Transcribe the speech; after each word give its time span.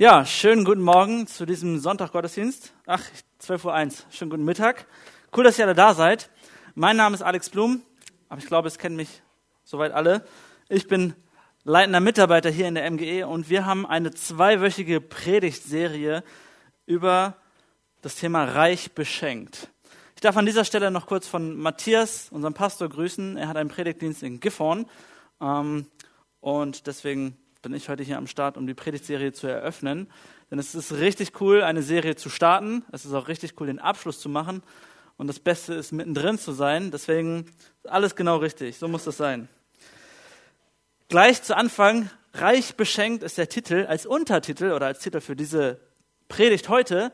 Ja, 0.00 0.24
schönen 0.24 0.64
guten 0.64 0.80
Morgen 0.80 1.26
zu 1.26 1.44
diesem 1.44 1.78
Sonntag-Gottesdienst. 1.78 2.72
Ach, 2.86 3.02
12.01 3.42 3.66
Uhr. 3.66 4.06
Schönen 4.10 4.30
guten 4.30 4.44
Mittag. 4.46 4.86
Cool, 5.36 5.44
dass 5.44 5.58
ihr 5.58 5.66
alle 5.66 5.74
da 5.74 5.92
seid. 5.92 6.30
Mein 6.74 6.96
Name 6.96 7.14
ist 7.14 7.20
Alex 7.20 7.50
Blum, 7.50 7.82
aber 8.30 8.40
ich 8.40 8.46
glaube, 8.46 8.68
es 8.68 8.78
kennen 8.78 8.96
mich 8.96 9.20
soweit 9.62 9.92
alle. 9.92 10.24
Ich 10.70 10.88
bin 10.88 11.12
leitender 11.64 12.00
Mitarbeiter 12.00 12.48
hier 12.48 12.66
in 12.66 12.76
der 12.76 12.90
MGE 12.90 13.26
und 13.26 13.50
wir 13.50 13.66
haben 13.66 13.84
eine 13.84 14.10
zweiwöchige 14.10 15.02
Predigtserie 15.02 16.24
über 16.86 17.36
das 18.00 18.14
Thema 18.14 18.44
Reich 18.44 18.92
beschenkt. 18.92 19.68
Ich 20.14 20.22
darf 20.22 20.38
an 20.38 20.46
dieser 20.46 20.64
Stelle 20.64 20.90
noch 20.90 21.08
kurz 21.08 21.28
von 21.28 21.58
Matthias, 21.58 22.30
unserem 22.30 22.54
Pastor, 22.54 22.88
grüßen. 22.88 23.36
Er 23.36 23.48
hat 23.48 23.58
einen 23.58 23.68
Predigtdienst 23.68 24.22
in 24.22 24.40
Gifhorn 24.40 24.86
ähm, 25.42 25.84
und 26.40 26.86
deswegen 26.86 27.36
bin 27.62 27.74
ich 27.74 27.88
heute 27.88 28.02
hier 28.02 28.16
am 28.16 28.26
Start, 28.26 28.56
um 28.56 28.66
die 28.66 28.74
Predigtserie 28.74 29.32
zu 29.32 29.46
eröffnen. 29.46 30.10
Denn 30.50 30.58
es 30.58 30.74
ist 30.74 30.92
richtig 30.92 31.40
cool, 31.40 31.62
eine 31.62 31.82
Serie 31.82 32.16
zu 32.16 32.30
starten. 32.30 32.84
Es 32.90 33.04
ist 33.04 33.12
auch 33.12 33.28
richtig 33.28 33.60
cool, 33.60 33.66
den 33.66 33.78
Abschluss 33.78 34.18
zu 34.18 34.28
machen. 34.28 34.62
Und 35.18 35.26
das 35.26 35.38
Beste 35.38 35.74
ist, 35.74 35.92
mittendrin 35.92 36.38
zu 36.38 36.52
sein. 36.52 36.90
Deswegen 36.90 37.46
alles 37.84 38.16
genau 38.16 38.38
richtig. 38.38 38.78
So 38.78 38.88
muss 38.88 39.04
das 39.04 39.18
sein. 39.18 39.48
Gleich 41.08 41.42
zu 41.42 41.54
Anfang, 41.54 42.08
reich 42.32 42.76
beschenkt 42.76 43.22
ist 43.22 43.36
der 43.36 43.48
Titel. 43.48 43.84
Als 43.86 44.06
Untertitel 44.06 44.72
oder 44.72 44.86
als 44.86 45.00
Titel 45.00 45.20
für 45.20 45.36
diese 45.36 45.80
Predigt 46.28 46.68
heute 46.70 47.12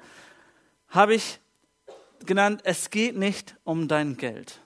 habe 0.88 1.15
ich 1.15 1.40
genannt, 2.24 2.60
es 2.65 2.90
geht 2.90 3.16
nicht 3.16 3.56
um 3.65 3.88
dein 3.88 4.16
Geld. 4.16 4.60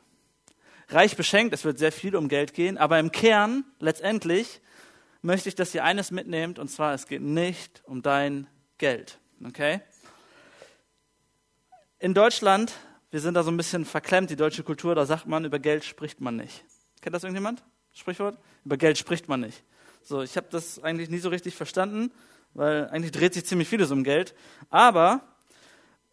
Reich 0.88 1.16
beschenkt, 1.16 1.54
es 1.54 1.64
wird 1.64 1.78
sehr 1.78 1.92
viel 1.92 2.16
um 2.16 2.28
Geld 2.28 2.52
gehen, 2.52 2.76
aber 2.76 2.98
im 2.98 3.12
Kern 3.12 3.64
letztendlich 3.78 4.60
möchte 5.22 5.48
ich, 5.48 5.54
dass 5.54 5.74
ihr 5.74 5.84
eines 5.84 6.10
mitnehmt, 6.10 6.58
und 6.58 6.68
zwar, 6.68 6.94
es 6.94 7.06
geht 7.06 7.22
nicht 7.22 7.82
um 7.84 8.02
dein 8.02 8.46
Geld. 8.78 9.18
Okay? 9.44 9.80
In 11.98 12.14
Deutschland, 12.14 12.72
wir 13.10 13.20
sind 13.20 13.34
da 13.34 13.42
so 13.42 13.50
ein 13.50 13.56
bisschen 13.56 13.84
verklemmt, 13.84 14.30
die 14.30 14.36
deutsche 14.36 14.62
Kultur, 14.62 14.94
da 14.94 15.04
sagt 15.04 15.26
man, 15.26 15.44
über 15.44 15.58
Geld 15.58 15.84
spricht 15.84 16.20
man 16.20 16.36
nicht. 16.36 16.64
Kennt 17.00 17.14
das 17.14 17.24
irgendjemand? 17.24 17.62
Sprichwort? 17.92 18.38
Über 18.64 18.76
Geld 18.76 18.98
spricht 18.98 19.28
man 19.28 19.40
nicht. 19.40 19.62
So, 20.02 20.22
ich 20.22 20.36
habe 20.36 20.46
das 20.50 20.82
eigentlich 20.82 21.10
nie 21.10 21.18
so 21.18 21.28
richtig 21.28 21.54
verstanden, 21.54 22.12
weil 22.54 22.88
eigentlich 22.88 23.12
dreht 23.12 23.34
sich 23.34 23.44
ziemlich 23.44 23.68
vieles 23.68 23.90
um 23.90 24.04
Geld. 24.04 24.34
Aber 24.70 25.29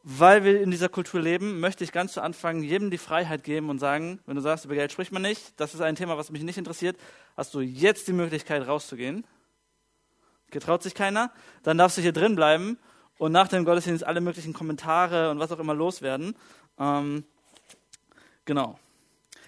weil 0.09 0.45
wir 0.45 0.61
in 0.61 0.71
dieser 0.71 0.87
Kultur 0.87 1.19
leben, 1.19 1.59
möchte 1.59 1.83
ich 1.83 1.91
ganz 1.91 2.13
zu 2.13 2.21
Anfang 2.21 2.63
jedem 2.63 2.89
die 2.89 2.97
Freiheit 2.97 3.43
geben 3.43 3.69
und 3.69 3.79
sagen, 3.79 4.21
wenn 4.25 4.37
du 4.37 4.41
sagst, 4.41 4.63
über 4.63 4.73
Geld 4.73 4.89
spricht 4.89 5.11
man 5.11 5.21
nicht, 5.21 5.59
das 5.59 5.73
ist 5.73 5.81
ein 5.81 5.97
Thema, 5.97 6.17
was 6.17 6.31
mich 6.31 6.43
nicht 6.43 6.57
interessiert, 6.57 6.95
hast 7.35 7.53
du 7.53 7.59
jetzt 7.59 8.07
die 8.07 8.13
Möglichkeit 8.13 8.65
rauszugehen. 8.65 9.25
Getraut 10.49 10.81
sich 10.81 10.95
keiner, 10.95 11.29
dann 11.63 11.77
darfst 11.77 11.97
du 11.97 12.01
hier 12.01 12.13
drin 12.13 12.35
bleiben 12.35 12.79
und 13.17 13.33
nach 13.33 13.49
dem 13.49 13.65
Gottesdienst 13.65 14.05
alle 14.05 14.21
möglichen 14.21 14.53
Kommentare 14.53 15.29
und 15.29 15.39
was 15.39 15.51
auch 15.51 15.59
immer 15.59 15.73
loswerden. 15.73 16.37
Ähm, 16.79 17.25
genau. 18.45 18.79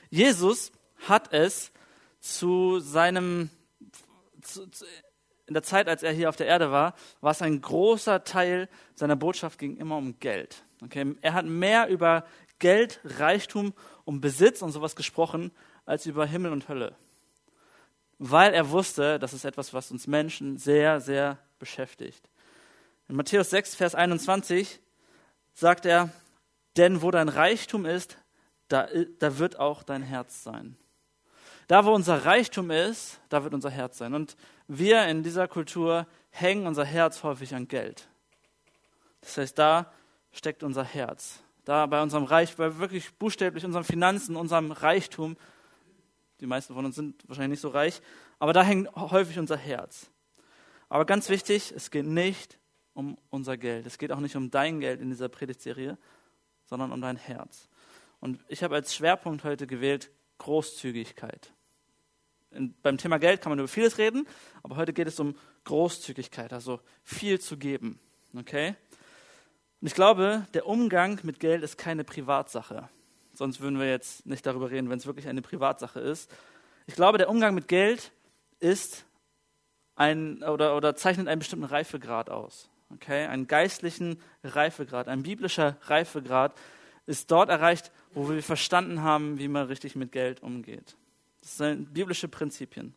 Jesus 0.10 0.74
hat 1.08 1.32
es 1.32 1.72
zu 2.20 2.82
seinem, 2.82 3.50
zu, 4.42 4.68
zu, 4.68 4.84
in 5.50 5.56
der 5.56 5.64
Zeit, 5.64 5.90
als 5.90 6.04
er 6.04 6.12
hier 6.12 6.30
auf 6.30 6.36
der 6.36 6.46
Erde 6.46 6.72
war, 6.72 6.94
war 7.22 7.32
es 7.32 7.42
ein 7.42 7.60
großer 7.60 8.24
Teil 8.24 8.70
seiner 8.94 9.16
Botschaft 9.16 9.58
ging 9.58 9.78
immer 9.78 9.98
um 9.98 10.20
Geld. 10.20 10.64
Okay? 10.84 11.16
Er 11.22 11.34
hat 11.34 11.46
mehr 11.46 11.88
über 11.88 12.24
Geld, 12.60 13.00
Reichtum, 13.04 13.74
um 14.06 14.22
Besitz 14.22 14.62
und 14.62 14.72
sowas 14.72 14.96
gesprochen, 14.96 15.52
als 15.88 16.06
über 16.06 16.28
Himmel 16.28 16.52
und 16.52 16.70
Hölle. 16.70 16.96
Weil 18.20 18.54
er 18.54 18.70
wusste, 18.70 19.18
das 19.18 19.34
ist 19.34 19.44
etwas, 19.44 19.74
was 19.74 19.90
uns 19.90 20.06
Menschen 20.06 20.58
sehr, 20.58 21.02
sehr 21.02 21.40
beschäftigt. 21.58 22.30
In 23.08 23.16
Matthäus 23.16 23.50
6, 23.50 23.74
Vers 23.74 23.96
21 23.96 24.80
sagt 25.54 25.88
er, 25.88 26.12
denn 26.78 27.02
wo 27.02 27.10
dein 27.10 27.28
Reichtum 27.28 27.88
ist, 27.88 28.20
da, 28.68 28.88
da 29.18 29.40
wird 29.40 29.58
auch 29.58 29.82
dein 29.82 30.04
Herz 30.04 30.44
sein. 30.44 30.78
Da, 31.68 31.86
wo 31.86 31.94
unser 31.94 32.26
Reichtum 32.26 32.70
ist, 32.70 33.20
da 33.30 33.44
wird 33.44 33.56
unser 33.56 33.72
Herz 33.72 33.98
sein. 33.98 34.14
Und 34.14 34.36
wir 34.70 35.08
in 35.08 35.24
dieser 35.24 35.48
Kultur 35.48 36.08
hängen 36.30 36.68
unser 36.68 36.86
Herz 36.86 37.24
häufig 37.24 37.56
an 37.56 37.68
Geld. 37.68 38.08
Das 39.22 39.38
heißt, 39.38 39.58
da 39.58 39.92
steckt 40.32 40.64
unser 40.64 40.84
Herz. 40.84 41.42
Da 41.66 41.88
bei 41.88 42.02
unserem 42.02 42.24
Reich, 42.24 42.56
bei 42.56 42.78
wirklich 42.78 43.14
buchstäblich 43.16 43.66
unseren 43.66 43.84
Finanzen, 43.84 44.36
unserem 44.36 44.72
Reichtum, 44.72 45.38
die 46.40 46.46
meisten 46.46 46.76
von 46.76 46.86
uns 46.86 46.96
sind 46.96 47.28
wahrscheinlich 47.28 47.58
nicht 47.58 47.62
so 47.62 47.70
reich, 47.70 48.02
aber 48.38 48.54
da 48.54 48.64
hängt 48.64 48.96
häufig 48.96 49.40
unser 49.40 49.58
Herz. 49.58 50.12
Aber 50.88 51.04
ganz 51.06 51.30
wichtig, 51.30 51.74
es 51.76 51.90
geht 51.90 52.06
nicht 52.06 52.60
um 52.94 53.18
unser 53.32 53.58
Geld. 53.58 53.88
Es 53.88 53.98
geht 53.98 54.12
auch 54.12 54.20
nicht 54.20 54.36
um 54.36 54.52
dein 54.52 54.80
Geld 54.80 55.02
in 55.02 55.10
dieser 55.10 55.30
Predigtserie, 55.30 55.98
sondern 56.66 56.92
um 56.92 57.02
dein 57.02 57.18
Herz. 57.18 57.68
Und 58.20 58.40
ich 58.48 58.64
habe 58.64 58.76
als 58.76 58.94
Schwerpunkt 58.94 59.44
heute 59.44 59.66
gewählt 59.66 60.12
Großzügigkeit 60.38 61.54
in, 62.52 62.74
beim 62.82 62.98
Thema 62.98 63.20
Geld 63.20 63.42
kann 63.42 63.52
man 63.52 63.60
über 63.60 63.68
vieles 63.68 63.98
reden, 63.98 64.28
aber 64.64 64.76
heute 64.76 64.94
geht 64.94 65.08
es 65.08 65.20
um 65.20 65.36
Großzügigkeit, 65.66 66.54
also 66.54 66.80
viel 67.04 67.40
zu 67.40 67.58
geben. 67.58 68.00
Okay? 68.36 68.76
Und 69.82 69.88
ich 69.88 69.94
glaube, 69.94 70.48
der 70.54 70.68
Umgang 70.68 71.20
mit 71.24 71.40
Geld 71.40 71.64
ist 71.64 71.78
keine 71.78 72.04
Privatsache. 72.04 72.90
Sonst 73.34 73.62
würden 73.62 73.80
wir 73.80 73.90
jetzt 73.90 74.26
nicht 74.26 74.46
darüber 74.46 74.70
reden, 74.70 74.90
wenn 74.90 74.98
es 74.98 75.06
wirklich 75.06 75.28
eine 75.28 75.42
Privatsache 75.42 76.00
ist. 76.00 76.30
Ich 76.88 76.96
glaube, 76.96 77.18
der 77.18 77.30
Umgang 77.30 77.54
mit 77.56 77.68
Geld 77.68 78.12
ist 78.60 79.06
ein 79.96 80.44
oder, 80.44 80.76
oder 80.76 80.96
zeichnet 80.96 81.28
einen 81.28 81.40
bestimmten 81.40 81.66
Reifegrad 81.66 82.30
aus. 82.30 82.70
Okay? 82.94 83.28
Einen 83.28 83.48
geistlichen 83.48 84.22
Reifegrad, 84.44 85.08
ein 85.08 85.24
biblischer 85.24 85.78
Reifegrad 85.84 86.54
ist 87.06 87.32
dort 87.32 87.50
erreicht, 87.50 87.92
wo 88.14 88.30
wir 88.30 88.44
verstanden 88.44 89.02
haben, 89.02 89.40
wie 89.40 89.48
man 89.48 89.68
richtig 89.68 89.96
mit 89.96 90.12
Geld 90.12 90.44
umgeht. 90.44 90.96
Das 91.50 91.58
sind 91.58 91.96
biblische 91.96 92.28
Prinzipien. 92.28 92.94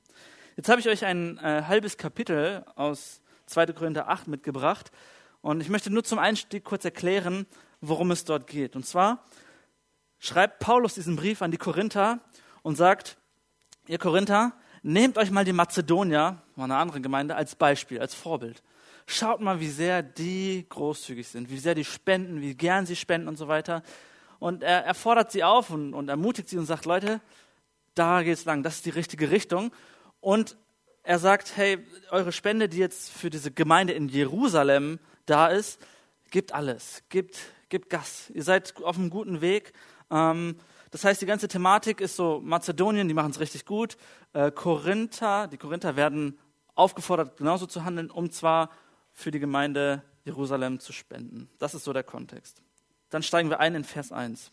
Jetzt 0.57 0.69
habe 0.69 0.79
ich 0.79 0.87
euch 0.87 1.07
ein 1.07 1.39
äh, 1.39 1.63
halbes 1.67 1.97
Kapitel 1.97 2.63
aus 2.77 3.23
2. 3.47 3.69
Korinther 3.69 4.11
8 4.11 4.29
mitgebracht 4.29 4.93
und 5.41 5.63
ich 5.63 5.71
möchte 5.71 5.89
nur 5.89 6.05
zum 6.05 6.19
Einstieg 6.19 6.63
kurz 6.63 6.85
erklären, 6.85 7.47
worum 7.81 8.11
es 8.11 8.27
dort 8.27 8.47
geht. 8.47 8.77
Und 8.77 8.85
zwar 8.85 9.25
schreibt 10.19 10.59
Paulus 10.59 10.93
diesen 10.93 11.17
Brief 11.17 11.41
an 11.41 11.51
die 11.51 11.57
Korinther 11.57 12.21
und 12.61 12.77
sagt, 12.77 13.17
ihr 13.87 13.97
Korinther, 13.97 14.53
nehmt 14.83 15.17
euch 15.17 15.31
mal 15.31 15.47
die 15.47 15.55
Mazedonier, 15.55 16.43
mal 16.55 16.65
eine 16.65 16.77
andere 16.77 17.01
Gemeinde, 17.01 17.35
als 17.35 17.57
Beispiel, 17.57 18.01
als 18.01 18.15
Vorbild. 18.15 18.63
Schaut 19.07 19.41
mal, 19.41 19.61
wie 19.61 19.71
sehr 19.71 20.03
die 20.03 20.67
großzügig 20.69 21.27
sind, 21.27 21.49
wie 21.49 21.59
sehr 21.59 21.75
die 21.75 21.87
spenden, 21.87 22.43
wie 22.43 22.55
gern 22.55 22.85
sie 22.85 22.97
spenden 22.97 23.29
und 23.29 23.39
so 23.39 23.49
weiter. 23.49 23.83
Und 24.41 24.63
er, 24.63 24.85
er 24.85 24.95
fordert 24.95 25.33
sie 25.33 25.43
auf 25.43 25.71
und, 25.71 25.95
und 25.95 26.11
ermutigt 26.11 26.51
sie 26.51 26.59
und 26.59 26.67
sagt, 26.67 26.85
Leute, 26.85 27.23
da 27.95 28.23
geht 28.23 28.35
es 28.35 28.45
lang, 28.45 28.63
das 28.63 28.77
ist 28.77 28.87
die 28.87 28.91
richtige 28.91 29.31
Richtung. 29.31 29.73
Und 30.21 30.57
er 31.03 31.19
sagt, 31.19 31.57
hey, 31.57 31.85
eure 32.11 32.33
Spende, 32.33 32.69
die 32.69 32.79
jetzt 32.79 33.11
für 33.11 33.31
diese 33.31 33.51
Gemeinde 33.51 33.93
in 33.93 34.09
Jerusalem 34.09 34.99
da 35.27 35.49
ist, 35.49 35.81
gebt 36.31 36.53
alles, 36.53 37.03
gebt, 37.09 37.39
gebt 37.69 37.91
Gas. 37.91 38.31
Ihr 38.31 38.45
seid 38.45 38.75
auf 38.83 38.97
einem 38.97 39.11
guten 39.11 39.41
Weg. 39.41 39.73
Ähm, 40.11 40.57
das 40.91 41.05
heißt, 41.05 41.21
die 41.23 41.27
ganze 41.27 41.49
Thematik 41.49 42.01
ist 42.01 42.17
so 42.17 42.41
Mazedonien, 42.45 43.09
die 43.09 43.15
machen 43.15 43.31
es 43.31 43.41
richtig 43.41 43.65
gut. 43.65 43.97
Äh, 44.33 44.51
Korinther, 44.51 45.49
die 45.49 45.57
Korinther 45.57 45.97
werden 45.97 46.39
aufgefordert, 46.75 47.37
genauso 47.37 47.67
zu 47.67 47.85
handeln, 47.85 48.11
um 48.11 48.31
zwar 48.31 48.71
für 49.13 49.31
die 49.31 49.41
Gemeinde 49.41 50.03
Jerusalem 50.25 50.81
zu 50.81 50.93
spenden. 50.93 51.49
Das 51.59 51.75
ist 51.75 51.85
so 51.85 51.93
der 51.93 52.05
Kontext. 52.05 52.63
Dann 53.11 53.23
steigen 53.23 53.51
wir 53.51 53.61
ein 53.61 53.75
in 53.75 53.85
Vers 53.85 54.13
1. 54.13 54.53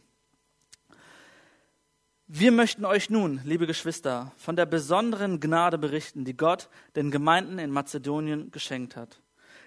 Wir 2.31 2.51
möchten 2.51 2.85
euch 2.85 3.09
nun, 3.09 3.41
liebe 3.43 3.65
Geschwister, 3.65 4.31
von 4.37 4.55
der 4.55 4.67
besonderen 4.67 5.39
Gnade 5.39 5.79
berichten, 5.79 6.25
die 6.25 6.37
Gott 6.37 6.69
den 6.95 7.09
Gemeinden 7.09 7.57
in 7.57 7.71
Mazedonien 7.71 8.51
geschenkt 8.51 8.95
hat. 8.95 9.19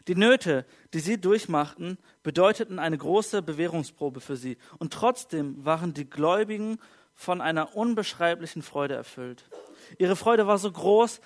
Die 0.06 0.15
Nöte, 0.15 0.65
die 0.95 1.00
sie 1.00 1.20
durchmachten, 1.20 1.99
bedeuteten 2.23 2.79
eine 2.79 2.97
große 2.97 3.43
Bewährungsprobe 3.43 4.20
für 4.20 4.37
sie, 4.37 4.59
und 4.79 4.93
trotzdem 4.93 5.64
waren 5.64 5.93
die 5.93 6.09
Gläubigen 6.09 6.79
von 7.17 7.41
einer 7.41 7.75
unbeschreiblichen 7.75 8.62
Freude 8.62 8.94
erfüllt. 8.94 9.50
Ihre 9.99 10.14
Freude 10.14 10.47
war 10.47 10.59
so 10.59 10.70
groß, 10.70 11.20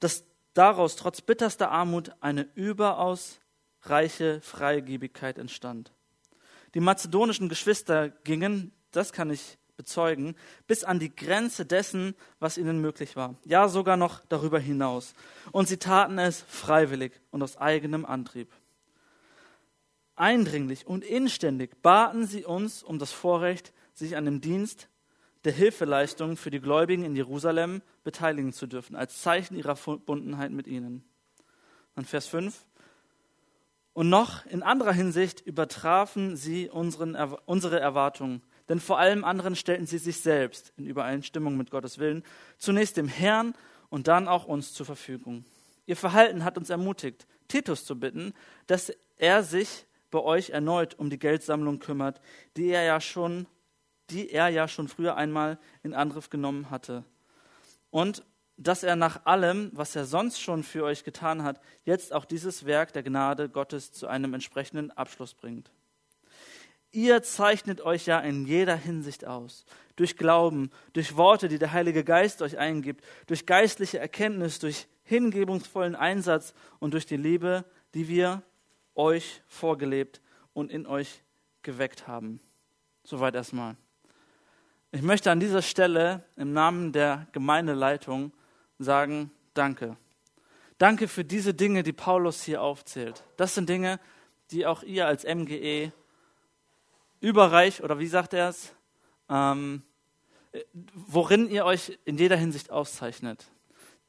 dass 0.00 0.26
daraus 0.52 0.96
trotz 0.96 1.22
bitterster 1.22 1.70
Armut 1.70 2.12
eine 2.20 2.46
überaus 2.56 3.40
reiche 3.84 4.42
Freigebigkeit 4.42 5.38
entstand. 5.38 5.94
Die 6.74 6.80
mazedonischen 6.80 7.48
Geschwister 7.48 8.10
gingen, 8.10 8.74
das 8.90 9.14
kann 9.14 9.30
ich 9.30 9.56
bezeugen, 9.76 10.36
bis 10.66 10.84
an 10.84 10.98
die 10.98 11.14
Grenze 11.14 11.64
dessen, 11.64 12.14
was 12.38 12.58
ihnen 12.58 12.80
möglich 12.80 13.16
war. 13.16 13.36
Ja, 13.44 13.68
sogar 13.68 13.96
noch 13.96 14.24
darüber 14.26 14.58
hinaus. 14.58 15.14
Und 15.50 15.68
sie 15.68 15.78
taten 15.78 16.18
es 16.18 16.42
freiwillig 16.42 17.12
und 17.30 17.42
aus 17.42 17.56
eigenem 17.56 18.04
Antrieb. 18.04 18.52
Eindringlich 20.14 20.86
und 20.86 21.04
inständig 21.04 21.80
baten 21.82 22.26
sie 22.26 22.44
uns 22.44 22.82
um 22.82 22.98
das 22.98 23.12
Vorrecht, 23.12 23.72
sich 23.94 24.16
an 24.16 24.24
dem 24.24 24.40
Dienst 24.40 24.88
der 25.44 25.52
Hilfeleistung 25.52 26.36
für 26.36 26.50
die 26.50 26.60
Gläubigen 26.60 27.04
in 27.04 27.16
Jerusalem 27.16 27.82
beteiligen 28.04 28.52
zu 28.52 28.66
dürfen, 28.66 28.94
als 28.94 29.22
Zeichen 29.22 29.56
ihrer 29.56 29.76
Verbundenheit 29.76 30.52
mit 30.52 30.66
ihnen. 30.66 31.04
Und 31.96 32.06
Vers 32.06 32.26
5. 32.28 32.64
Und 33.94 34.08
noch 34.08 34.46
in 34.46 34.62
anderer 34.62 34.92
Hinsicht 34.92 35.40
übertrafen 35.40 36.36
sie 36.36 36.70
unseren, 36.70 37.14
unsere 37.44 37.80
Erwartungen. 37.80 38.42
Denn 38.68 38.80
vor 38.80 38.98
allem 38.98 39.24
anderen 39.24 39.56
stellten 39.56 39.86
sie 39.86 39.98
sich 39.98 40.20
selbst 40.20 40.72
in 40.76 40.86
Übereinstimmung 40.86 41.56
mit 41.56 41.70
Gottes 41.70 41.98
Willen 41.98 42.22
zunächst 42.58 42.96
dem 42.96 43.08
Herrn 43.08 43.54
und 43.88 44.08
dann 44.08 44.28
auch 44.28 44.44
uns 44.44 44.72
zur 44.72 44.86
Verfügung. 44.86 45.44
Ihr 45.86 45.96
Verhalten 45.96 46.44
hat 46.44 46.56
uns 46.56 46.70
ermutigt, 46.70 47.26
Titus 47.48 47.84
zu 47.84 47.98
bitten, 47.98 48.34
dass 48.66 48.92
er 49.16 49.42
sich 49.42 49.86
bei 50.10 50.20
euch 50.20 50.50
erneut 50.50 50.98
um 50.98 51.10
die 51.10 51.18
Geldsammlung 51.18 51.78
kümmert, 51.78 52.20
die 52.56 52.68
er 52.68 52.84
ja 52.84 53.00
schon, 53.00 53.46
die 54.10 54.30
er 54.30 54.48
ja 54.48 54.68
schon 54.68 54.88
früher 54.88 55.16
einmal 55.16 55.58
in 55.82 55.94
Angriff 55.94 56.30
genommen 56.30 56.70
hatte. 56.70 57.04
Und 57.90 58.24
dass 58.56 58.82
er 58.82 58.96
nach 58.96 59.26
allem, 59.26 59.70
was 59.72 59.96
er 59.96 60.04
sonst 60.04 60.40
schon 60.40 60.62
für 60.62 60.84
euch 60.84 61.04
getan 61.04 61.42
hat, 61.42 61.60
jetzt 61.84 62.12
auch 62.12 62.24
dieses 62.24 62.64
Werk 62.64 62.92
der 62.92 63.02
Gnade 63.02 63.48
Gottes 63.48 63.92
zu 63.92 64.06
einem 64.06 64.34
entsprechenden 64.34 64.90
Abschluss 64.92 65.34
bringt. 65.34 65.72
Ihr 66.92 67.22
zeichnet 67.22 67.80
euch 67.80 68.06
ja 68.06 68.20
in 68.20 68.44
jeder 68.44 68.76
Hinsicht 68.76 69.26
aus. 69.26 69.64
Durch 69.96 70.16
Glauben, 70.16 70.70
durch 70.92 71.16
Worte, 71.16 71.48
die 71.48 71.58
der 71.58 71.72
Heilige 71.72 72.04
Geist 72.04 72.42
euch 72.42 72.58
eingibt, 72.58 73.04
durch 73.26 73.46
geistliche 73.46 73.98
Erkenntnis, 73.98 74.58
durch 74.58 74.86
hingebungsvollen 75.04 75.96
Einsatz 75.96 76.54
und 76.78 76.92
durch 76.92 77.06
die 77.06 77.16
Liebe, 77.16 77.64
die 77.94 78.08
wir 78.08 78.42
euch 78.94 79.42
vorgelebt 79.48 80.20
und 80.52 80.70
in 80.70 80.86
euch 80.86 81.22
geweckt 81.62 82.06
haben. 82.06 82.40
Soweit 83.04 83.34
erstmal. 83.34 83.76
Ich 84.90 85.02
möchte 85.02 85.30
an 85.30 85.40
dieser 85.40 85.62
Stelle 85.62 86.22
im 86.36 86.52
Namen 86.52 86.92
der 86.92 87.26
Gemeindeleitung 87.32 88.32
sagen, 88.78 89.30
danke. 89.54 89.96
Danke 90.76 91.08
für 91.08 91.24
diese 91.24 91.54
Dinge, 91.54 91.82
die 91.82 91.94
Paulus 91.94 92.42
hier 92.42 92.60
aufzählt. 92.60 93.24
Das 93.38 93.54
sind 93.54 93.68
Dinge, 93.68 93.98
die 94.50 94.66
auch 94.66 94.82
ihr 94.82 95.06
als 95.06 95.24
MGE 95.24 95.92
überreich, 97.22 97.82
oder 97.82 97.98
wie 97.98 98.06
sagt 98.06 98.34
er 98.34 98.50
es, 98.50 98.74
ähm, 99.30 99.82
worin 100.92 101.48
ihr 101.48 101.64
euch 101.64 101.98
in 102.04 102.18
jeder 102.18 102.36
Hinsicht 102.36 102.70
auszeichnet. 102.70 103.46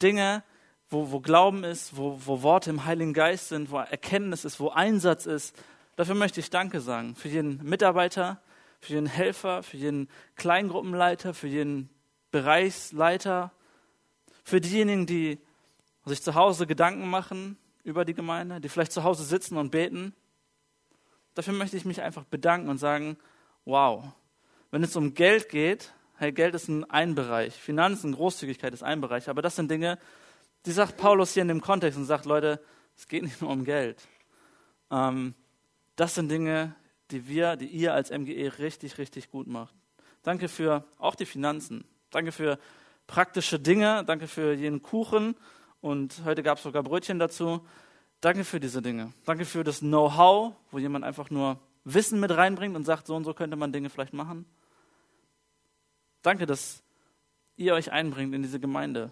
Dinge, 0.02 0.44
wo, 0.90 1.12
wo 1.12 1.20
Glauben 1.22 1.64
ist, 1.64 1.96
wo, 1.96 2.20
wo 2.26 2.42
Worte 2.42 2.70
im 2.70 2.86
Heiligen 2.86 3.14
Geist 3.14 3.50
sind, 3.50 3.72
wo 3.72 3.78
Erkenntnis 3.78 4.44
ist, 4.44 4.60
wo 4.60 4.70
Einsatz 4.70 5.26
ist. 5.26 5.56
Dafür 5.96 6.16
möchte 6.16 6.40
ich 6.40 6.50
Danke 6.50 6.82
sagen. 6.82 7.16
Für 7.16 7.30
jeden 7.30 7.64
Mitarbeiter, 7.64 8.42
für 8.82 8.94
jeden 8.94 9.06
Helfer, 9.06 9.64
für 9.64 9.78
jeden 9.78 10.10
Kleingruppenleiter, 10.36 11.34
für 11.34 11.48
jeden 11.48 11.90
Bereichsleiter, 12.32 13.52
für 14.44 14.60
diejenigen, 14.60 15.06
die 15.06 15.40
sich 16.06 16.22
zu 16.22 16.36
Hause 16.36 16.68
Gedanken 16.68 17.10
machen 17.10 17.58
über 17.84 18.06
die 18.06 18.14
Gemeinde, 18.14 18.60
die 18.60 18.70
vielleicht 18.70 18.92
zu 18.92 19.04
Hause 19.04 19.24
sitzen 19.24 19.58
und 19.58 19.72
beten. 19.72 20.14
Dafür 21.36 21.54
möchte 21.54 21.78
ich 21.78 21.86
mich 21.86 22.02
einfach 22.02 22.24
bedanken 22.26 22.70
und 22.70 22.78
sagen, 22.78 23.18
wow, 23.66 24.04
wenn 24.72 24.84
es 24.84 24.96
um 24.96 25.14
Geld 25.14 25.50
geht, 25.50 25.94
hey, 26.18 26.32
Geld 26.32 26.56
ist 26.56 26.70
ein 26.70 27.16
Bereich, 27.16 27.54
Finanzen, 27.54 28.14
Großzügigkeit 28.14 28.74
ist 28.74 28.84
ein 28.84 29.02
Bereich, 29.02 29.30
aber 29.30 29.42
das 29.42 29.56
sind 29.56 29.70
Dinge, 29.70 29.98
die 30.66 30.72
sagt 30.72 30.98
Paulus 30.98 31.34
hier 31.34 31.42
in 31.42 31.48
dem 31.48 31.62
Kontext 31.62 31.98
und 31.98 32.06
sagt, 32.06 32.26
Leute, 32.26 32.62
es 32.96 33.08
geht 33.08 33.24
nicht 33.24 33.42
nur 33.42 33.52
um 33.52 33.66
Geld. 33.66 34.02
Ähm, 34.92 35.34
das 35.96 36.16
sind 36.16 36.30
Dinge, 36.30 36.76
die 37.12 37.28
wir, 37.28 37.56
die 37.56 37.68
ihr 37.68 37.94
als 37.94 38.12
MGE 38.12 38.60
richtig, 38.60 38.98
richtig 38.98 39.30
gut 39.30 39.48
macht. 39.48 39.76
Danke 40.24 40.48
für 40.48 40.86
auch 40.98 41.16
die 41.16 41.26
Finanzen. 41.26 41.84
Danke 42.10 42.32
für 42.32 42.58
praktische 43.08 43.60
Dinge. 43.60 44.04
Danke 44.06 44.28
für 44.28 44.54
jeden 44.54 44.82
Kuchen. 44.82 45.36
Und 45.82 46.22
heute 46.24 46.44
gab 46.44 46.58
es 46.58 46.64
sogar 46.64 46.82
Brötchen 46.82 47.20
dazu. 47.20 47.66
Danke 48.24 48.46
für 48.46 48.62
diese 48.62 48.82
Dinge. 48.82 49.12
Danke 49.26 49.44
für 49.44 49.66
das 49.66 49.80
Know-how, 49.80 50.54
wo 50.72 50.80
jemand 50.80 51.04
einfach 51.04 51.30
nur 51.30 51.60
Wissen 51.84 52.22
mit 52.22 52.32
reinbringt 52.32 52.74
und 52.74 52.86
sagt, 52.86 53.06
so 53.06 53.18
und 53.18 53.26
so 53.26 53.34
könnte 53.34 53.58
man 53.58 53.74
Dinge 53.74 53.90
vielleicht 53.90 54.14
machen. 54.14 54.46
Danke, 56.22 56.46
dass 56.46 56.84
ihr 57.58 57.74
euch 57.74 57.92
einbringt 57.92 58.34
in 58.34 58.42
diese 58.42 58.62
Gemeinde. 58.62 59.12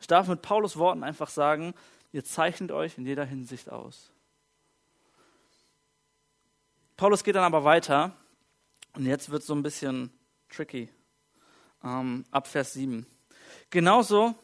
Ich 0.00 0.06
darf 0.06 0.28
mit 0.28 0.40
Paulus 0.40 0.78
Worten 0.78 1.04
einfach 1.04 1.28
sagen, 1.28 1.74
ihr 2.10 2.24
zeichnet 2.24 2.72
euch 2.72 2.96
in 2.96 3.04
jeder 3.04 3.26
Hinsicht 3.26 3.68
aus. 3.68 4.10
Paulus 6.96 7.22
geht 7.22 7.34
dann 7.34 7.44
aber 7.44 7.64
weiter 7.64 8.16
und 8.94 9.04
jetzt 9.04 9.28
wird 9.28 9.42
es 9.42 9.46
so 9.46 9.54
ein 9.54 9.62
bisschen 9.62 10.10
tricky. 10.48 10.88
Ähm, 11.82 12.24
ab 12.30 12.46
Vers 12.46 12.72
7. 12.72 13.04
Genauso 13.68 14.34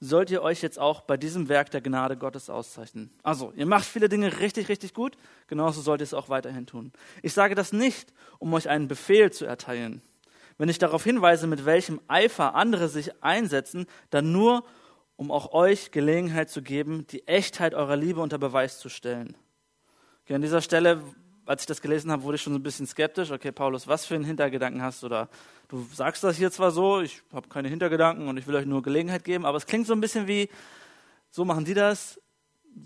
sollt 0.00 0.30
ihr 0.30 0.42
euch 0.42 0.62
jetzt 0.62 0.78
auch 0.78 1.00
bei 1.00 1.16
diesem 1.16 1.48
Werk 1.48 1.70
der 1.70 1.80
Gnade 1.80 2.16
Gottes 2.16 2.50
auszeichnen. 2.50 3.10
Also, 3.22 3.52
ihr 3.56 3.66
macht 3.66 3.86
viele 3.86 4.08
Dinge 4.08 4.40
richtig, 4.40 4.68
richtig 4.68 4.94
gut, 4.94 5.16
genauso 5.46 5.80
sollt 5.80 6.00
ihr 6.00 6.04
es 6.04 6.14
auch 6.14 6.28
weiterhin 6.28 6.66
tun. 6.66 6.92
Ich 7.22 7.32
sage 7.32 7.54
das 7.54 7.72
nicht, 7.72 8.12
um 8.38 8.52
euch 8.52 8.68
einen 8.68 8.88
Befehl 8.88 9.32
zu 9.32 9.46
erteilen. 9.46 10.02
Wenn 10.58 10.68
ich 10.68 10.78
darauf 10.78 11.04
hinweise, 11.04 11.46
mit 11.46 11.64
welchem 11.64 12.00
Eifer 12.08 12.54
andere 12.54 12.88
sich 12.88 13.22
einsetzen, 13.22 13.86
dann 14.10 14.32
nur, 14.32 14.64
um 15.16 15.30
auch 15.30 15.52
euch 15.52 15.90
Gelegenheit 15.90 16.50
zu 16.50 16.62
geben, 16.62 17.06
die 17.06 17.26
Echtheit 17.26 17.74
eurer 17.74 17.96
Liebe 17.96 18.20
unter 18.20 18.38
Beweis 18.38 18.78
zu 18.78 18.88
stellen. 18.88 19.36
Okay, 20.24 20.34
an 20.34 20.42
dieser 20.42 20.60
Stelle 20.60 21.02
als 21.46 21.62
ich 21.62 21.66
das 21.66 21.80
gelesen 21.80 22.10
habe, 22.10 22.22
wurde 22.24 22.36
ich 22.36 22.42
schon 22.42 22.52
so 22.52 22.58
ein 22.58 22.62
bisschen 22.62 22.86
skeptisch. 22.86 23.30
Okay, 23.30 23.52
Paulus, 23.52 23.86
was 23.86 24.04
für 24.04 24.14
einen 24.14 24.24
Hintergedanken 24.24 24.82
hast 24.82 25.02
du 25.02 25.08
da? 25.08 25.28
Du 25.68 25.86
sagst 25.92 26.22
das 26.24 26.36
hier 26.36 26.50
zwar 26.50 26.70
so, 26.70 27.00
ich 27.00 27.22
habe 27.32 27.48
keine 27.48 27.68
Hintergedanken 27.68 28.28
und 28.28 28.36
ich 28.36 28.46
will 28.46 28.56
euch 28.56 28.66
nur 28.66 28.82
Gelegenheit 28.82 29.24
geben, 29.24 29.46
aber 29.46 29.56
es 29.56 29.66
klingt 29.66 29.86
so 29.86 29.92
ein 29.92 30.00
bisschen 30.00 30.26
wie, 30.26 30.48
so 31.30 31.44
machen 31.44 31.64
die 31.64 31.74
das, 31.74 32.20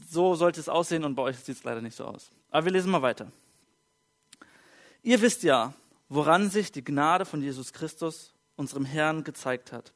so 0.08 0.34
sollte 0.34 0.60
es 0.60 0.68
aussehen 0.68 1.04
und 1.04 1.14
bei 1.14 1.22
euch 1.22 1.38
sieht 1.38 1.56
es 1.56 1.64
leider 1.64 1.80
nicht 1.80 1.96
so 1.96 2.04
aus. 2.04 2.30
Aber 2.50 2.64
wir 2.66 2.72
lesen 2.72 2.90
mal 2.90 3.02
weiter. 3.02 3.30
Ihr 5.02 5.20
wisst 5.22 5.42
ja, 5.42 5.72
woran 6.08 6.50
sich 6.50 6.72
die 6.72 6.84
Gnade 6.84 7.24
von 7.24 7.42
Jesus 7.42 7.72
Christus, 7.72 8.34
unserem 8.56 8.84
Herrn, 8.84 9.24
gezeigt 9.24 9.72
hat. 9.72 9.92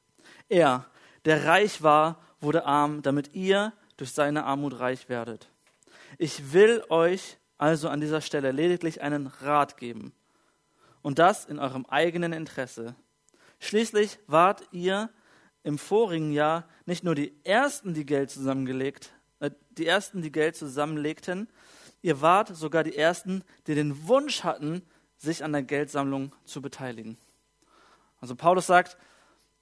Er, 0.49 0.87
der 1.25 1.45
reich 1.47 1.83
war, 1.83 2.19
wurde 2.41 2.65
arm, 2.65 3.03
damit 3.03 3.35
ihr 3.35 3.73
durch 3.97 4.13
seine 4.13 4.45
Armut 4.45 4.79
reich 4.79 5.09
werdet. 5.09 5.49
Ich 6.19 6.53
will 6.53 6.85
euch 6.89 7.37
also 7.59 7.89
an 7.89 8.01
dieser 8.01 8.21
Stelle 8.21 8.53
lediglich 8.53 9.03
einen 9.03 9.27
Rat 9.27 9.77
geben. 9.77 10.13
Und 11.03 11.19
das 11.19 11.45
in 11.45 11.59
eurem 11.59 11.87
eigenen 11.87 12.33
Interesse. 12.33 12.95
Schließlich 13.61 14.19
wart 14.27 14.63
ihr 14.73 15.11
im 15.63 15.79
vorigen 15.79 16.33
Jahr 16.33 16.69
nicht 16.87 17.05
nur 17.05 17.15
die 17.15 17.35
Ersten, 17.45 17.95
die 17.95 18.07
Geld 18.07 18.31
zusammengelegt, 18.31 19.13
äh, 19.41 19.51
die 19.71 19.87
Ersten, 19.87 20.23
die 20.23 20.33
Geld 20.33 20.57
zusammenlegten, 20.57 21.49
ihr 22.03 22.21
wart 22.21 22.55
sogar 22.55 22.85
die 22.85 22.97
Ersten, 22.97 23.43
die 23.67 23.75
den 23.75 24.07
Wunsch 24.07 24.45
hatten, 24.45 24.83
sich 25.17 25.43
an 25.43 25.53
der 25.53 25.63
Geldsammlung 25.63 26.33
zu 26.45 26.61
beteiligen. 26.61 27.17
Also 28.21 28.35
Paulus 28.37 28.67
sagt, 28.67 28.97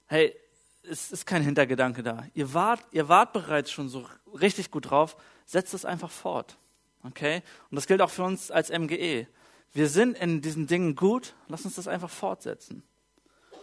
hey, 0.07 0.35
es 0.83 1.11
ist 1.11 1.25
kein 1.25 1.41
Hintergedanke 1.41 2.03
da. 2.03 2.25
Ihr 2.33 2.53
wart, 2.53 2.81
ihr 2.91 3.07
wart 3.07 3.33
bereits 3.33 3.71
schon 3.71 3.87
so 3.87 4.05
richtig 4.39 4.71
gut 4.71 4.89
drauf, 4.89 5.15
setzt 5.45 5.73
es 5.73 5.85
einfach 5.85 6.11
fort. 6.11 6.57
Okay? 7.03 7.41
Und 7.69 7.75
das 7.75 7.87
gilt 7.87 8.01
auch 8.01 8.09
für 8.09 8.23
uns 8.23 8.51
als 8.51 8.69
MGE. 8.69 9.27
Wir 9.73 9.89
sind 9.89 10.17
in 10.17 10.41
diesen 10.41 10.67
Dingen 10.67 10.95
gut, 10.95 11.33
lass 11.47 11.65
uns 11.65 11.75
das 11.75 11.87
einfach 11.87 12.09
fortsetzen. 12.09 12.83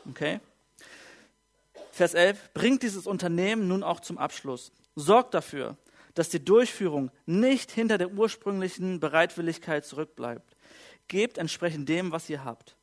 Okay? 0.08 0.40
Vers 1.92 2.14
11, 2.14 2.52
bringt 2.54 2.82
dieses 2.82 3.06
Unternehmen 3.06 3.68
nun 3.68 3.82
auch 3.82 4.00
zum 4.00 4.18
Abschluss. 4.18 4.72
Sorgt 4.96 5.34
dafür, 5.34 5.76
dass 6.14 6.28
die 6.28 6.44
Durchführung 6.44 7.10
nicht 7.26 7.70
hinter 7.70 7.98
der 7.98 8.12
ursprünglichen 8.12 9.00
Bereitwilligkeit 9.00 9.84
zurückbleibt. 9.84 10.56
Gebt 11.08 11.38
entsprechend 11.38 11.88
dem, 11.88 12.12
was 12.12 12.28
ihr 12.28 12.44
habt. 12.44 12.76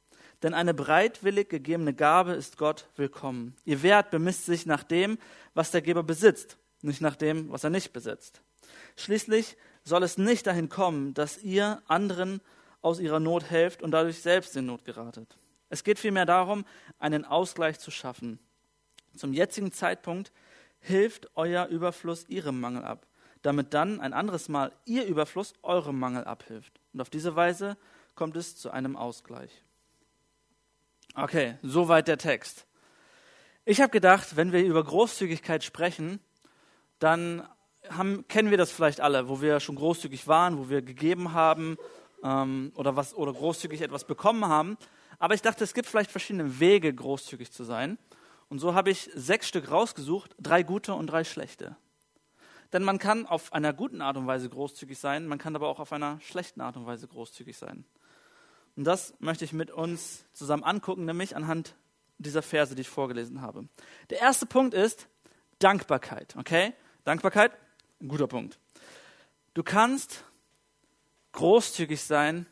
Denn 0.44 0.54
eine 0.54 0.74
bereitwillig 0.74 1.50
gegebene 1.50 1.94
Gabe 1.94 2.34
ist 2.34 2.58
Gott 2.58 2.88
willkommen. 2.96 3.56
Ihr 3.66 3.82
Wert 3.82 4.12
bemisst 4.12 4.46
sich 4.46 4.66
nach 4.66 4.84
dem, 4.84 5.18
was 5.54 5.72
der 5.72 5.82
Geber 5.82 6.04
besitzt, 6.04 6.58
nicht 6.82 7.02
nach 7.02 7.16
dem, 7.16 7.52
was 7.52 7.64
er 7.64 7.72
nicht 7.72 7.92
besitzt. 7.92 8.42
Schließlich 8.96 9.58
soll 9.88 10.04
es 10.04 10.18
nicht 10.18 10.46
dahin 10.46 10.70
kommen, 10.70 11.14
dass 11.14 11.38
ihr 11.38 11.82
anderen 11.88 12.42
aus 12.82 13.00
ihrer 13.00 13.20
Not 13.20 13.50
helft 13.50 13.82
und 13.82 13.92
dadurch 13.92 14.22
selbst 14.22 14.56
in 14.58 14.66
Not 14.66 14.84
geratet. 14.84 15.38
Es 15.70 15.84
geht 15.84 15.98
vielmehr 15.98 16.26
darum, 16.26 16.66
einen 17.00 17.26
Ausgleich 17.26 17.80
zu 17.80 17.90
schaffen. 17.90 18.40
Zum 19.16 19.34
jetzigen 19.34 19.72
Zeitpunkt 19.72 20.32
hilft 20.80 21.30
euer 21.36 21.68
Überfluss 21.68 22.28
ihrem 22.28 22.60
Mangel 22.60 22.84
ab, 22.84 23.08
damit 23.42 23.74
dann 23.74 24.00
ein 24.00 24.14
anderes 24.14 24.50
Mal 24.50 24.74
ihr 24.86 25.06
Überfluss 25.06 25.54
eurem 25.64 25.98
Mangel 25.98 26.26
abhilft. 26.26 26.80
Und 26.94 27.02
auf 27.02 27.10
diese 27.10 27.36
Weise 27.36 27.78
kommt 28.16 28.36
es 28.36 28.58
zu 28.58 28.70
einem 28.70 28.96
Ausgleich. 28.96 29.64
Okay, 31.16 31.58
soweit 31.64 32.08
der 32.08 32.18
Text. 32.18 32.68
Ich 33.66 33.82
habe 33.82 33.92
gedacht, 33.92 34.36
wenn 34.36 34.52
wir 34.52 34.64
über 34.64 34.84
Großzügigkeit 34.84 35.64
sprechen, 35.64 36.20
dann 37.00 37.48
haben, 37.90 38.28
kennen 38.28 38.52
wir 38.52 38.58
das 38.58 38.72
vielleicht 38.72 39.02
alle, 39.02 39.30
wo 39.30 39.42
wir 39.42 39.60
schon 39.60 39.76
großzügig 39.76 40.28
waren, 40.28 40.58
wo 40.58 40.70
wir 40.70 40.82
gegeben 40.82 41.34
haben 41.34 41.78
ähm, 42.24 42.72
oder, 42.76 42.96
was, 42.96 43.14
oder 43.14 43.34
großzügig 43.34 43.82
etwas 43.82 44.06
bekommen 44.06 44.46
haben. 44.46 44.78
Aber 45.20 45.34
ich 45.34 45.42
dachte, 45.42 45.64
es 45.64 45.74
gibt 45.74 45.88
vielleicht 45.88 46.12
verschiedene 46.12 46.60
Wege, 46.60 46.94
großzügig 46.94 47.52
zu 47.52 47.64
sein. 47.64 47.98
Und 48.50 48.60
so 48.60 48.74
habe 48.74 48.90
ich 48.90 49.10
sechs 49.14 49.48
Stück 49.48 49.72
rausgesucht, 49.72 50.36
drei 50.40 50.64
gute 50.64 50.94
und 50.94 51.08
drei 51.08 51.24
schlechte. 51.24 51.76
Denn 52.74 52.84
man 52.84 53.00
kann 53.00 53.26
auf 53.26 53.54
einer 53.54 53.74
guten 53.74 54.02
Art 54.02 54.18
und 54.18 54.28
Weise 54.28 54.50
großzügig 54.50 55.00
sein, 55.00 55.28
man 55.28 55.38
kann 55.38 55.56
aber 55.56 55.68
auch 55.68 55.80
auf 55.80 55.94
einer 55.94 56.20
schlechten 56.22 56.62
Art 56.62 56.76
und 56.78 56.86
Weise 56.86 57.08
großzügig 57.08 57.58
sein. 57.58 57.86
Und 58.76 58.84
das 58.84 59.14
möchte 59.20 59.46
ich 59.46 59.54
mit 59.54 59.72
uns 59.72 60.26
zusammen 60.34 60.64
angucken, 60.64 61.06
nämlich 61.06 61.36
anhand 61.36 61.76
dieser 62.20 62.42
Verse, 62.42 62.76
die 62.76 62.82
ich 62.82 62.90
vorgelesen 62.90 63.42
habe. 63.42 63.68
Der 64.10 64.20
erste 64.20 64.46
Punkt 64.46 64.74
ist 64.74 65.08
Dankbarkeit. 65.60 66.36
Okay? 66.38 66.74
Dankbarkeit, 67.04 67.52
ein 68.02 68.08
guter 68.08 68.28
Punkt. 68.28 68.60
Du 69.54 69.64
kannst 69.64 70.24
großzügig 71.32 72.02
sein, 72.02 72.46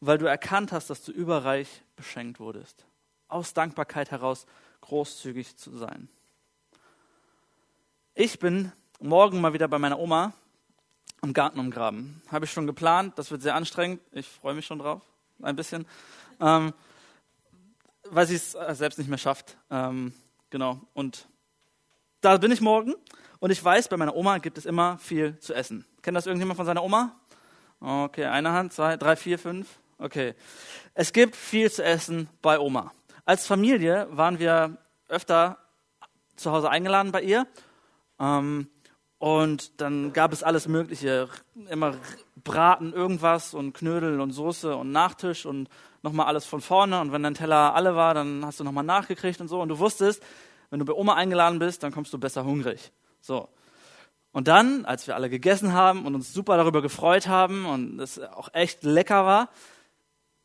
weil 0.00 0.18
du 0.18 0.26
erkannt 0.26 0.72
hast, 0.72 0.90
dass 0.90 1.02
du 1.02 1.12
überreich 1.12 1.68
beschenkt 1.96 2.40
wurdest. 2.40 2.84
Aus 3.28 3.52
Dankbarkeit 3.52 4.10
heraus 4.10 4.46
großzügig 4.80 5.56
zu 5.56 5.76
sein. 5.76 6.08
Ich 8.14 8.38
bin 8.38 8.72
morgen 9.00 9.40
mal 9.40 9.52
wieder 9.52 9.68
bei 9.68 9.78
meiner 9.78 9.98
Oma 9.98 10.32
im 11.22 11.32
Garten 11.32 11.58
umgraben. 11.58 12.22
Habe 12.28 12.46
ich 12.46 12.52
schon 12.52 12.66
geplant, 12.66 13.18
das 13.18 13.30
wird 13.30 13.42
sehr 13.42 13.54
anstrengend. 13.54 14.00
Ich 14.12 14.26
freue 14.26 14.54
mich 14.54 14.66
schon 14.66 14.78
drauf, 14.78 15.02
ein 15.42 15.56
bisschen. 15.56 15.86
Ähm, 16.40 16.72
weil 18.04 18.26
sie 18.26 18.36
es 18.36 18.54
äh, 18.54 18.74
selbst 18.74 18.98
nicht 18.98 19.08
mehr 19.08 19.18
schafft. 19.18 19.56
Ähm, 19.70 20.12
genau. 20.50 20.80
Und 20.94 21.28
da 22.20 22.36
bin 22.38 22.50
ich 22.50 22.60
morgen 22.60 22.94
und 23.40 23.50
ich 23.50 23.64
weiß, 23.64 23.88
bei 23.88 23.96
meiner 23.96 24.16
Oma 24.16 24.38
gibt 24.38 24.58
es 24.58 24.66
immer 24.66 24.98
viel 24.98 25.38
zu 25.38 25.54
essen. 25.54 25.84
Kennt 26.02 26.16
das 26.16 26.26
irgendjemand 26.26 26.56
von 26.56 26.66
seiner 26.66 26.82
Oma? 26.82 27.16
Okay, 27.80 28.24
eine 28.24 28.52
Hand, 28.52 28.72
zwei, 28.72 28.96
drei, 28.96 29.14
vier, 29.14 29.38
fünf. 29.38 29.68
Okay. 29.98 30.34
Es 30.94 31.12
gibt 31.12 31.36
viel 31.36 31.70
zu 31.70 31.84
essen 31.84 32.28
bei 32.42 32.58
Oma. 32.58 32.92
Als 33.24 33.46
Familie 33.46 34.08
waren 34.10 34.38
wir 34.38 34.78
öfter 35.08 35.58
zu 36.36 36.50
Hause 36.50 36.70
eingeladen 36.70 37.12
bei 37.12 37.22
ihr. 37.22 37.46
Ähm, 38.18 38.68
und 39.18 39.80
dann 39.80 40.12
gab 40.12 40.32
es 40.32 40.42
alles 40.42 40.68
Mögliche. 40.68 41.28
Immer 41.68 41.96
Braten, 42.36 42.92
irgendwas 42.92 43.54
und 43.54 43.72
Knödel 43.74 44.20
und 44.20 44.32
Soße 44.32 44.74
und 44.76 44.92
Nachtisch 44.92 45.46
und 45.46 45.68
nochmal 46.02 46.26
alles 46.26 46.46
von 46.46 46.60
vorne. 46.60 47.00
Und 47.00 47.12
wenn 47.12 47.22
dein 47.22 47.34
Teller 47.34 47.74
alle 47.74 47.96
war, 47.96 48.14
dann 48.14 48.44
hast 48.44 48.60
du 48.60 48.64
nochmal 48.64 48.84
nachgekriegt 48.84 49.40
und 49.40 49.48
so. 49.48 49.60
Und 49.60 49.68
du 49.68 49.78
wusstest, 49.78 50.22
wenn 50.70 50.78
du 50.78 50.84
bei 50.84 50.92
Oma 50.92 51.14
eingeladen 51.14 51.58
bist, 51.58 51.82
dann 51.82 51.92
kommst 51.92 52.12
du 52.12 52.18
besser 52.18 52.44
hungrig. 52.44 52.92
So. 53.28 53.50
Und 54.32 54.48
dann, 54.48 54.86
als 54.86 55.06
wir 55.06 55.14
alle 55.14 55.28
gegessen 55.28 55.74
haben 55.74 56.06
und 56.06 56.14
uns 56.14 56.32
super 56.32 56.56
darüber 56.56 56.80
gefreut 56.80 57.28
haben 57.28 57.66
und 57.66 58.00
es 58.00 58.18
auch 58.18 58.48
echt 58.54 58.84
lecker 58.84 59.26
war, 59.26 59.50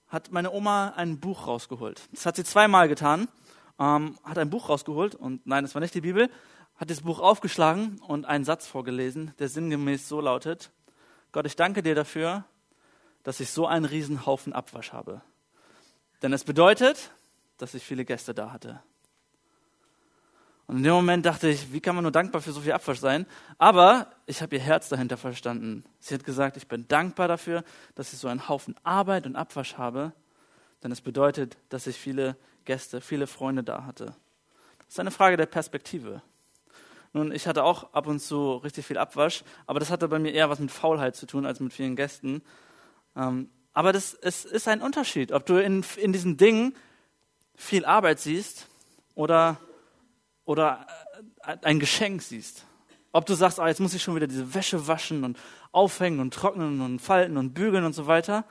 hat 0.10 0.34
meine 0.34 0.52
Oma 0.52 0.90
ein 0.98 1.22
Buch 1.22 1.48
rausgeholt. 1.48 2.02
Das 2.12 2.26
hat 2.26 2.36
sie 2.36 2.44
zweimal 2.44 2.90
getan. 2.90 3.30
Ähm, 3.80 4.20
hat 4.26 4.38
ein 4.38 4.50
Buch 4.50 4.68
rausgeholt 4.68 5.16
und 5.16 5.48
nein, 5.48 5.64
es 5.64 5.74
war 5.76 5.80
nicht 5.80 5.96
die 5.96 6.02
Bibel, 6.02 6.30
hat 6.76 6.90
das 6.90 7.02
Buch 7.02 7.20
aufgeschlagen 7.20 8.02
und 8.06 8.26
einen 8.26 8.44
Satz 8.44 8.68
vorgelesen, 8.68 9.34
der 9.40 9.48
sinngemäß 9.48 10.10
so 10.10 10.20
lautet, 10.20 10.70
Gott, 11.32 11.46
ich 11.46 11.56
danke 11.56 11.84
dir 11.84 11.96
dafür, 11.96 12.44
dass 13.24 13.40
ich 13.40 13.50
so 13.50 13.66
einen 13.66 13.86
Riesenhaufen 13.86 14.52
Abwasch 14.52 14.92
habe. 14.92 15.22
Denn 16.22 16.34
es 16.34 16.44
bedeutet, 16.44 17.12
dass 17.58 17.74
ich 17.76 17.84
viele 17.84 18.04
Gäste 18.04 18.34
da 18.34 18.52
hatte. 18.52 18.84
Und 20.74 20.80
in 20.80 20.86
dem 20.86 20.94
Moment 20.94 21.24
dachte 21.24 21.50
ich, 21.50 21.72
wie 21.72 21.82
kann 21.82 21.94
man 21.94 22.02
nur 22.02 22.12
dankbar 22.12 22.42
für 22.42 22.52
so 22.52 22.62
viel 22.62 22.72
Abwasch 22.72 22.98
sein? 22.98 23.28
Aber 23.60 24.08
ich 24.26 24.42
habe 24.42 24.56
ihr 24.56 24.62
Herz 24.62 24.90
dahinter 24.90 25.18
verstanden. 25.18 25.84
Sie 26.00 26.16
hat 26.16 26.24
gesagt, 26.24 26.58
ich 26.58 26.68
bin 26.68 26.88
dankbar 26.88 27.28
dafür, 27.28 27.64
dass 27.94 28.12
ich 28.12 28.18
so 28.18 28.28
einen 28.28 28.50
Haufen 28.50 28.76
Arbeit 28.82 29.28
und 29.28 29.36
Abwasch 29.36 29.78
habe, 29.78 30.14
denn 30.82 30.92
es 30.92 31.02
bedeutet, 31.02 31.58
dass 31.70 31.86
ich 31.86 31.98
viele 31.98 32.36
Gäste, 32.66 33.02
viele 33.02 33.28
Freunde 33.28 33.62
da 33.62 33.86
hatte. 33.86 34.16
Das 34.80 34.88
ist 34.90 35.00
eine 35.00 35.12
Frage 35.12 35.38
der 35.38 35.46
Perspektive. 35.46 36.24
Nun, 37.14 37.32
ich 37.32 37.46
hatte 37.46 37.64
auch 37.64 37.94
ab 37.94 38.08
und 38.08 38.20
zu 38.20 38.54
richtig 38.54 38.88
viel 38.88 38.98
Abwasch, 38.98 39.44
aber 39.68 39.80
das 39.80 39.92
hatte 39.92 40.08
bei 40.08 40.18
mir 40.18 40.34
eher 40.34 40.50
was 40.50 40.58
mit 40.58 40.72
Faulheit 40.72 41.16
zu 41.16 41.28
tun 41.28 41.46
als 41.46 41.60
mit 41.60 41.72
vielen 41.72 41.96
Gästen. 41.96 42.42
Ähm, 43.16 43.52
aber 43.74 43.94
das, 43.94 44.16
es 44.16 44.44
ist 44.44 44.68
ein 44.68 44.82
Unterschied, 44.82 45.34
ob 45.34 45.46
du 45.46 45.58
in, 45.58 45.86
in 45.98 46.14
diesen 46.14 46.36
Dingen 46.36 46.76
viel 47.56 47.86
Arbeit 47.86 48.20
siehst 48.20 48.70
oder, 49.14 49.60
oder 50.46 50.86
äh, 51.46 51.58
ein 51.62 51.80
Geschenk 51.80 52.22
siehst. 52.22 52.66
Ob 53.12 53.26
du 53.26 53.36
sagst, 53.36 53.60
ah, 53.60 53.68
jetzt 53.68 53.80
muss 53.80 53.94
ich 53.94 54.02
schon 54.02 54.16
wieder 54.16 54.28
diese 54.28 54.54
Wäsche 54.54 54.88
waschen 54.88 55.24
und 55.24 55.38
aufhängen 55.72 56.20
und 56.20 56.34
trocknen 56.34 56.82
und 56.82 57.00
falten 57.00 57.38
und 57.38 57.54
bügeln 57.54 57.86
und 57.86 57.94
so 57.94 58.08
weiter. 58.08 58.46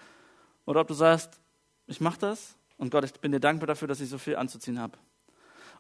Oder 0.67 0.81
ob 0.81 0.89
du 0.89 0.95
sagst, 0.95 1.41
ich 1.87 2.01
mache 2.01 2.19
das 2.21 2.55
und 2.79 2.91
Gott, 2.91 3.05
ich 3.05 3.13
bin 3.15 3.33
dir 3.33 3.41
dankbar 3.41 3.67
dafür, 3.67 3.89
dass 3.89 4.01
ich 4.01 4.09
so 4.09 4.19
viel 4.19 4.37
anzuziehen 4.37 4.79
habe. 4.79 4.97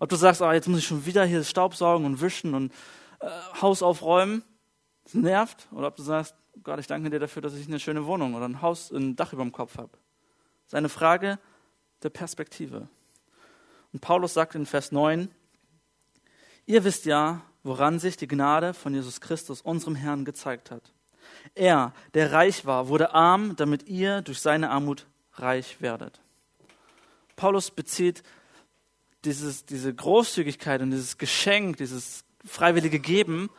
Ob 0.01 0.09
du 0.09 0.17
sagst, 0.17 0.43
ah, 0.43 0.53
jetzt 0.53 0.69
muss 0.69 0.81
ich 0.81 0.87
schon 0.87 1.07
wieder 1.07 1.25
hier 1.25 1.45
Staubsaugen 1.45 2.05
und 2.07 2.21
wischen 2.21 2.55
und 2.55 2.73
äh, 3.21 3.29
Haus 3.61 3.83
aufräumen. 3.83 4.43
Das 5.05 5.15
nervt. 5.15 5.69
Oder 5.71 5.89
ob 5.89 5.97
du 5.97 6.03
sagst, 6.03 6.35
Gott, 6.63 6.81
ich 6.81 6.87
danke 6.87 7.09
dir 7.09 7.21
dafür, 7.21 7.41
dass 7.41 7.55
ich 7.55 7.67
eine 7.69 7.81
schöne 7.81 8.05
Wohnung 8.07 8.35
oder 8.35 8.47
ein 8.47 8.63
Haus, 8.63 8.91
ein 8.91 9.17
Dach 9.17 9.33
über 9.33 9.43
dem 9.43 9.53
Kopf 9.53 9.79
habe. 9.79 9.91
Das 9.93 10.69
ist 10.69 10.75
eine 10.75 10.89
Frage 10.89 11.39
der 12.03 12.11
Perspektive. 12.11 12.89
Und 13.93 14.01
Paulus 14.01 14.35
sagt 14.35 14.55
in 14.55 14.67
Vers 14.67 14.93
9, 14.93 15.29
ihr 16.67 16.85
wisst 16.85 17.05
ja, 17.05 17.43
woran 17.63 17.99
sich 17.99 18.17
die 18.17 18.29
Gnade 18.29 18.75
von 18.75 18.95
Jesus 18.95 19.21
Christus, 19.21 19.61
unserem 19.61 19.95
Herrn, 19.95 20.25
gezeigt 20.25 20.71
hat. 20.71 20.93
Er, 21.55 21.93
der 22.15 22.33
reich 22.33 22.67
war, 22.67 22.89
wurde 22.89 23.15
arm, 23.15 23.57
damit 23.57 23.89
ihr 23.89 24.23
durch 24.23 24.41
seine 24.41 24.71
Armut 24.71 25.07
reich 25.35 25.81
werdet. 25.81 26.21
Paulus 27.37 27.71
bezieht 27.71 28.23
dieses, 29.25 29.65
diese 29.65 29.95
Großzügigkeit 29.95 30.83
und 30.83 30.91
dieses 30.91 31.19
Geschenk, 31.19 31.77
dieses 31.77 32.25
freiwillige 32.45 32.99
Geben 32.99 33.51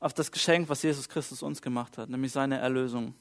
auf 0.00 0.14
das 0.14 0.30
Geschenk, 0.30 0.68
was 0.68 0.82
Jesus 0.82 1.08
Christus 1.08 1.42
uns 1.42 1.60
gemacht 1.60 1.98
hat, 1.98 2.08
nämlich 2.08 2.32
seine 2.32 2.58
Erlösung. 2.58 3.14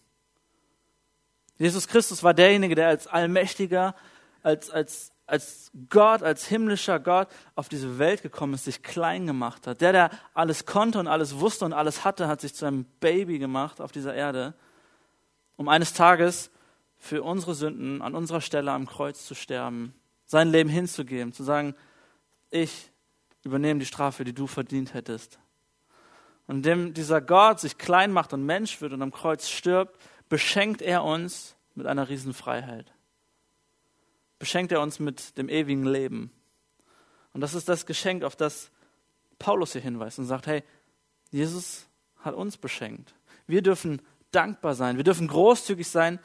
Jesus 1.58 1.88
Christus 1.88 2.22
war 2.24 2.36
derjenige, 2.36 2.75
der 2.75 2.88
als 2.88 3.08
Allmächtiger, 3.08 3.96
als, 4.44 4.70
als, 4.70 5.12
als 5.27 5.72
Gott, 5.89 6.24
als 6.24 6.48
himmlischer 6.48 7.00
Gott 7.00 7.27
auf 7.55 7.67
diese 7.69 8.00
Welt 8.00 8.22
gekommen 8.22 8.53
ist, 8.53 8.63
sich 8.63 8.81
klein 8.81 9.27
gemacht 9.27 9.67
hat. 9.67 9.81
Der, 9.81 9.91
der 9.91 10.10
alles 10.34 10.65
konnte 10.65 11.00
und 11.00 11.07
alles 11.07 11.39
wusste 11.39 11.65
und 11.65 11.74
alles 11.74 12.05
hatte, 12.05 12.27
hat 12.27 12.41
sich 12.41 12.55
zu 12.55 12.65
einem 12.65 12.86
Baby 13.01 13.38
gemacht 13.38 13.81
auf 13.81 13.91
dieser 13.91 14.15
Erde, 14.15 14.55
um 15.57 15.67
eines 15.67 15.93
Tages 15.93 16.50
für 16.98 17.24
unsere 17.24 17.53
Sünden 17.53 18.01
an 18.01 18.15
unserer 18.15 18.41
Stelle 18.41 18.72
am 18.72 18.88
Kreuz 18.88 19.25
zu 19.25 19.36
sterben, 19.36 19.93
sein 20.25 20.50
Leben 20.50 20.69
hinzugeben, 20.69 21.34
zu 21.34 21.43
sagen, 21.43 21.75
ich 22.50 22.89
übernehme 23.43 23.81
die 23.81 23.86
Strafe, 23.86 24.24
die 24.24 24.34
du 24.34 24.48
verdient 24.48 24.93
hättest. 24.93 25.39
Und 26.48 26.57
indem 26.57 26.93
dieser 26.93 27.19
Gott 27.19 27.60
sich 27.60 27.77
klein 27.77 28.13
macht 28.13 28.31
und 28.31 28.46
Mensch 28.46 28.79
wird 28.79 28.93
und 28.93 29.01
am 29.01 29.12
Kreuz 29.12 29.50
stirbt, 29.50 30.00
beschenkt 30.29 30.81
er 30.81 31.03
uns 31.03 31.55
mit 31.75 31.86
einer 31.86 32.07
Riesenfreiheit. 32.07 32.93
Beschenkt 34.39 34.72
er 34.72 34.82
uns 34.82 35.00
mit 35.00 35.38
dem 35.38 35.50
ewigen 35.50 35.86
Leben. 35.86 36.32
Und 37.34 37.41
das 37.41 37.53
ist 37.53 37.70
das 37.70 37.86
Geschenk, 37.86 38.24
auf 38.24 38.36
das 38.36 38.72
Paulus 39.39 39.74
hier 39.74 39.82
hinweist 39.82 40.20
und 40.20 40.25
sagt, 40.25 40.48
hey, 40.48 40.63
Jesus 41.32 41.88
hat 42.17 42.34
uns 42.34 42.58
beschenkt. 42.58 43.13
Wir 43.46 43.62
dürfen 43.62 44.01
dankbar 44.32 44.75
sein. 44.75 44.98
Wir 44.98 45.03
dürfen 45.03 45.27
großzügig 45.27 45.88
sein 45.88 46.20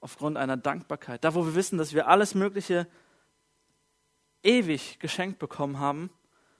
aufgrund 0.00 0.36
einer 0.36 0.56
Dankbarkeit. 0.56 1.24
Da, 1.24 1.34
wo 1.34 1.44
wir 1.44 1.54
wissen, 1.54 1.78
dass 1.78 1.92
wir 1.92 2.08
alles 2.08 2.34
Mögliche 2.34 2.86
ewig 4.42 4.98
geschenkt 5.00 5.38
bekommen 5.38 5.78
haben, 5.78 6.10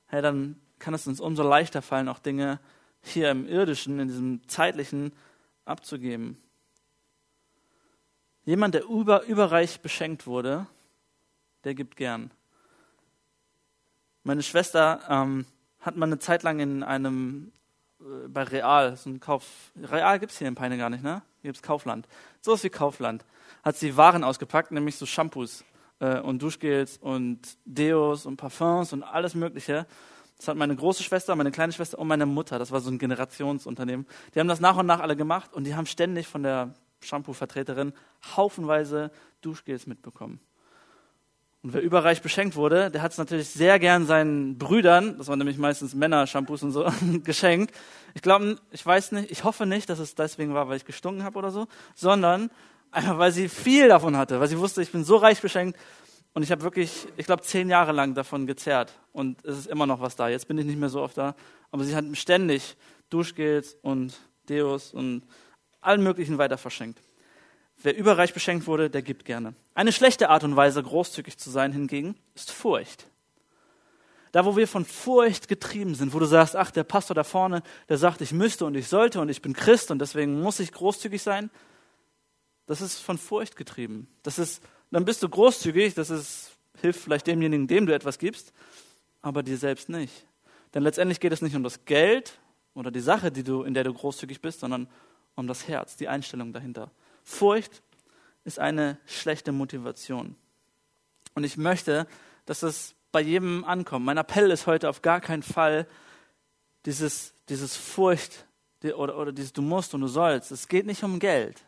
hey, 0.06 0.22
dann 0.22 0.60
kann 0.78 0.94
es 0.94 1.06
uns 1.06 1.20
umso 1.20 1.42
leichter 1.42 1.82
fallen, 1.82 2.08
auch 2.08 2.18
Dinge 2.18 2.60
hier 3.00 3.30
im 3.30 3.46
irdischen, 3.46 4.00
in 4.00 4.08
diesem 4.08 4.48
zeitlichen 4.48 5.12
abzugeben. 5.64 6.36
Jemand, 8.44 8.74
der 8.74 8.84
über, 8.84 9.24
überreich 9.24 9.80
beschenkt 9.80 10.26
wurde, 10.26 10.66
der 11.64 11.74
gibt 11.74 11.96
gern. 11.96 12.30
Meine 14.24 14.42
Schwester 14.42 15.00
ähm, 15.08 15.46
hat 15.80 15.96
mal 15.96 16.06
eine 16.06 16.18
Zeit 16.18 16.42
lang 16.42 16.60
in 16.60 16.82
einem, 16.82 17.52
äh, 18.00 18.28
bei 18.28 18.42
Real, 18.42 18.96
so 18.96 19.10
ein 19.10 19.20
Kauf, 19.20 19.72
Real 19.76 20.18
gibt 20.18 20.32
es 20.32 20.38
hier 20.38 20.48
in 20.48 20.54
Peine 20.54 20.76
gar 20.76 20.90
nicht, 20.90 21.02
ne? 21.02 21.22
Hier 21.40 21.48
gibt 21.48 21.56
es 21.56 21.62
Kaufland. 21.62 22.08
So 22.40 22.54
ist 22.54 22.64
wie 22.64 22.70
Kaufland. 22.70 23.24
Hat 23.62 23.76
sie 23.76 23.96
Waren 23.96 24.24
ausgepackt, 24.24 24.72
nämlich 24.72 24.96
so 24.96 25.06
Shampoos 25.06 25.64
äh, 26.00 26.20
und 26.20 26.42
Duschgels 26.42 26.98
und 26.98 27.56
Deos 27.64 28.26
und 28.26 28.36
Parfums 28.36 28.92
und 28.92 29.02
alles 29.02 29.34
Mögliche. 29.34 29.86
Das 30.36 30.48
hat 30.48 30.56
meine 30.56 30.76
große 30.76 31.02
Schwester, 31.02 31.34
meine 31.34 31.50
kleine 31.50 31.72
Schwester 31.72 31.98
und 31.98 32.08
meine 32.08 32.26
Mutter. 32.26 32.58
Das 32.58 32.70
war 32.70 32.80
so 32.80 32.90
ein 32.90 32.98
Generationsunternehmen. 32.98 34.06
Die 34.34 34.40
haben 34.40 34.48
das 34.48 34.60
nach 34.60 34.76
und 34.76 34.86
nach 34.86 35.00
alle 35.00 35.16
gemacht 35.16 35.52
und 35.54 35.64
die 35.64 35.74
haben 35.74 35.86
ständig 35.86 36.26
von 36.28 36.42
der 36.42 36.74
Shampoo-Vertreterin 37.00 37.92
haufenweise 38.36 39.10
Duschgels 39.40 39.86
mitbekommen. 39.86 40.40
Und 41.62 41.74
wer 41.74 41.82
überreich 41.82 42.22
beschenkt 42.22 42.54
wurde, 42.54 42.90
der 42.90 43.02
hat 43.02 43.12
es 43.12 43.18
natürlich 43.18 43.48
sehr 43.48 43.78
gern 43.78 44.06
seinen 44.06 44.58
Brüdern, 44.58 45.18
das 45.18 45.26
waren 45.26 45.38
nämlich 45.38 45.58
meistens 45.58 45.94
Männer-Shampoos 45.94 46.62
und 46.62 46.72
so, 46.72 46.88
geschenkt. 47.24 47.74
Ich 48.14 48.22
glaube, 48.22 48.58
ich 48.70 48.84
weiß 48.84 49.12
nicht, 49.12 49.30
ich 49.30 49.44
hoffe 49.44 49.66
nicht, 49.66 49.90
dass 49.90 49.98
es 49.98 50.14
deswegen 50.14 50.54
war, 50.54 50.68
weil 50.68 50.76
ich 50.76 50.84
gestunken 50.84 51.24
habe 51.24 51.38
oder 51.38 51.50
so, 51.50 51.66
sondern 51.94 52.50
einfach, 52.92 53.18
weil 53.18 53.32
sie 53.32 53.48
viel 53.48 53.88
davon 53.88 54.16
hatte, 54.16 54.38
weil 54.38 54.48
sie 54.48 54.58
wusste, 54.58 54.82
ich 54.82 54.92
bin 54.92 55.04
so 55.04 55.16
reich 55.16 55.40
beschenkt, 55.40 55.76
und 56.38 56.44
ich 56.44 56.52
habe 56.52 56.62
wirklich, 56.62 57.08
ich 57.16 57.26
glaube, 57.26 57.42
zehn 57.42 57.68
Jahre 57.68 57.90
lang 57.90 58.14
davon 58.14 58.46
gezerrt. 58.46 58.92
Und 59.12 59.44
es 59.44 59.58
ist 59.58 59.66
immer 59.66 59.86
noch 59.86 60.00
was 60.00 60.14
da. 60.14 60.28
Jetzt 60.28 60.46
bin 60.46 60.56
ich 60.56 60.66
nicht 60.66 60.78
mehr 60.78 60.88
so 60.88 61.02
oft 61.02 61.18
da. 61.18 61.34
Aber 61.72 61.82
sie 61.82 61.96
hat 61.96 62.04
ständig 62.16 62.76
Duschgels 63.10 63.76
und 63.82 64.14
Deos 64.48 64.92
und 64.92 65.22
allen 65.80 66.02
möglichen 66.02 66.38
weiter 66.38 66.56
verschenkt. 66.56 67.00
Wer 67.82 67.96
überreich 67.96 68.34
beschenkt 68.34 68.66
wurde, 68.66 68.90
der 68.90 69.02
gibt 69.02 69.24
gerne. 69.24 69.54
Eine 69.74 69.92
schlechte 69.92 70.30
Art 70.30 70.42
und 70.42 70.56
Weise, 70.56 70.82
großzügig 70.82 71.38
zu 71.38 71.50
sein 71.50 71.72
hingegen, 71.72 72.16
ist 72.34 72.50
Furcht. 72.50 73.06
Da, 74.32 74.44
wo 74.44 74.56
wir 74.56 74.68
von 74.68 74.84
Furcht 74.84 75.48
getrieben 75.48 75.94
sind, 75.94 76.12
wo 76.12 76.18
du 76.18 76.26
sagst, 76.26 76.56
ach, 76.56 76.70
der 76.70 76.84
Pastor 76.84 77.14
da 77.14 77.24
vorne, 77.24 77.62
der 77.88 77.96
sagt, 77.96 78.20
ich 78.20 78.32
müsste 78.32 78.66
und 78.66 78.74
ich 78.74 78.88
sollte 78.88 79.20
und 79.20 79.28
ich 79.28 79.42
bin 79.42 79.54
Christ 79.54 79.90
und 79.90 80.00
deswegen 80.00 80.40
muss 80.40 80.60
ich 80.60 80.72
großzügig 80.72 81.22
sein, 81.22 81.50
das 82.66 82.80
ist 82.82 82.98
von 82.98 83.16
Furcht 83.16 83.56
getrieben. 83.56 84.08
Das 84.22 84.38
ist, 84.38 84.62
dann 84.90 85.04
bist 85.04 85.22
du 85.22 85.28
großzügig, 85.28 85.94
das 85.94 86.10
ist, 86.10 86.50
hilft 86.80 87.00
vielleicht 87.00 87.26
demjenigen, 87.26 87.68
dem 87.68 87.86
du 87.86 87.94
etwas 87.94 88.18
gibst, 88.18 88.52
aber 89.22 89.42
dir 89.42 89.56
selbst 89.56 89.88
nicht. 89.88 90.26
Denn 90.74 90.82
letztendlich 90.82 91.20
geht 91.20 91.32
es 91.32 91.40
nicht 91.40 91.56
um 91.56 91.62
das 91.62 91.84
Geld 91.86 92.38
oder 92.74 92.90
die 92.90 93.00
Sache, 93.00 93.32
die 93.32 93.42
du, 93.42 93.62
in 93.62 93.72
der 93.72 93.84
du 93.84 93.94
großzügig 93.94 94.42
bist, 94.42 94.60
sondern 94.60 94.88
um 95.36 95.46
das 95.46 95.68
Herz, 95.68 95.96
die 95.96 96.08
Einstellung 96.08 96.52
dahinter. 96.52 96.90
Furcht 97.28 97.82
ist 98.44 98.58
eine 98.58 98.98
schlechte 99.04 99.52
Motivation. 99.52 100.34
Und 101.34 101.44
ich 101.44 101.58
möchte, 101.58 102.06
dass 102.46 102.62
es 102.62 102.94
bei 103.12 103.20
jedem 103.20 103.64
ankommt. 103.64 104.06
Mein 104.06 104.16
Appell 104.16 104.50
ist 104.50 104.66
heute 104.66 104.88
auf 104.88 105.02
gar 105.02 105.20
keinen 105.20 105.42
Fall 105.42 105.86
dieses, 106.86 107.34
dieses 107.50 107.76
Furcht 107.76 108.46
oder, 108.82 109.18
oder 109.18 109.32
dieses 109.32 109.52
Du 109.52 109.60
musst 109.60 109.92
und 109.92 110.00
du 110.00 110.08
sollst. 110.08 110.50
Es 110.50 110.68
geht 110.68 110.86
nicht 110.86 111.04
um 111.04 111.18
Geld. 111.18 111.62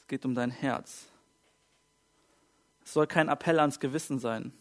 Es 0.00 0.06
geht 0.06 0.24
um 0.24 0.34
dein 0.34 0.50
Herz. 0.50 1.04
Es 2.82 2.94
soll 2.94 3.06
kein 3.06 3.28
Appell 3.28 3.60
ans 3.60 3.80
Gewissen 3.80 4.18
sein. 4.18 4.54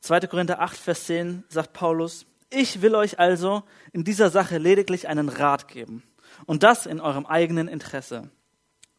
2. 0.00 0.20
Korinther 0.26 0.60
8, 0.60 0.76
Vers 0.76 1.06
10 1.06 1.44
sagt 1.48 1.72
Paulus, 1.72 2.26
ich 2.50 2.82
will 2.82 2.94
euch 2.94 3.18
also 3.18 3.62
in 3.92 4.04
dieser 4.04 4.28
Sache 4.28 4.58
lediglich 4.58 5.08
einen 5.08 5.30
Rat 5.30 5.66
geben 5.66 6.02
und 6.44 6.62
das 6.62 6.84
in 6.84 7.00
eurem 7.00 7.24
eigenen 7.24 7.68
Interesse. 7.68 8.30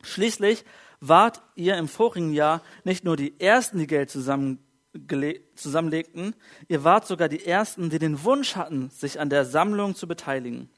Schließlich 0.08 0.64
wart 1.00 1.42
ihr 1.56 1.78
im 1.78 1.88
vorigen 1.88 2.34
Jahr 2.34 2.62
nicht 2.84 3.04
nur 3.04 3.18
die 3.18 3.40
Ersten, 3.40 3.78
die 3.78 3.88
Geld 3.88 4.10
zusammenlegten, 4.10 6.36
ihr 6.68 6.84
wart 6.84 7.06
sogar 7.06 7.30
die 7.30 7.46
Ersten, 7.46 7.90
die 7.90 8.00
den 8.00 8.24
Wunsch 8.24 8.56
hatten, 8.56 8.90
sich 8.90 9.20
an 9.20 9.30
der 9.30 9.46
Sammlung 9.46 9.96
zu 9.96 10.08
beteiligen. 10.08 10.70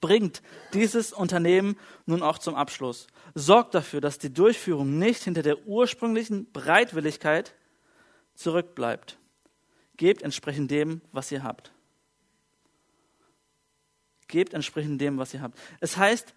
Bringt 0.00 0.42
dieses 0.72 1.12
Unternehmen 1.12 1.76
nun 2.06 2.22
auch 2.22 2.38
zum 2.38 2.54
Abschluss. 2.54 3.06
Sorgt 3.34 3.74
dafür, 3.74 4.00
dass 4.00 4.18
die 4.18 4.32
Durchführung 4.32 4.98
nicht 4.98 5.22
hinter 5.22 5.42
der 5.42 5.66
ursprünglichen 5.66 6.50
Bereitwilligkeit 6.52 7.54
zurückbleibt. 8.34 9.18
Gebt 9.96 10.22
entsprechend 10.22 10.70
dem, 10.70 11.00
was 11.12 11.30
ihr 11.30 11.42
habt. 11.42 11.70
Gebt 14.26 14.54
entsprechend 14.54 15.00
dem, 15.00 15.18
was 15.18 15.34
ihr 15.34 15.42
habt. 15.42 15.58
Es 15.80 15.96
heißt, 15.96 16.34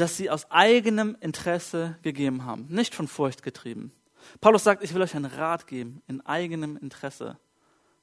dass 0.00 0.16
sie 0.16 0.30
aus 0.30 0.50
eigenem 0.50 1.16
Interesse 1.20 1.96
gegeben 2.02 2.44
haben, 2.44 2.66
nicht 2.68 2.94
von 2.94 3.08
Furcht 3.08 3.42
getrieben. 3.42 3.92
Paulus 4.40 4.64
sagt, 4.64 4.84
ich 4.84 4.94
will 4.94 5.02
euch 5.02 5.14
einen 5.14 5.24
Rat 5.24 5.66
geben, 5.66 6.02
in 6.06 6.24
eigenem 6.24 6.76
Interesse. 6.76 7.38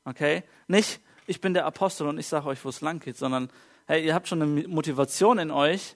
Okay? 0.04 0.44
Nicht, 0.68 1.00
ich 1.28 1.42
bin 1.42 1.54
der 1.54 1.66
Apostel 1.66 2.08
und 2.08 2.18
ich 2.18 2.28
sage 2.28 2.48
euch, 2.48 2.64
wo 2.66 2.70
es 2.70 2.82
lang 2.82 3.00
geht, 3.00 3.18
sondern, 3.18 3.50
hey, 3.86 4.06
ihr 4.06 4.14
habt 4.14 4.28
schon 4.28 4.42
eine 4.42 4.68
Motivation 4.68 5.38
in 5.40 5.52
euch, 5.52 5.96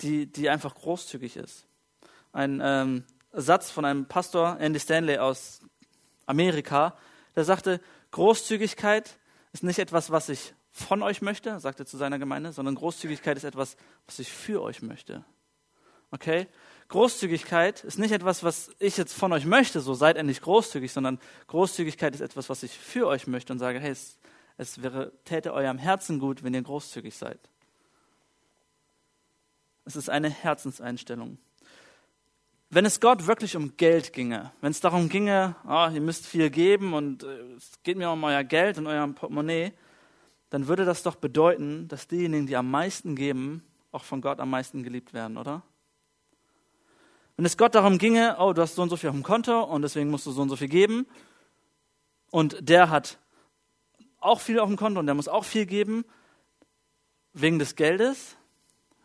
die, 0.00 0.26
die 0.26 0.48
einfach 0.48 0.74
großzügig 0.74 1.36
ist. 1.36 1.66
Ein 2.32 2.60
ähm, 2.62 3.04
Satz 3.32 3.70
von 3.70 3.84
einem 3.84 4.06
Pastor, 4.06 4.58
Andy 4.58 4.80
Stanley 4.80 5.18
aus 5.18 5.60
Amerika, 6.26 6.96
der 7.36 7.44
sagte, 7.44 7.80
Großzügigkeit 8.10 9.18
ist 9.52 9.62
nicht 9.62 9.78
etwas, 9.78 10.10
was 10.10 10.28
ich 10.28 10.54
von 10.70 11.02
euch 11.02 11.22
möchte, 11.22 11.58
sagt 11.60 11.80
er 11.80 11.86
zu 11.86 11.96
seiner 11.96 12.18
Gemeinde, 12.18 12.52
sondern 12.52 12.74
Großzügigkeit 12.74 13.36
ist 13.36 13.44
etwas, 13.44 13.76
was 14.06 14.18
ich 14.18 14.30
für 14.30 14.62
euch 14.62 14.82
möchte. 14.82 15.24
Okay? 16.10 16.46
Großzügigkeit 16.88 17.84
ist 17.84 17.98
nicht 17.98 18.12
etwas, 18.12 18.42
was 18.42 18.70
ich 18.78 18.96
jetzt 18.96 19.14
von 19.14 19.32
euch 19.32 19.46
möchte, 19.46 19.80
so 19.80 19.94
seid 19.94 20.16
endlich 20.16 20.40
großzügig, 20.40 20.92
sondern 20.92 21.20
Großzügigkeit 21.46 22.14
ist 22.14 22.20
etwas, 22.20 22.48
was 22.48 22.62
ich 22.62 22.76
für 22.76 23.06
euch 23.06 23.26
möchte 23.26 23.52
und 23.52 23.60
sage, 23.60 23.78
hey, 23.78 23.90
es, 23.90 24.18
es 24.56 24.82
wäre, 24.82 25.12
täte 25.24 25.52
eurem 25.52 25.78
Herzen 25.78 26.18
gut, 26.18 26.42
wenn 26.42 26.54
ihr 26.54 26.62
großzügig 26.62 27.16
seid. 27.16 27.38
Es 29.84 29.96
ist 29.96 30.10
eine 30.10 30.30
Herzenseinstellung. 30.30 31.38
Wenn 32.70 32.84
es 32.84 33.00
Gott 33.00 33.26
wirklich 33.26 33.56
um 33.56 33.76
Geld 33.76 34.12
ginge, 34.12 34.52
wenn 34.60 34.70
es 34.70 34.80
darum 34.80 35.08
ginge, 35.08 35.56
oh, 35.66 35.88
ihr 35.92 36.00
müsst 36.00 36.26
viel 36.26 36.50
geben 36.50 36.92
und 36.92 37.24
äh, 37.24 37.54
es 37.56 37.72
geht 37.82 37.98
mir 37.98 38.10
um 38.10 38.22
euer 38.22 38.44
Geld 38.44 38.78
und 38.78 38.86
euer 38.86 39.06
Portemonnaie, 39.08 39.72
dann 40.50 40.66
würde 40.66 40.84
das 40.84 41.02
doch 41.02 41.14
bedeuten, 41.14 41.88
dass 41.88 42.08
diejenigen, 42.08 42.46
die 42.46 42.56
am 42.56 42.70
meisten 42.70 43.16
geben, 43.16 43.64
auch 43.92 44.04
von 44.04 44.20
Gott 44.20 44.40
am 44.40 44.50
meisten 44.50 44.82
geliebt 44.82 45.12
werden, 45.12 45.36
oder? 45.36 45.62
Wenn 47.36 47.46
es 47.46 47.56
Gott 47.56 47.74
darum 47.74 47.98
ginge, 47.98 48.36
oh, 48.38 48.52
du 48.52 48.60
hast 48.60 48.74
so 48.74 48.82
und 48.82 48.90
so 48.90 48.96
viel 48.96 49.08
auf 49.08 49.14
dem 49.14 49.22
Konto 49.22 49.62
und 49.62 49.82
deswegen 49.82 50.10
musst 50.10 50.26
du 50.26 50.30
so 50.30 50.42
und 50.42 50.50
so 50.50 50.56
viel 50.56 50.68
geben 50.68 51.06
und 52.30 52.56
der 52.68 52.90
hat 52.90 53.18
auch 54.18 54.40
viel 54.40 54.58
auf 54.60 54.68
dem 54.68 54.76
Konto 54.76 55.00
und 55.00 55.06
der 55.06 55.14
muss 55.14 55.28
auch 55.28 55.44
viel 55.44 55.66
geben, 55.66 56.04
wegen 57.32 57.58
des 57.58 57.76
Geldes, 57.76 58.36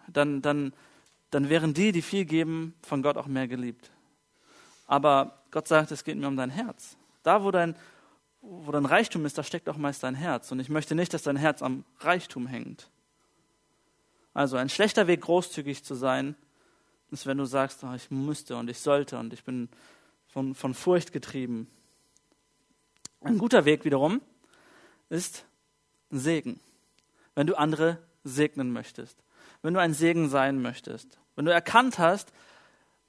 dann, 0.07 0.41
dann, 0.41 0.73
dann 1.29 1.49
wären 1.49 1.73
die, 1.73 1.91
die 1.91 2.01
viel 2.01 2.25
geben, 2.25 2.73
von 2.81 3.01
Gott 3.01 3.17
auch 3.17 3.27
mehr 3.27 3.47
geliebt. 3.47 3.91
Aber 4.87 5.43
Gott 5.51 5.67
sagt, 5.67 5.91
es 5.91 6.03
geht 6.03 6.17
mir 6.17 6.27
um 6.27 6.37
dein 6.37 6.49
Herz. 6.49 6.97
Da, 7.23 7.43
wo 7.43 7.51
dein, 7.51 7.75
wo 8.47 8.71
dein 8.71 8.85
Reichtum 8.85 9.25
ist, 9.25 9.37
da 9.37 9.43
steckt 9.43 9.67
auch 9.69 9.77
meist 9.77 10.03
dein 10.03 10.15
Herz. 10.15 10.51
Und 10.51 10.59
ich 10.59 10.69
möchte 10.69 10.95
nicht, 10.95 11.13
dass 11.13 11.23
dein 11.23 11.35
Herz 11.35 11.61
am 11.61 11.83
Reichtum 11.99 12.47
hängt. 12.47 12.89
Also 14.33 14.57
ein 14.57 14.69
schlechter 14.69 15.07
Weg, 15.07 15.21
großzügig 15.21 15.83
zu 15.83 15.95
sein, 15.95 16.35
ist, 17.11 17.25
wenn 17.25 17.37
du 17.37 17.45
sagst, 17.45 17.83
oh, 17.83 17.93
ich 17.93 18.11
müsste 18.11 18.57
und 18.57 18.69
ich 18.69 18.79
sollte 18.79 19.17
und 19.17 19.33
ich 19.33 19.43
bin 19.43 19.69
von, 20.27 20.55
von 20.55 20.73
Furcht 20.73 21.13
getrieben. 21.13 21.67
Ein 23.21 23.37
guter 23.37 23.65
Weg 23.65 23.85
wiederum 23.85 24.21
ist 25.09 25.45
Segen. 26.11 26.59
Wenn 27.33 27.47
du 27.47 27.55
andere 27.55 27.99
segnen 28.23 28.71
möchtest, 28.71 29.17
wenn 29.61 29.73
du 29.73 29.79
ein 29.79 29.93
Segen 29.93 30.29
sein 30.29 30.61
möchtest, 30.61 31.17
wenn 31.35 31.45
du 31.45 31.53
erkannt 31.53 31.97
hast, 31.99 32.31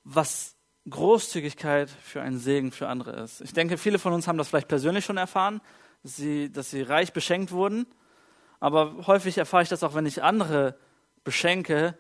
was 0.05 0.56
Großzügigkeit 0.89 1.91
für 1.91 2.23
einen 2.23 2.39
Segen 2.39 2.71
für 2.71 2.89
andere 2.89 3.13
ist. 3.23 3.41
Ich 3.41 3.53
denke, 3.53 3.77
viele 3.77 3.99
von 3.99 4.13
uns 4.13 4.29
haben 4.29 4.39
das 4.39 4.49
vielleicht 4.49 4.69
persönlich 4.69 5.05
schon 5.05 5.17
erfahren, 5.17 5.61
dass 6.03 6.17
sie, 6.17 6.53
dass 6.53 6.71
sie 6.71 6.83
reich 6.83 7.13
beschenkt 7.13 7.51
wurden. 7.51 7.87
Aber 8.61 9.07
häufig 9.07 9.39
erfahre 9.39 9.63
ich 9.63 9.69
das 9.69 9.83
auch, 9.83 9.95
wenn 9.95 10.07
ich 10.07 10.23
andere 10.23 10.77
beschenke, 11.25 11.99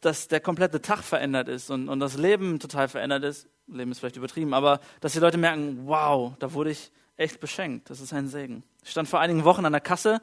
dass 0.00 0.28
der 0.28 0.40
komplette 0.40 0.80
Tag 0.80 1.02
verändert 1.02 1.48
ist 1.48 1.70
und, 1.70 1.88
und 1.88 2.00
das 2.00 2.16
Leben 2.16 2.58
total 2.58 2.88
verändert 2.88 3.22
ist. 3.22 3.48
Leben 3.66 3.92
ist 3.92 4.00
vielleicht 4.00 4.16
übertrieben, 4.16 4.54
aber 4.54 4.80
dass 5.00 5.12
die 5.12 5.18
Leute 5.18 5.38
merken, 5.38 5.86
wow, 5.86 6.34
da 6.38 6.52
wurde 6.54 6.70
ich 6.70 6.90
echt 7.16 7.38
beschenkt. 7.38 7.90
Das 7.90 8.00
ist 8.00 8.12
ein 8.12 8.28
Segen. 8.28 8.64
Ich 8.82 8.90
stand 8.90 9.08
vor 9.08 9.20
einigen 9.20 9.44
Wochen 9.44 9.66
an 9.66 9.72
der 9.72 9.80
Kasse, 9.82 10.22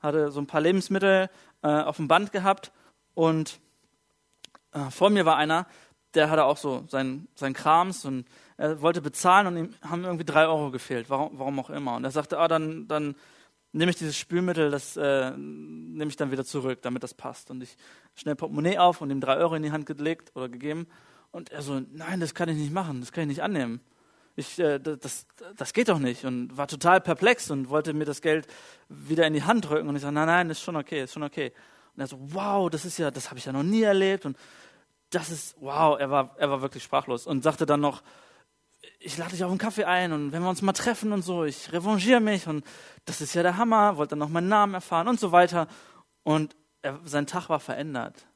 hatte 0.00 0.32
so 0.32 0.40
ein 0.40 0.46
paar 0.46 0.60
Lebensmittel 0.60 1.30
äh, 1.62 1.68
auf 1.68 1.96
dem 1.96 2.08
Band 2.08 2.32
gehabt 2.32 2.72
und 3.14 3.60
äh, 4.72 4.90
vor 4.90 5.10
mir 5.10 5.24
war 5.24 5.36
einer, 5.36 5.66
der 6.14 6.30
hatte 6.30 6.44
auch 6.44 6.56
so 6.56 6.84
sein, 6.88 7.28
sein 7.34 7.52
Krams 7.52 8.04
und 8.04 8.26
er 8.56 8.80
wollte 8.80 9.00
bezahlen 9.00 9.46
und 9.46 9.56
ihm 9.56 9.74
haben 9.82 10.04
irgendwie 10.04 10.24
drei 10.24 10.46
Euro 10.46 10.70
gefehlt, 10.70 11.10
warum, 11.10 11.38
warum 11.38 11.58
auch 11.58 11.70
immer. 11.70 11.96
Und 11.96 12.04
er 12.04 12.10
sagte, 12.10 12.38
ah, 12.38 12.48
dann, 12.48 12.86
dann 12.86 13.16
nehme 13.72 13.90
ich 13.90 13.96
dieses 13.96 14.16
Spülmittel, 14.16 14.70
das 14.70 14.96
äh, 14.96 15.32
nehme 15.36 16.08
ich 16.08 16.16
dann 16.16 16.30
wieder 16.30 16.44
zurück, 16.44 16.80
damit 16.82 17.02
das 17.02 17.14
passt. 17.14 17.50
Und 17.50 17.62
ich 17.62 17.76
schnell 18.14 18.36
Portemonnaie 18.36 18.78
auf 18.78 19.00
und 19.00 19.10
ihm 19.10 19.20
drei 19.20 19.36
Euro 19.36 19.56
in 19.56 19.62
die 19.62 19.72
Hand 19.72 19.86
gelegt 19.86 20.30
oder 20.36 20.48
gegeben. 20.48 20.86
Und 21.32 21.50
er 21.50 21.62
so, 21.62 21.80
nein, 21.92 22.20
das 22.20 22.34
kann 22.34 22.48
ich 22.48 22.56
nicht 22.56 22.72
machen, 22.72 23.00
das 23.00 23.10
kann 23.10 23.22
ich 23.22 23.28
nicht 23.28 23.42
annehmen. 23.42 23.80
Ich, 24.36 24.58
äh, 24.60 24.78
das, 24.78 25.26
das 25.56 25.72
geht 25.72 25.88
doch 25.88 25.98
nicht. 25.98 26.24
Und 26.24 26.56
war 26.56 26.68
total 26.68 27.00
perplex 27.00 27.50
und 27.50 27.68
wollte 27.68 27.92
mir 27.92 28.04
das 28.04 28.20
Geld 28.20 28.46
wieder 28.88 29.26
in 29.26 29.32
die 29.32 29.42
Hand 29.42 29.68
drücken. 29.68 29.88
Und 29.88 29.96
ich 29.96 30.02
sage, 30.02 30.14
nein, 30.14 30.26
nein, 30.26 30.50
ist 30.50 30.62
schon 30.62 30.76
okay, 30.76 31.02
ist 31.02 31.12
schon 31.12 31.24
okay. 31.24 31.52
Und 31.96 32.00
er 32.00 32.06
so, 32.06 32.18
wow, 32.20 32.70
das 32.70 32.84
ist 32.84 32.98
ja, 32.98 33.10
das 33.10 33.30
habe 33.30 33.38
ich 33.38 33.44
ja 33.44 33.52
noch 33.52 33.62
nie 33.64 33.82
erlebt. 33.82 34.26
Und 34.26 34.36
das 35.14 35.30
ist, 35.30 35.56
wow, 35.60 35.98
er 35.98 36.10
war, 36.10 36.34
er 36.38 36.50
war 36.50 36.62
wirklich 36.62 36.82
sprachlos 36.82 37.26
und 37.26 37.42
sagte 37.42 37.66
dann 37.66 37.80
noch, 37.80 38.02
ich 38.98 39.16
lade 39.18 39.32
dich 39.32 39.44
auf 39.44 39.50
einen 39.50 39.58
Kaffee 39.58 39.84
ein 39.84 40.12
und 40.12 40.32
wenn 40.32 40.42
wir 40.42 40.48
uns 40.48 40.62
mal 40.62 40.72
treffen 40.72 41.12
und 41.12 41.22
so, 41.22 41.44
ich 41.44 41.72
revanchiere 41.72 42.20
mich 42.20 42.46
und 42.46 42.64
das 43.04 43.20
ist 43.20 43.34
ja 43.34 43.42
der 43.42 43.56
Hammer, 43.56 43.96
wollte 43.96 44.10
dann 44.10 44.18
noch 44.20 44.28
meinen 44.28 44.48
Namen 44.48 44.74
erfahren 44.74 45.08
und 45.08 45.20
so 45.20 45.30
weiter. 45.30 45.68
Und 46.22 46.56
er, 46.82 46.98
sein 47.04 47.26
Tag 47.26 47.48
war 47.48 47.60
verändert. 47.60 48.26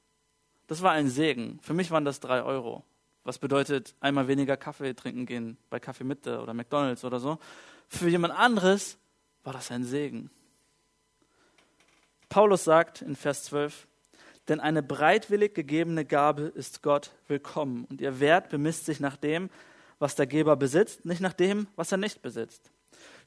Das 0.67 0.83
war 0.83 0.93
ein 0.93 1.09
Segen. 1.09 1.59
Für 1.63 1.73
mich 1.75 1.91
waren 1.91 2.05
das 2.05 2.21
drei 2.21 2.43
Euro. 2.43 2.85
Was 3.25 3.39
bedeutet, 3.39 3.95
einmal 4.01 4.29
weniger 4.29 4.57
Kaffee 4.57 4.95
trinken 4.95 5.27
gehen 5.27 5.57
bei 5.71 5.81
Kaffee 5.81 6.05
Mitte 6.05 6.41
oder 6.41 6.55
McDonalds 6.55 7.05
oder 7.05 7.19
so. 7.19 7.39
Für 7.89 8.09
jemand 8.09 8.35
anderes 8.35 8.99
war 9.45 9.55
das 9.55 9.71
ein 9.71 9.85
Segen. 9.85 10.31
Paulus 12.29 12.65
sagt 12.65 13.01
in 13.01 13.17
Vers 13.17 13.45
12, 13.45 13.88
denn 14.49 14.61
eine 14.61 14.83
bereitwillig 14.83 15.55
gegebene 15.55 16.05
Gabe 16.05 16.43
ist 16.43 16.83
Gott 16.83 17.13
willkommen 17.27 17.85
und 17.91 18.01
ihr 18.01 18.19
Wert 18.21 18.49
bemisst 18.49 18.87
sich 18.87 18.99
nach 18.99 19.17
dem, 19.17 19.51
was 19.99 20.15
der 20.15 20.27
Geber 20.27 20.57
besitzt, 20.57 21.05
nicht 21.05 21.21
nach 21.21 21.33
dem, 21.35 21.69
was 21.77 21.93
er 21.93 21.99
nicht 21.99 22.23
besitzt. 22.23 22.71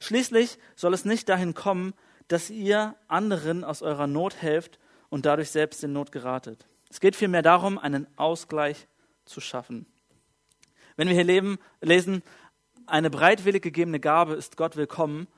Schließlich 0.00 0.58
soll 0.74 0.94
es 0.94 1.04
nicht 1.04 1.28
dahin 1.28 1.54
kommen, 1.54 1.94
dass 2.28 2.50
ihr 2.50 2.96
anderen 3.08 3.62
aus 3.62 3.82
eurer 3.82 4.06
Not 4.06 4.40
helft 4.40 4.78
und 5.10 5.26
dadurch 5.26 5.50
selbst 5.50 5.84
in 5.84 5.92
Not 5.92 6.12
geratet. 6.12 6.66
Es 6.90 6.98
geht 6.98 7.14
vielmehr 7.14 7.42
darum, 7.42 7.78
einen 7.78 8.06
Ausgleich 8.16 8.88
zu 9.24 9.40
schaffen. 9.40 9.86
Wenn 10.96 11.08
wir 11.08 11.14
hier 11.14 11.24
leben, 11.24 11.58
lesen, 11.80 12.22
eine 12.86 13.10
bereitwillig 13.10 13.62
gegebene 13.62 14.00
Gabe 14.00 14.34
ist 14.34 14.56
Gott 14.56 14.76
willkommen. 14.76 15.28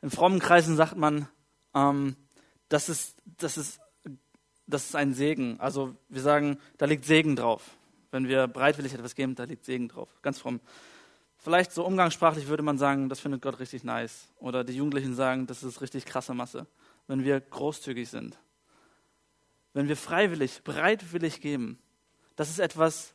In 0.00 0.10
frommen 0.10 0.40
Kreisen 0.40 0.76
sagt 0.76 0.96
man, 0.96 1.28
ähm, 1.74 2.16
das, 2.68 2.88
ist, 2.88 3.16
das, 3.38 3.58
ist, 3.58 3.80
das 4.72 4.86
ist 4.86 4.96
ein 4.96 5.14
Segen. 5.14 5.58
Also 5.60 5.94
wir 6.08 6.22
sagen, 6.22 6.58
da 6.78 6.86
liegt 6.86 7.04
Segen 7.04 7.36
drauf. 7.36 7.62
Wenn 8.10 8.28
wir 8.28 8.46
bereitwillig 8.46 8.94
etwas 8.94 9.14
geben, 9.14 9.34
da 9.34 9.44
liegt 9.44 9.64
Segen 9.64 9.88
drauf. 9.88 10.08
Ganz 10.22 10.38
fromm. 10.38 10.60
Vielleicht 11.38 11.72
so 11.72 11.84
umgangssprachlich 11.84 12.46
würde 12.46 12.62
man 12.62 12.78
sagen, 12.78 13.08
das 13.08 13.20
findet 13.20 13.42
Gott 13.42 13.58
richtig 13.58 13.84
nice. 13.84 14.28
Oder 14.38 14.64
die 14.64 14.74
Jugendlichen 14.74 15.14
sagen, 15.14 15.46
das 15.46 15.62
ist 15.62 15.80
richtig 15.80 16.04
krasse 16.04 16.34
Masse. 16.34 16.66
Wenn 17.08 17.24
wir 17.24 17.40
großzügig 17.40 18.08
sind. 18.08 18.38
Wenn 19.72 19.88
wir 19.88 19.96
freiwillig, 19.96 20.62
bereitwillig 20.62 21.40
geben. 21.40 21.78
Das 22.36 22.50
ist 22.50 22.58
etwas, 22.58 23.14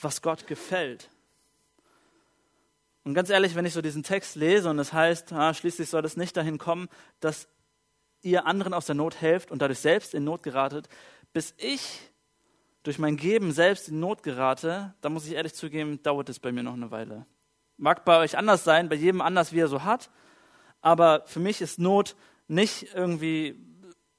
was 0.00 0.22
Gott 0.22 0.46
gefällt. 0.46 1.08
Und 3.04 3.14
ganz 3.14 3.30
ehrlich, 3.30 3.54
wenn 3.54 3.64
ich 3.64 3.72
so 3.72 3.80
diesen 3.80 4.02
Text 4.02 4.36
lese 4.36 4.68
und 4.68 4.78
es 4.78 4.92
heißt, 4.92 5.32
ah, 5.32 5.54
schließlich 5.54 5.88
soll 5.88 6.04
es 6.04 6.16
nicht 6.16 6.36
dahin 6.36 6.58
kommen, 6.58 6.88
dass 7.20 7.48
ihr 8.22 8.46
anderen 8.46 8.74
aus 8.74 8.86
der 8.86 8.94
Not 8.94 9.20
helft 9.20 9.50
und 9.50 9.62
dadurch 9.62 9.78
selbst 9.78 10.14
in 10.14 10.24
Not 10.24 10.42
geratet, 10.42 10.88
bis 11.32 11.54
ich 11.58 12.00
durch 12.82 12.98
mein 12.98 13.16
Geben 13.16 13.52
selbst 13.52 13.88
in 13.88 14.00
Not 14.00 14.22
gerate, 14.22 14.94
da 15.00 15.08
muss 15.08 15.26
ich 15.26 15.34
ehrlich 15.34 15.54
zugeben, 15.54 16.02
dauert 16.02 16.28
es 16.28 16.38
bei 16.38 16.52
mir 16.52 16.62
noch 16.62 16.74
eine 16.74 16.90
Weile. 16.90 17.26
Mag 17.76 18.04
bei 18.04 18.18
euch 18.18 18.36
anders 18.36 18.64
sein, 18.64 18.88
bei 18.88 18.94
jedem 18.94 19.20
anders, 19.20 19.52
wie 19.52 19.60
er 19.60 19.68
so 19.68 19.84
hat, 19.84 20.10
aber 20.80 21.22
für 21.26 21.40
mich 21.40 21.60
ist 21.60 21.78
Not 21.78 22.16
nicht 22.48 22.94
irgendwie, 22.94 23.58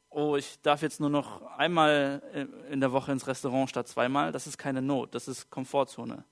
oh, 0.09 0.35
ich 0.35 0.61
darf 0.61 0.81
jetzt 0.81 0.99
nur 0.99 1.09
noch 1.09 1.41
einmal 1.57 2.21
in 2.69 2.79
der 2.79 2.91
Woche 2.91 3.11
ins 3.11 3.27
Restaurant 3.27 3.69
statt 3.69 3.87
zweimal. 3.87 4.31
Das 4.31 4.47
ist 4.47 4.57
keine 4.57 4.81
Not, 4.81 5.15
das 5.15 5.27
ist 5.27 5.49
Komfortzone. 5.49 6.23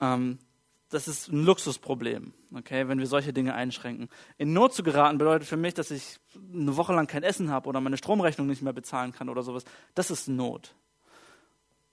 Ähm, 0.00 0.38
das 0.90 1.08
ist 1.08 1.28
ein 1.28 1.44
Luxusproblem, 1.44 2.32
okay, 2.54 2.88
wenn 2.88 2.98
wir 2.98 3.06
solche 3.06 3.32
Dinge 3.32 3.54
einschränken. 3.54 4.08
In 4.38 4.52
Not 4.52 4.74
zu 4.74 4.82
geraten 4.82 5.18
bedeutet 5.18 5.48
für 5.48 5.56
mich, 5.56 5.74
dass 5.74 5.90
ich 5.90 6.18
eine 6.52 6.76
Woche 6.76 6.92
lang 6.92 7.06
kein 7.06 7.22
Essen 7.22 7.50
habe 7.50 7.68
oder 7.68 7.80
meine 7.80 7.96
Stromrechnung 7.96 8.46
nicht 8.46 8.62
mehr 8.62 8.72
bezahlen 8.72 9.12
kann 9.12 9.28
oder 9.28 9.42
sowas. 9.42 9.64
Das 9.94 10.10
ist 10.10 10.28
Not. 10.28 10.74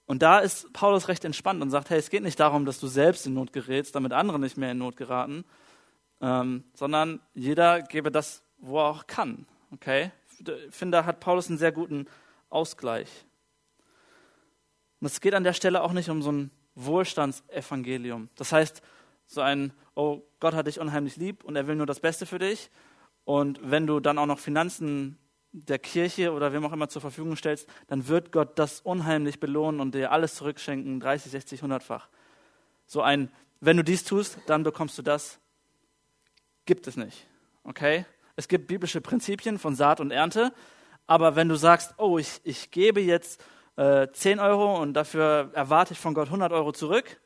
Und 0.06 0.22
da 0.22 0.40
ist 0.40 0.72
Paulus 0.72 1.08
recht 1.08 1.24
entspannt 1.24 1.62
und 1.62 1.70
sagt, 1.70 1.90
hey, 1.90 1.98
es 1.98 2.10
geht 2.10 2.22
nicht 2.22 2.38
darum, 2.38 2.64
dass 2.64 2.78
du 2.80 2.86
selbst 2.86 3.26
in 3.26 3.34
Not 3.34 3.52
gerätst, 3.52 3.94
damit 3.94 4.12
andere 4.12 4.38
nicht 4.38 4.56
mehr 4.56 4.72
in 4.72 4.78
Not 4.78 4.96
geraten, 4.96 5.44
ähm, 6.20 6.64
sondern 6.74 7.20
jeder 7.34 7.82
gebe 7.82 8.10
das, 8.10 8.42
wo 8.58 8.78
er 8.78 8.84
auch 8.84 9.06
kann. 9.06 9.46
Okay? 9.72 10.12
Ich 10.38 10.74
finde, 10.74 10.98
da 10.98 11.04
hat 11.04 11.20
Paulus 11.20 11.48
einen 11.48 11.58
sehr 11.58 11.72
guten 11.72 12.06
Ausgleich. 12.50 13.08
Und 15.00 15.06
es 15.06 15.20
geht 15.20 15.34
an 15.34 15.44
der 15.44 15.52
Stelle 15.52 15.82
auch 15.82 15.92
nicht 15.92 16.10
um 16.10 16.22
so 16.22 16.30
ein 16.30 16.50
Wohlstandsevangelium. 16.74 18.28
Das 18.36 18.52
heißt, 18.52 18.82
so 19.26 19.40
ein, 19.40 19.72
oh, 19.94 20.22
Gott 20.40 20.54
hat 20.54 20.66
dich 20.66 20.80
unheimlich 20.80 21.16
lieb 21.16 21.44
und 21.44 21.56
er 21.56 21.66
will 21.66 21.76
nur 21.76 21.86
das 21.86 22.00
Beste 22.00 22.26
für 22.26 22.38
dich. 22.38 22.70
Und 23.24 23.60
wenn 23.62 23.86
du 23.86 24.00
dann 24.00 24.18
auch 24.18 24.26
noch 24.26 24.38
Finanzen 24.38 25.18
der 25.52 25.78
Kirche 25.78 26.32
oder 26.32 26.52
wem 26.52 26.64
auch 26.64 26.72
immer 26.72 26.88
zur 26.88 27.02
Verfügung 27.02 27.36
stellst, 27.36 27.68
dann 27.86 28.08
wird 28.08 28.32
Gott 28.32 28.58
das 28.58 28.80
unheimlich 28.80 29.38
belohnen 29.38 29.80
und 29.80 29.94
dir 29.94 30.10
alles 30.10 30.34
zurückschenken, 30.34 30.98
30, 30.98 31.30
60, 31.30 31.62
100-fach. 31.62 32.08
So 32.86 33.02
ein, 33.02 33.30
wenn 33.60 33.76
du 33.76 33.84
dies 33.84 34.04
tust, 34.04 34.38
dann 34.46 34.62
bekommst 34.62 34.98
du 34.98 35.02
das, 35.02 35.38
gibt 36.64 36.86
es 36.86 36.96
nicht. 36.96 37.26
Okay? 37.64 38.06
Es 38.34 38.48
gibt 38.48 38.66
biblische 38.66 39.00
Prinzipien 39.00 39.58
von 39.58 39.76
Saat 39.76 40.00
und 40.00 40.10
Ernte, 40.10 40.52
aber 41.06 41.36
wenn 41.36 41.48
du 41.48 41.56
sagst, 41.56 41.94
oh, 41.98 42.18
ich, 42.18 42.40
ich 42.44 42.70
gebe 42.70 43.00
jetzt 43.00 43.44
äh, 43.76 44.08
10 44.12 44.40
Euro 44.40 44.80
und 44.80 44.94
dafür 44.94 45.50
erwarte 45.54 45.94
ich 45.94 46.00
von 46.00 46.14
Gott 46.14 46.26
100 46.26 46.52
Euro 46.52 46.72
zurück, 46.72 47.20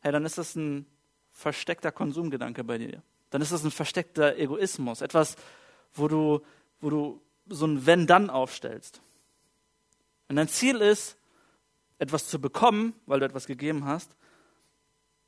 hey, 0.00 0.12
dann 0.12 0.24
ist 0.24 0.38
das 0.38 0.54
ein 0.54 0.86
versteckter 1.32 1.92
Konsumgedanke 1.92 2.64
bei 2.64 2.78
dir. 2.78 3.02
Dann 3.30 3.42
ist 3.42 3.52
das 3.52 3.64
ein 3.64 3.70
versteckter 3.70 4.36
Egoismus, 4.36 5.00
etwas, 5.00 5.36
wo 5.94 6.08
du, 6.08 6.40
wo 6.80 6.90
du 6.90 7.22
so 7.48 7.66
ein 7.66 7.86
Wenn-Dann 7.86 8.30
aufstellst. 8.30 9.00
Wenn 10.28 10.36
dein 10.36 10.48
Ziel 10.48 10.76
ist, 10.80 11.16
etwas 11.98 12.28
zu 12.28 12.40
bekommen, 12.40 12.94
weil 13.06 13.20
du 13.20 13.26
etwas 13.26 13.46
gegeben 13.46 13.84
hast, 13.84 14.16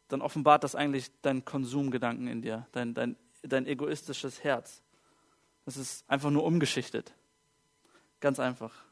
dann 0.09 0.23
offenbart 0.23 0.65
das 0.65 0.75
eigentlich 0.75 1.11
deinen 1.23 1.45
Konsumgedanken 1.45 2.29
in 2.29 2.43
dir, 2.43 2.67
dein, 2.73 2.95
dein, 2.95 3.17
dein 3.43 3.67
egoistisches 3.67 4.43
Herz. 4.43 4.83
Das 5.65 5.77
ist 5.77 6.09
einfach 6.09 6.31
nur 6.31 6.45
umgeschichtet. 6.45 7.15
Ganz 8.21 8.41
einfach. 8.41 8.88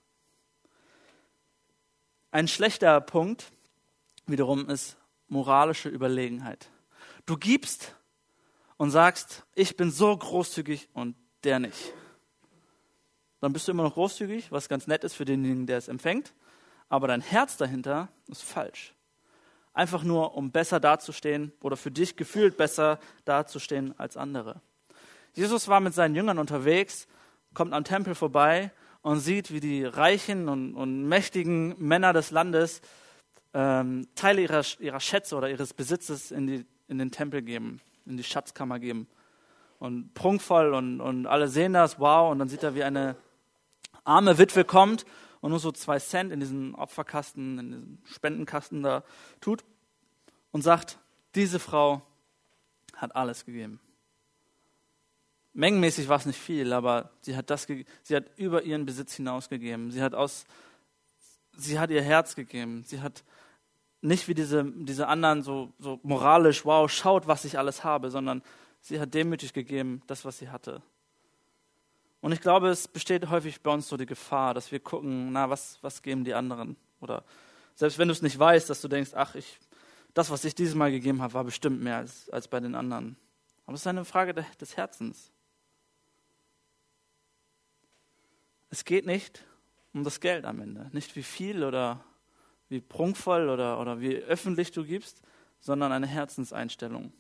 Ein 2.36 2.48
schlechter 2.48 3.00
Punkt 3.00 3.50
wiederum 4.26 4.68
ist 4.68 4.98
moralische 5.26 5.88
Überlegenheit. 5.88 6.68
Du 7.24 7.38
gibst 7.38 7.94
und 8.76 8.90
sagst, 8.90 9.46
ich 9.54 9.74
bin 9.78 9.90
so 9.90 10.14
großzügig 10.14 10.90
und 10.92 11.16
der 11.44 11.60
nicht 11.60 11.94
dann 13.40 13.54
bist 13.54 13.66
du 13.66 13.72
immer 13.72 13.84
noch 13.84 13.94
großzügig, 13.94 14.52
was 14.52 14.68
ganz 14.68 14.86
nett 14.86 15.02
ist 15.02 15.14
für 15.14 15.24
denjenigen, 15.24 15.66
der 15.66 15.78
es 15.78 15.88
empfängt. 15.88 16.34
Aber 16.90 17.08
dein 17.08 17.22
Herz 17.22 17.56
dahinter 17.56 18.08
ist 18.28 18.42
falsch. 18.42 18.92
Einfach 19.72 20.02
nur, 20.02 20.34
um 20.34 20.50
besser 20.50 20.78
dazustehen 20.78 21.52
oder 21.62 21.78
für 21.78 21.90
dich 21.90 22.16
gefühlt 22.16 22.58
besser 22.58 22.98
dazustehen 23.24 23.98
als 23.98 24.18
andere. 24.18 24.60
Jesus 25.32 25.68
war 25.68 25.80
mit 25.80 25.94
seinen 25.94 26.14
Jüngern 26.14 26.38
unterwegs, 26.38 27.08
kommt 27.54 27.72
am 27.72 27.84
Tempel 27.84 28.14
vorbei 28.14 28.72
und 29.06 29.20
sieht, 29.20 29.52
wie 29.52 29.60
die 29.60 29.84
reichen 29.84 30.48
und, 30.48 30.74
und 30.74 31.04
mächtigen 31.06 31.76
Männer 31.78 32.12
des 32.12 32.32
Landes 32.32 32.80
ähm, 33.54 34.08
Teile 34.16 34.42
ihrer, 34.42 34.64
ihrer 34.80 34.98
Schätze 34.98 35.36
oder 35.36 35.48
ihres 35.48 35.74
Besitzes 35.74 36.32
in, 36.32 36.48
die, 36.48 36.66
in 36.88 36.98
den 36.98 37.12
Tempel 37.12 37.42
geben, 37.42 37.80
in 38.04 38.16
die 38.16 38.24
Schatzkammer 38.24 38.80
geben. 38.80 39.06
Und 39.78 40.12
prunkvoll 40.14 40.74
und, 40.74 41.00
und 41.00 41.26
alle 41.28 41.46
sehen 41.46 41.74
das, 41.74 42.00
wow, 42.00 42.32
und 42.32 42.40
dann 42.40 42.48
sieht 42.48 42.64
er, 42.64 42.74
wie 42.74 42.82
eine 42.82 43.14
arme 44.02 44.38
Witwe 44.38 44.64
kommt 44.64 45.06
und 45.40 45.50
nur 45.50 45.60
so 45.60 45.70
zwei 45.70 46.00
Cent 46.00 46.32
in 46.32 46.40
diesen 46.40 46.74
Opferkasten, 46.74 47.60
in 47.60 47.70
diesen 47.70 48.02
Spendenkasten 48.06 48.82
da 48.82 49.04
tut 49.40 49.62
und 50.50 50.62
sagt, 50.62 50.98
diese 51.36 51.60
Frau 51.60 52.02
hat 52.96 53.14
alles 53.14 53.44
gegeben. 53.44 53.78
Mengenmäßig 55.56 56.06
war 56.08 56.18
es 56.18 56.26
nicht 56.26 56.38
viel, 56.38 56.74
aber 56.74 57.08
sie 57.22 57.34
hat, 57.34 57.48
das, 57.48 57.66
sie 58.02 58.14
hat 58.14 58.24
über 58.36 58.64
ihren 58.64 58.84
Besitz 58.84 59.14
hinausgegeben. 59.14 59.90
Sie 59.90 60.02
hat, 60.02 60.14
aus, 60.14 60.44
sie 61.56 61.78
hat 61.78 61.90
ihr 61.90 62.02
Herz 62.02 62.36
gegeben. 62.36 62.84
Sie 62.86 63.00
hat 63.00 63.24
nicht 64.02 64.28
wie 64.28 64.34
diese, 64.34 64.64
diese 64.64 65.08
anderen 65.08 65.42
so, 65.42 65.72
so 65.78 65.98
moralisch, 66.02 66.66
wow, 66.66 66.90
schaut, 66.90 67.26
was 67.26 67.46
ich 67.46 67.58
alles 67.58 67.84
habe, 67.84 68.10
sondern 68.10 68.42
sie 68.82 69.00
hat 69.00 69.14
demütig 69.14 69.54
gegeben, 69.54 70.02
das, 70.06 70.26
was 70.26 70.36
sie 70.36 70.50
hatte. 70.50 70.82
Und 72.20 72.32
ich 72.32 72.42
glaube, 72.42 72.68
es 72.68 72.86
besteht 72.86 73.30
häufig 73.30 73.62
bei 73.62 73.70
uns 73.72 73.88
so 73.88 73.96
die 73.96 74.04
Gefahr, 74.04 74.52
dass 74.52 74.70
wir 74.72 74.80
gucken, 74.80 75.32
na, 75.32 75.48
was, 75.48 75.78
was 75.80 76.02
geben 76.02 76.24
die 76.24 76.34
anderen? 76.34 76.76
Oder 77.00 77.24
selbst 77.76 77.96
wenn 77.98 78.08
du 78.08 78.12
es 78.12 78.20
nicht 78.20 78.38
weißt, 78.38 78.68
dass 78.68 78.82
du 78.82 78.88
denkst, 78.88 79.12
ach, 79.14 79.34
ich, 79.34 79.58
das, 80.12 80.28
was 80.28 80.44
ich 80.44 80.54
dieses 80.54 80.74
Mal 80.74 80.90
gegeben 80.90 81.22
habe, 81.22 81.32
war 81.32 81.44
bestimmt 81.44 81.80
mehr 81.82 81.96
als, 81.96 82.28
als 82.28 82.46
bei 82.46 82.60
den 82.60 82.74
anderen. 82.74 83.16
Aber 83.64 83.74
es 83.74 83.80
ist 83.80 83.86
eine 83.86 84.04
Frage 84.04 84.34
des 84.34 84.76
Herzens. 84.76 85.32
Es 88.76 88.84
geht 88.84 89.06
nicht 89.06 89.42
um 89.94 90.04
das 90.04 90.20
Geld 90.20 90.44
am 90.44 90.60
Ende. 90.60 90.90
Nicht 90.92 91.16
wie 91.16 91.22
viel 91.22 91.64
oder 91.64 92.04
wie 92.68 92.82
prunkvoll 92.82 93.48
oder, 93.48 93.80
oder 93.80 94.02
wie 94.02 94.16
öffentlich 94.16 94.70
du 94.70 94.84
gibst, 94.84 95.22
sondern 95.60 95.92
eine 95.92 96.06
Herzenseinstellung. 96.06 97.10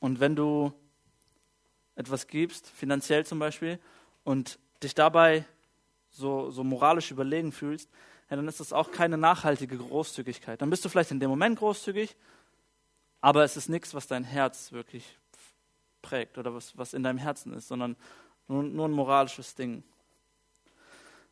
Und 0.00 0.20
wenn 0.20 0.34
du 0.34 0.72
etwas 1.96 2.28
gibst, 2.28 2.66
finanziell 2.66 3.26
zum 3.26 3.38
Beispiel, 3.38 3.78
und 4.22 4.58
dich 4.82 4.94
dabei 4.94 5.44
so, 6.08 6.50
so 6.50 6.64
moralisch 6.64 7.10
überlegen 7.10 7.52
fühlst, 7.52 7.90
ja, 8.30 8.36
dann 8.36 8.48
ist 8.48 8.60
das 8.60 8.72
auch 8.72 8.90
keine 8.90 9.18
nachhaltige 9.18 9.76
Großzügigkeit. 9.76 10.62
Dann 10.62 10.70
bist 10.70 10.82
du 10.82 10.88
vielleicht 10.88 11.10
in 11.10 11.20
dem 11.20 11.28
Moment 11.28 11.58
großzügig, 11.58 12.16
aber 13.20 13.44
es 13.44 13.58
ist 13.58 13.68
nichts, 13.68 13.92
was 13.92 14.06
dein 14.06 14.24
Herz 14.24 14.72
wirklich 14.72 15.18
prägt 16.00 16.38
oder 16.38 16.54
was, 16.54 16.78
was 16.78 16.94
in 16.94 17.02
deinem 17.02 17.18
Herzen 17.18 17.52
ist, 17.52 17.68
sondern 17.68 17.96
nur, 18.48 18.62
nur 18.62 18.88
ein 18.88 18.92
moralisches 18.92 19.54
Ding. 19.54 19.82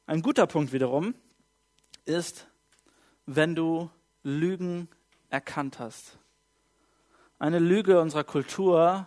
Ein 0.06 0.22
guter 0.22 0.46
Punkt 0.46 0.72
wiederum 0.72 1.14
ist, 2.04 2.46
wenn 3.26 3.54
du 3.54 3.90
Lügen 4.22 4.88
erkannt 5.30 5.78
hast. 5.78 6.18
Eine 7.38 7.58
Lüge 7.58 8.00
unserer 8.00 8.24
Kultur 8.24 9.06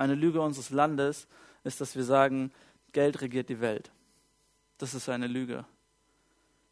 eine 0.00 0.14
Lüge 0.14 0.40
unseres 0.40 0.70
Landes 0.70 1.28
ist, 1.62 1.82
dass 1.82 1.94
wir 1.94 2.04
sagen, 2.04 2.52
Geld 2.92 3.20
regiert 3.20 3.50
die 3.50 3.60
Welt. 3.60 3.90
Das 4.78 4.94
ist 4.94 5.10
eine 5.10 5.26
Lüge. 5.26 5.66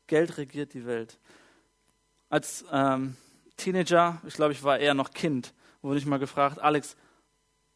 Geld 0.07 0.39
regiert 0.39 0.73
die 0.73 0.87
Welt. 0.87 1.19
Als 2.31 2.65
ähm, 2.73 3.19
Teenager, 3.59 4.23
ich 4.27 4.33
glaube, 4.33 4.53
ich 4.53 4.63
war 4.63 4.79
eher 4.79 4.95
noch 4.95 5.11
Kind, 5.11 5.53
wurde 5.83 5.99
ich 5.99 6.07
mal 6.07 6.19
gefragt, 6.19 6.59
Alex, 6.59 6.97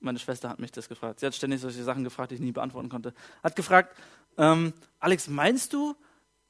meine 0.03 0.19
Schwester 0.19 0.49
hat 0.49 0.59
mich 0.59 0.73
das 0.73 0.88
gefragt. 0.88 1.21
Sie 1.21 1.27
hat 1.27 1.35
ständig 1.35 1.61
solche 1.61 1.83
Sachen 1.85 2.05
gefragt, 2.05 2.31
die 2.31 2.37
ich 2.37 2.41
nie 2.41 2.53
beantworten 2.53 2.88
konnte. 2.88 3.15
Hat 3.43 3.57
gefragt, 3.57 3.97
ähm, 4.37 4.73
Alex, 4.99 5.29
meinst 5.29 5.73
du, 5.73 5.95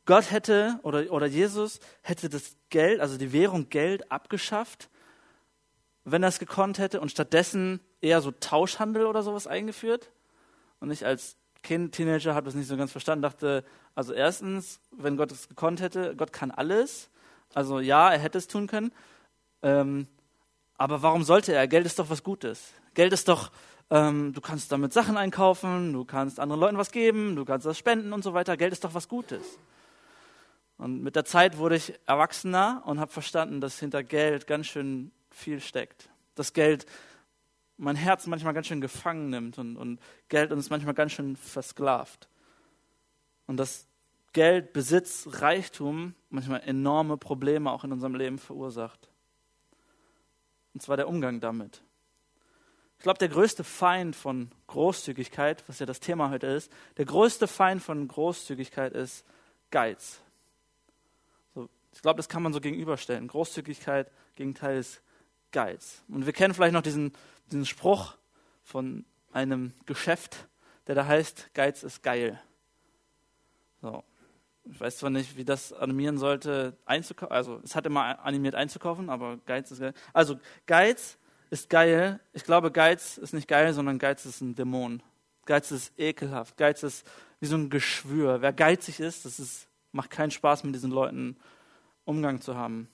Gott 0.05 0.31
hätte 0.31 0.79
oder, 0.83 1.13
oder 1.13 1.27
Jesus 1.27 1.79
hätte 2.03 2.29
das 2.29 2.57
Geld, 2.71 3.01
also 3.01 3.19
die 3.19 3.33
Währung 3.33 3.69
Geld 3.69 4.11
abgeschafft, 4.11 4.89
wenn 6.05 6.23
er 6.23 6.31
es 6.31 6.39
gekonnt 6.39 6.79
hätte 6.79 7.01
und 7.01 7.11
stattdessen 7.11 7.81
eher 8.01 8.21
so 8.21 8.33
Tauschhandel 8.33 9.07
oder 9.07 9.23
sowas 9.23 9.47
eingeführt? 9.47 10.11
Und 10.81 10.91
ich 10.91 11.07
als 11.07 11.37
Kind, 11.63 11.95
Teenager 11.95 12.35
habe 12.35 12.47
das 12.47 12.55
nicht 12.55 12.67
so 12.67 12.77
ganz 12.77 12.91
verstanden, 12.91 13.23
dachte, 13.23 13.65
also 13.95 14.13
erstens, 14.13 14.81
wenn 14.91 15.17
Gott 15.17 15.31
es 15.31 15.49
gekonnt 15.49 15.81
hätte, 15.81 16.17
Gott 16.17 16.33
kann 16.33 16.51
alles. 16.51 17.09
Also 17.55 17.79
ja, 17.79 18.11
er 18.11 18.19
hätte 18.19 18.39
es 18.39 18.49
tun 18.49 18.67
können. 18.67 18.93
Ähm, 19.63 20.09
aber 20.77 21.03
warum 21.03 21.23
sollte 21.23 21.53
er? 21.53 21.69
Geld 21.69 21.87
ist 21.87 22.01
doch 22.01 22.11
was 22.11 22.25
Gutes. 22.25 22.73
Geld 22.95 23.13
ist 23.13 23.29
doch, 23.29 23.51
ähm, 23.91 24.33
du 24.33 24.41
kannst 24.41 24.73
damit 24.73 24.93
Sachen 24.93 25.17
einkaufen, 25.17 25.93
du 25.93 26.05
kannst 26.05 26.41
anderen 26.41 26.61
Leuten 26.61 26.79
was 26.79 26.93
geben, 26.93 27.37
du 27.37 27.45
kannst 27.45 27.67
das 27.67 27.79
spenden 27.79 28.13
und 28.13 28.25
so 28.25 28.35
weiter. 28.35 28.57
Geld 28.57 28.73
ist 28.73 28.85
doch 28.85 28.95
was 28.95 29.09
Gutes. 29.09 29.59
Und 30.79 31.03
mit 31.03 31.15
der 31.15 31.25
Zeit 31.25 31.59
wurde 31.59 31.77
ich 31.77 31.95
erwachsener 32.07 32.83
und 32.87 32.99
habe 32.99 33.13
verstanden, 33.13 33.61
dass 33.61 33.79
hinter 33.79 34.03
Geld 34.03 34.47
ganz 34.47 34.67
schön 34.67 35.13
viel 35.31 35.61
steckt. 35.61 36.09
Dass 36.35 36.53
Geld 36.53 36.87
mein 37.77 37.97
Herz 37.97 38.27
manchmal 38.27 38.55
ganz 38.55 38.67
schön 38.67 38.81
gefangen 38.81 39.31
nimmt 39.31 39.59
und, 39.59 39.77
und 39.77 40.01
Geld 40.29 40.53
uns 40.53 40.71
manchmal 40.71 40.95
ganz 40.95 41.13
schön 41.13 41.37
versklavt. 41.37 42.29
Und 43.47 43.59
dass 43.59 43.87
Geld, 44.33 44.73
Besitz, 44.73 45.29
Reichtum 45.31 46.15
manchmal 46.31 46.61
enorme 46.61 47.17
Probleme 47.17 47.71
auch 47.71 47.85
in 47.85 47.93
unserem 47.93 48.15
Leben 48.15 48.39
verursacht. 48.39 49.11
Und 50.73 50.81
zwar 50.81 50.97
der 50.97 51.09
Umgang 51.09 51.41
damit. 51.41 51.83
Ich 53.03 53.05
glaube, 53.05 53.19
der 53.19 53.31
größte 53.31 53.65
Feind 53.65 54.15
von 54.15 54.53
Großzügigkeit, 54.69 55.65
was 55.67 55.81
ja 55.81 55.87
das 55.87 55.99
Thema 55.99 56.31
heute 56.31 56.47
ist, 56.47 56.71
der 56.99 57.05
größte 57.05 57.49
Feind 57.49 57.83
von 57.83 58.07
Großzügigkeit 58.07 58.93
ist 58.93 59.25
Geiz. 59.73 60.21
Ich 61.93 62.01
glaube, 62.01 62.19
das 62.19 62.29
kann 62.29 62.45
man 62.45 62.53
so 62.53 62.61
gegenüberstellen. 62.61 63.27
Großzügigkeit, 63.27 64.09
Gegenteil 64.37 64.79
ist 64.79 65.03
Geiz. 65.51 66.05
Und 66.07 66.27
wir 66.27 66.33
kennen 66.33 66.55
vielleicht 66.55 66.75
noch 66.75 66.83
diesen, 66.83 67.13
diesen 67.51 67.67
Spruch 67.67 68.15
von 68.63 69.05
einem 69.33 69.73
Geschäft, 69.85 70.47
der 70.87 70.95
da 70.95 71.05
heißt, 71.05 71.55
Geiz 71.55 71.83
ist 71.83 72.05
geil. 72.05 72.41
So. 73.81 74.05
Ich 74.63 74.79
weiß 74.79 74.99
zwar 74.99 75.11
nicht, 75.11 75.37
wie 75.37 75.45
das 75.45 75.73
animieren 75.73 76.19
sollte, 76.19 76.77
einzukaufen. 76.85 77.35
Also, 77.35 77.61
es 77.65 77.75
hat 77.75 77.85
immer 77.85 78.25
animiert 78.25 78.55
einzukaufen, 78.55 79.11
aber 79.11 79.39
Geiz 79.39 79.73
ist 79.73 79.81
geil. 79.81 79.95
Also, 80.13 80.39
Geiz 80.67 81.19
ist 81.53 81.69
geil. 81.69 82.19
Ich 82.33 82.45
glaube, 82.45 82.73
Geiz 82.73 83.19
ist 83.19 83.35
nicht 83.35 83.47
geil, 83.47 83.75
sondern 83.75 83.99
Geiz 83.99 84.25
ist 84.25 84.41
ein 84.41 84.55
Dämon. 84.55 85.03
Geiz 85.45 85.71
ist 85.71 85.93
ekelhaft. 85.99 86.57
Geiz 86.57 86.83
ist 86.83 87.07
wie 87.41 87.47
so 87.47 87.57
ein 87.57 87.69
Geschwür. 87.69 88.41
Wer 88.41 88.55
geizig 88.55 89.01
ist, 89.01 89.27
das 89.27 89.39
ist, 89.39 89.69
macht 89.93 90.09
keinen 90.09 90.31
Spaß 90.31 90.65
mit 90.65 90.75
diesen 90.75 90.91
Leuten 90.91 91.37
Umgang 92.07 92.41
zu 92.41 92.57
haben. 92.57 92.89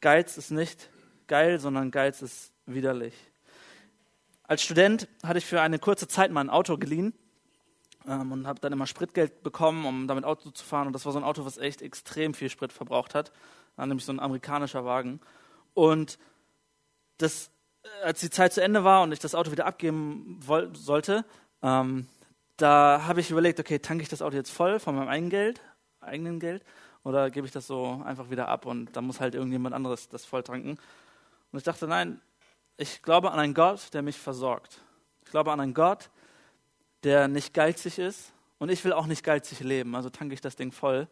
Geiz 0.00 0.36
ist 0.36 0.52
nicht 0.52 0.88
geil, 1.26 1.58
sondern 1.58 1.90
Geiz 1.90 2.22
ist 2.22 2.52
widerlich. 2.66 3.14
Als 4.44 4.62
Student 4.62 5.08
hatte 5.24 5.38
ich 5.38 5.46
für 5.46 5.60
eine 5.60 5.80
kurze 5.80 6.06
Zeit 6.06 6.30
mal 6.30 6.42
ein 6.42 6.50
Auto 6.50 6.78
geliehen 6.78 7.12
ähm, 8.06 8.30
und 8.30 8.46
habe 8.46 8.60
dann 8.60 8.72
immer 8.72 8.86
Spritgeld 8.86 9.42
bekommen, 9.42 9.84
um 9.84 10.06
damit 10.06 10.24
Auto 10.24 10.50
zu 10.50 10.64
fahren. 10.64 10.86
Und 10.86 10.92
das 10.92 11.04
war 11.06 11.12
so 11.12 11.18
ein 11.18 11.24
Auto, 11.24 11.44
was 11.44 11.58
echt 11.58 11.82
extrem 11.82 12.34
viel 12.34 12.50
Sprit 12.50 12.72
verbraucht 12.72 13.16
hat. 13.16 13.32
War 13.76 13.86
nämlich 13.86 14.04
so 14.04 14.12
ein 14.12 14.20
amerikanischer 14.20 14.84
Wagen. 14.84 15.20
Und 15.74 16.18
das, 17.18 17.50
äh, 17.82 18.04
als 18.04 18.20
die 18.20 18.30
Zeit 18.30 18.52
zu 18.52 18.62
Ende 18.62 18.84
war 18.84 19.02
und 19.02 19.12
ich 19.12 19.18
das 19.18 19.34
Auto 19.34 19.50
wieder 19.50 19.66
abgeben 19.66 20.40
sollte, 20.74 21.24
ähm, 21.62 22.06
da 22.56 23.04
habe 23.06 23.20
ich 23.20 23.30
überlegt, 23.30 23.58
okay, 23.60 23.78
tanke 23.78 24.02
ich 24.02 24.08
das 24.08 24.22
Auto 24.22 24.36
jetzt 24.36 24.50
voll 24.50 24.78
von 24.78 24.94
meinem 24.94 25.08
eigenen 25.08 25.30
Geld, 25.30 25.60
eigenen 26.00 26.38
Geld 26.38 26.64
oder 27.04 27.30
gebe 27.30 27.46
ich 27.46 27.52
das 27.52 27.66
so 27.66 28.02
einfach 28.04 28.30
wieder 28.30 28.48
ab 28.48 28.66
und 28.66 28.96
da 28.96 29.00
muss 29.00 29.20
halt 29.20 29.34
irgendjemand 29.34 29.74
anderes 29.74 30.08
das 30.08 30.24
voll 30.24 30.42
tanken. 30.42 30.78
Und 31.50 31.58
ich 31.58 31.64
dachte, 31.64 31.86
nein, 31.86 32.20
ich 32.76 33.02
glaube 33.02 33.30
an 33.30 33.38
einen 33.38 33.54
Gott, 33.54 33.92
der 33.94 34.02
mich 34.02 34.18
versorgt. 34.18 34.80
Ich 35.24 35.30
glaube 35.30 35.52
an 35.52 35.60
einen 35.60 35.74
Gott, 35.74 36.10
der 37.04 37.28
nicht 37.28 37.54
geizig 37.54 37.98
ist 37.98 38.32
und 38.58 38.70
ich 38.70 38.84
will 38.84 38.92
auch 38.92 39.06
nicht 39.06 39.24
geizig 39.24 39.60
leben, 39.60 39.94
also 39.96 40.10
tanke 40.10 40.34
ich 40.34 40.40
das 40.40 40.56
Ding 40.56 40.72
voll. 40.72 41.08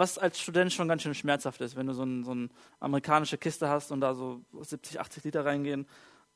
Was 0.00 0.16
als 0.16 0.40
Student 0.40 0.72
schon 0.72 0.88
ganz 0.88 1.02
schön 1.02 1.14
schmerzhaft 1.14 1.60
ist, 1.60 1.76
wenn 1.76 1.86
du 1.86 1.92
so, 1.92 2.04
ein, 2.04 2.24
so 2.24 2.30
eine 2.30 2.48
amerikanische 2.78 3.36
Kiste 3.36 3.68
hast 3.68 3.92
und 3.92 4.00
da 4.00 4.14
so 4.14 4.40
70, 4.58 4.98
80 4.98 5.24
Liter 5.24 5.44
reingehen. 5.44 5.86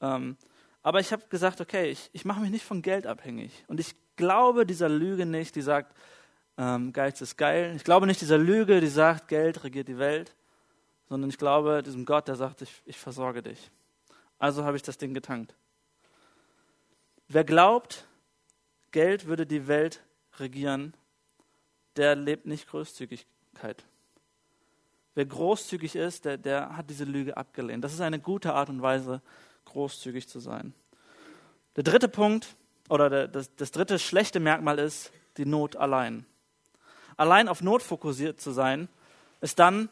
Ähm, 0.03 0.37
aber 0.83 1.01
ich 1.01 1.15
habe 1.15 1.23
gesagt, 1.31 1.63
okay, 1.63 1.89
ich, 1.89 2.11
ich 2.13 2.27
mache 2.27 2.43
mich 2.43 2.51
nicht 2.51 2.67
von 2.67 2.83
Geld 2.83 3.07
abhängig. 3.07 3.65
Und 3.67 3.81
ich 3.81 3.95
glaube 4.17 4.67
dieser 4.67 4.91
Lüge 4.91 5.25
nicht, 5.25 5.57
die 5.57 5.63
sagt, 5.63 5.97
ähm, 6.59 6.93
Geiz 6.93 7.23
ist 7.23 7.39
geil. 7.39 7.73
Ich 7.75 7.85
glaube 7.85 8.07
nicht 8.07 8.21
dieser 8.21 8.37
Lüge, 8.37 8.83
die 8.83 8.87
sagt, 8.87 9.29
Geld 9.29 9.65
regiert 9.65 9.89
die 9.89 9.97
Welt, 9.97 10.35
sondern 11.09 11.31
ich 11.31 11.39
glaube 11.39 11.83
diesem 11.83 12.05
Gott, 12.05 12.29
der 12.29 12.37
sagt, 12.37 12.61
ich, 12.61 12.83
ich 12.85 12.99
versorge 12.99 13.43
dich. 13.43 13.71
Also 14.39 14.65
habe 14.65 14.77
ich 14.77 14.83
das 14.83 14.99
Ding 14.99 15.15
getankt. 15.15 15.55
Wer 17.29 17.45
glaubt, 17.45 18.07
Geld 18.91 19.25
würde 19.25 19.47
die 19.47 19.69
Welt 19.69 20.03
regieren, 20.39 20.93
der 21.97 22.15
lebt 22.15 22.45
nicht 22.45 22.69
Großzügigkeit. 23.55 23.85
Wer 25.15 25.27
großzügig 25.27 25.95
ist, 25.95 26.25
der, 26.25 26.37
der 26.39 26.77
hat 26.77 26.91
diese 26.91 27.05
Lüge 27.05 27.37
abgelehnt. 27.37 27.85
Das 27.85 27.93
ist 27.93 28.01
eine 28.01 28.19
gute 28.19 28.53
Art 28.53 28.69
und 28.69 28.83
Weise, 28.83 29.23
großzügig 29.65 30.29
zu 30.29 30.41
sein. 30.41 30.75
Der 31.77 31.85
dritte 31.85 32.09
Punkt 32.09 32.57
oder 32.89 33.09
der, 33.09 33.29
das, 33.29 33.55
das 33.55 33.71
dritte 33.71 33.99
schlechte 33.99 34.41
Merkmal 34.41 34.79
ist 34.79 35.13
die 35.37 35.47
Not 35.47 35.77
allein. 35.77 36.27
Allein 37.17 37.49
auf 37.49 37.63
Not 37.63 37.83
fokussiert 37.83 38.41
zu 38.41 38.51
sein, 38.51 38.89
ist 39.41 39.59
dann, 39.59 39.89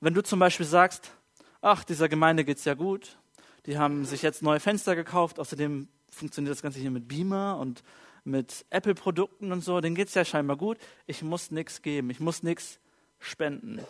wenn 0.00 0.14
du 0.14 0.22
zum 0.22 0.38
Beispiel 0.38 0.66
sagst, 0.66 1.12
ach, 1.60 1.84
dieser 1.84 2.08
Gemeinde 2.08 2.44
geht 2.44 2.58
es 2.58 2.64
ja 2.64 2.74
gut, 2.74 3.18
die 3.66 3.78
haben 3.78 4.06
sich 4.06 4.22
jetzt 4.22 4.42
neue 4.42 4.58
Fenster 4.58 4.96
gekauft, 4.96 5.38
außerdem 5.38 5.86
funktioniert 6.10 6.54
das 6.54 6.62
Ganze 6.62 6.80
hier 6.80 6.90
mit 6.90 7.08
Beamer 7.08 7.58
und 7.58 7.82
mit 8.24 8.64
Apple-Produkten 8.70 9.52
und 9.52 9.62
so, 9.62 9.80
denen 9.80 9.94
geht 9.94 10.08
es 10.08 10.14
ja 10.14 10.24
scheinbar 10.24 10.56
gut, 10.56 10.78
ich 11.06 11.22
muss 11.22 11.50
nichts 11.50 11.82
geben, 11.82 12.08
ich 12.10 12.20
muss 12.20 12.42
nichts 12.42 12.80
spenden. 13.22 13.80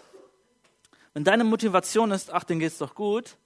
Wenn 1.15 1.25
deine 1.25 1.45
Motivation 1.45 2.11
ist, 2.11 2.31
ach, 2.31 2.45
denen 2.45 2.61
geht 2.61 2.73
es 2.73 2.79
doch 2.79 2.95
gut, 2.95 3.37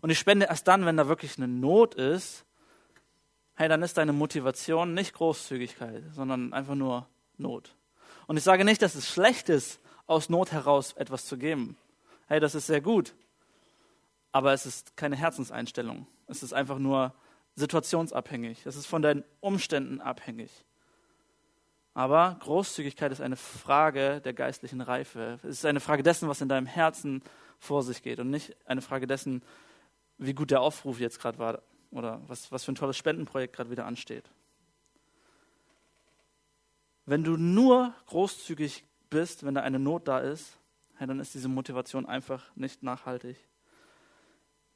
und 0.00 0.10
ich 0.10 0.18
spende 0.18 0.46
erst 0.46 0.68
dann, 0.68 0.86
wenn 0.86 0.96
da 0.96 1.08
wirklich 1.08 1.38
eine 1.38 1.48
Not 1.48 1.94
ist, 1.94 2.44
hey, 3.54 3.68
dann 3.68 3.82
ist 3.82 3.96
deine 3.96 4.12
Motivation 4.12 4.94
nicht 4.94 5.14
Großzügigkeit, 5.14 6.04
sondern 6.14 6.52
einfach 6.52 6.76
nur 6.76 7.08
Not. 7.36 7.74
Und 8.26 8.36
ich 8.36 8.44
sage 8.44 8.64
nicht, 8.64 8.82
dass 8.82 8.94
es 8.94 9.08
schlecht 9.08 9.48
ist, 9.48 9.80
aus 10.06 10.28
Not 10.28 10.52
heraus 10.52 10.92
etwas 10.92 11.26
zu 11.26 11.36
geben. 11.36 11.76
Hey, 12.28 12.40
das 12.40 12.54
ist 12.54 12.66
sehr 12.66 12.80
gut. 12.80 13.14
Aber 14.30 14.52
es 14.52 14.66
ist 14.66 14.96
keine 14.96 15.16
Herzenseinstellung. 15.16 16.06
Es 16.28 16.42
ist 16.42 16.52
einfach 16.52 16.78
nur 16.78 17.14
situationsabhängig. 17.56 18.64
Es 18.66 18.76
ist 18.76 18.86
von 18.86 19.02
deinen 19.02 19.24
Umständen 19.40 20.00
abhängig. 20.00 20.50
Aber 21.98 22.36
Großzügigkeit 22.38 23.10
ist 23.10 23.20
eine 23.20 23.34
Frage 23.34 24.20
der 24.20 24.32
geistlichen 24.32 24.80
Reife. 24.80 25.40
Es 25.42 25.58
ist 25.58 25.66
eine 25.66 25.80
Frage 25.80 26.04
dessen, 26.04 26.28
was 26.28 26.40
in 26.40 26.48
deinem 26.48 26.66
Herzen 26.66 27.24
vor 27.58 27.82
sich 27.82 28.04
geht 28.04 28.20
und 28.20 28.30
nicht 28.30 28.54
eine 28.66 28.82
Frage 28.82 29.08
dessen, 29.08 29.42
wie 30.16 30.32
gut 30.32 30.52
der 30.52 30.60
Aufruf 30.60 31.00
jetzt 31.00 31.18
gerade 31.18 31.40
war 31.40 31.60
oder 31.90 32.20
was, 32.28 32.52
was 32.52 32.62
für 32.62 32.70
ein 32.70 32.76
tolles 32.76 32.96
Spendenprojekt 32.96 33.56
gerade 33.56 33.72
wieder 33.72 33.84
ansteht. 33.84 34.30
Wenn 37.04 37.24
du 37.24 37.36
nur 37.36 37.92
großzügig 38.06 38.84
bist, 39.10 39.44
wenn 39.44 39.54
da 39.54 39.62
eine 39.62 39.80
Not 39.80 40.06
da 40.06 40.20
ist, 40.20 40.56
dann 41.00 41.18
ist 41.18 41.34
diese 41.34 41.48
Motivation 41.48 42.06
einfach 42.06 42.44
nicht 42.54 42.84
nachhaltig. 42.84 43.38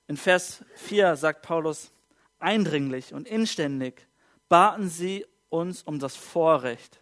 In 0.08 0.16
Vers 0.16 0.64
4 0.74 1.14
sagt 1.14 1.42
Paulus, 1.42 1.92
eindringlich 2.40 3.14
und 3.14 3.28
inständig 3.28 4.08
baten 4.48 4.88
sie 4.88 5.24
uns 5.50 5.84
um 5.84 6.00
das 6.00 6.16
Vorrecht, 6.16 6.98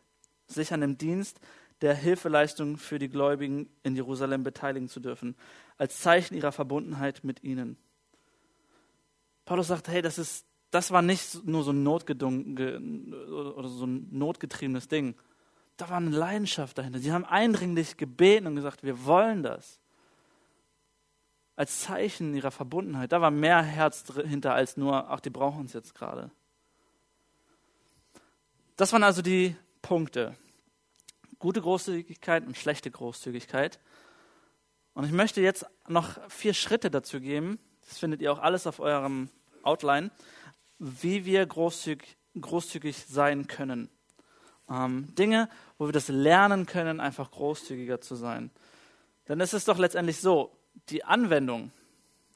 sich 0.51 0.73
an 0.73 0.81
dem 0.81 0.99
Dienst 0.99 1.41
der 1.81 1.95
Hilfeleistung 1.95 2.77
für 2.77 2.99
die 2.99 3.09
Gläubigen 3.09 3.69
in 3.83 3.97
Jerusalem 3.97 4.45
beteiligen 4.45 4.89
zu 4.89 5.01
dürfen, 5.01 5.35
als 5.79 6.01
Zeichen 6.01 6.35
ihrer 6.35 6.53
Verbundenheit 6.53 7.25
mit 7.25 7.43
ihnen. 7.43 7.79
Paulus 9.47 9.69
sagt, 9.69 9.89
hey, 9.89 10.03
das, 10.03 10.19
ist, 10.19 10.47
das 10.71 10.91
war 10.91 11.03
nicht 11.03 11.45
nur 11.47 11.65
so 11.65 11.73
ein, 11.73 11.87
oder 11.87 13.69
so 13.69 13.87
ein 13.87 14.09
notgetriebenes 14.11 14.89
Ding. 14.89 15.17
Da 15.77 15.89
war 15.89 15.97
eine 15.97 16.11
Leidenschaft 16.11 16.77
dahinter. 16.77 16.99
Sie 16.99 17.13
haben 17.13 17.25
eindringlich 17.25 17.97
gebeten 17.97 18.47
und 18.47 18.57
gesagt, 18.57 18.83
wir 18.83 19.07
wollen 19.07 19.43
das. 19.43 19.81
Als 21.57 21.81
Zeichen 21.81 22.35
ihrer 22.35 22.51
Verbundenheit. 22.51 23.13
Da 23.13 23.21
war 23.21 23.31
mehr 23.31 23.63
Herz 23.63 24.05
hinter 24.27 24.55
als 24.55 24.77
nur, 24.77 25.11
ach, 25.11 25.21
die 25.21 25.31
brauchen 25.31 25.61
uns 25.61 25.73
jetzt 25.73 25.95
gerade. 25.95 26.31
Das 28.77 28.93
waren 28.93 29.03
also 29.03 29.23
die 29.23 29.57
Punkte. 29.83 30.37
Gute 31.39 31.61
Großzügigkeit 31.61 32.47
und 32.47 32.57
schlechte 32.57 32.91
Großzügigkeit. 32.91 33.81
Und 34.95 35.05
ich 35.05 35.13
möchte 35.13 35.41
jetzt 35.41 35.67
noch 35.89 36.19
vier 36.29 36.55
Schritte 36.55 36.91
dazu 36.91 37.21
geben, 37.21 37.59
das 37.89 37.99
findet 37.99 38.23
ihr 38.23 38.33
auch 38.33 38.39
alles 38.39 38.67
auf 38.67 38.79
eurem 38.79 39.31
Outline, 39.63 40.11
wie 40.79 41.25
wir 41.25 41.45
großzügig, 41.45 42.17
großzügig 42.41 42.97
sein 43.07 43.47
können. 43.47 43.89
Ähm, 44.69 45.15
Dinge, 45.17 45.49
wo 45.79 45.87
wir 45.87 45.93
das 45.93 46.09
lernen 46.09 46.67
können, 46.67 47.01
einfach 47.01 47.31
großzügiger 47.31 48.01
zu 48.01 48.15
sein. 48.15 48.51
Denn 49.29 49.41
es 49.41 49.55
ist 49.55 49.69
doch 49.69 49.79
letztendlich 49.79 50.21
so, 50.21 50.57
die 50.89 51.05
Anwendung, 51.05 51.73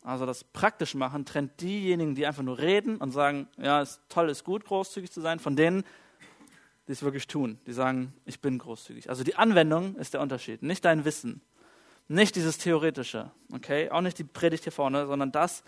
also 0.02 0.26
das 0.26 0.44
praktisch 0.44 0.94
machen, 0.94 1.24
trennt 1.24 1.60
diejenigen, 1.60 2.14
die 2.14 2.26
einfach 2.26 2.42
nur 2.42 2.58
reden 2.58 2.96
und 2.96 3.12
sagen, 3.12 3.48
ja, 3.56 3.80
ist 3.80 4.00
toll, 4.08 4.28
ist 4.28 4.44
gut, 4.44 4.64
großzügig 4.64 5.10
zu 5.10 5.20
sein, 5.20 5.38
von 5.38 5.56
denen, 5.56 5.84
die 6.86 6.92
es 6.92 7.02
wirklich 7.02 7.26
tun. 7.26 7.58
Die 7.66 7.72
sagen, 7.72 8.12
ich 8.24 8.40
bin 8.40 8.58
großzügig. 8.58 9.08
Also 9.08 9.24
die 9.24 9.36
Anwendung 9.36 9.96
ist 9.96 10.14
der 10.14 10.20
Unterschied, 10.20 10.62
nicht 10.62 10.84
dein 10.84 11.04
Wissen. 11.04 11.40
Nicht 12.06 12.36
dieses 12.36 12.58
Theoretische, 12.58 13.30
okay? 13.52 13.90
Auch 13.90 14.02
nicht 14.02 14.18
die 14.18 14.24
Predigt 14.24 14.64
hier 14.64 14.72
vorne, 14.72 15.06
sondern 15.06 15.32
das, 15.32 15.64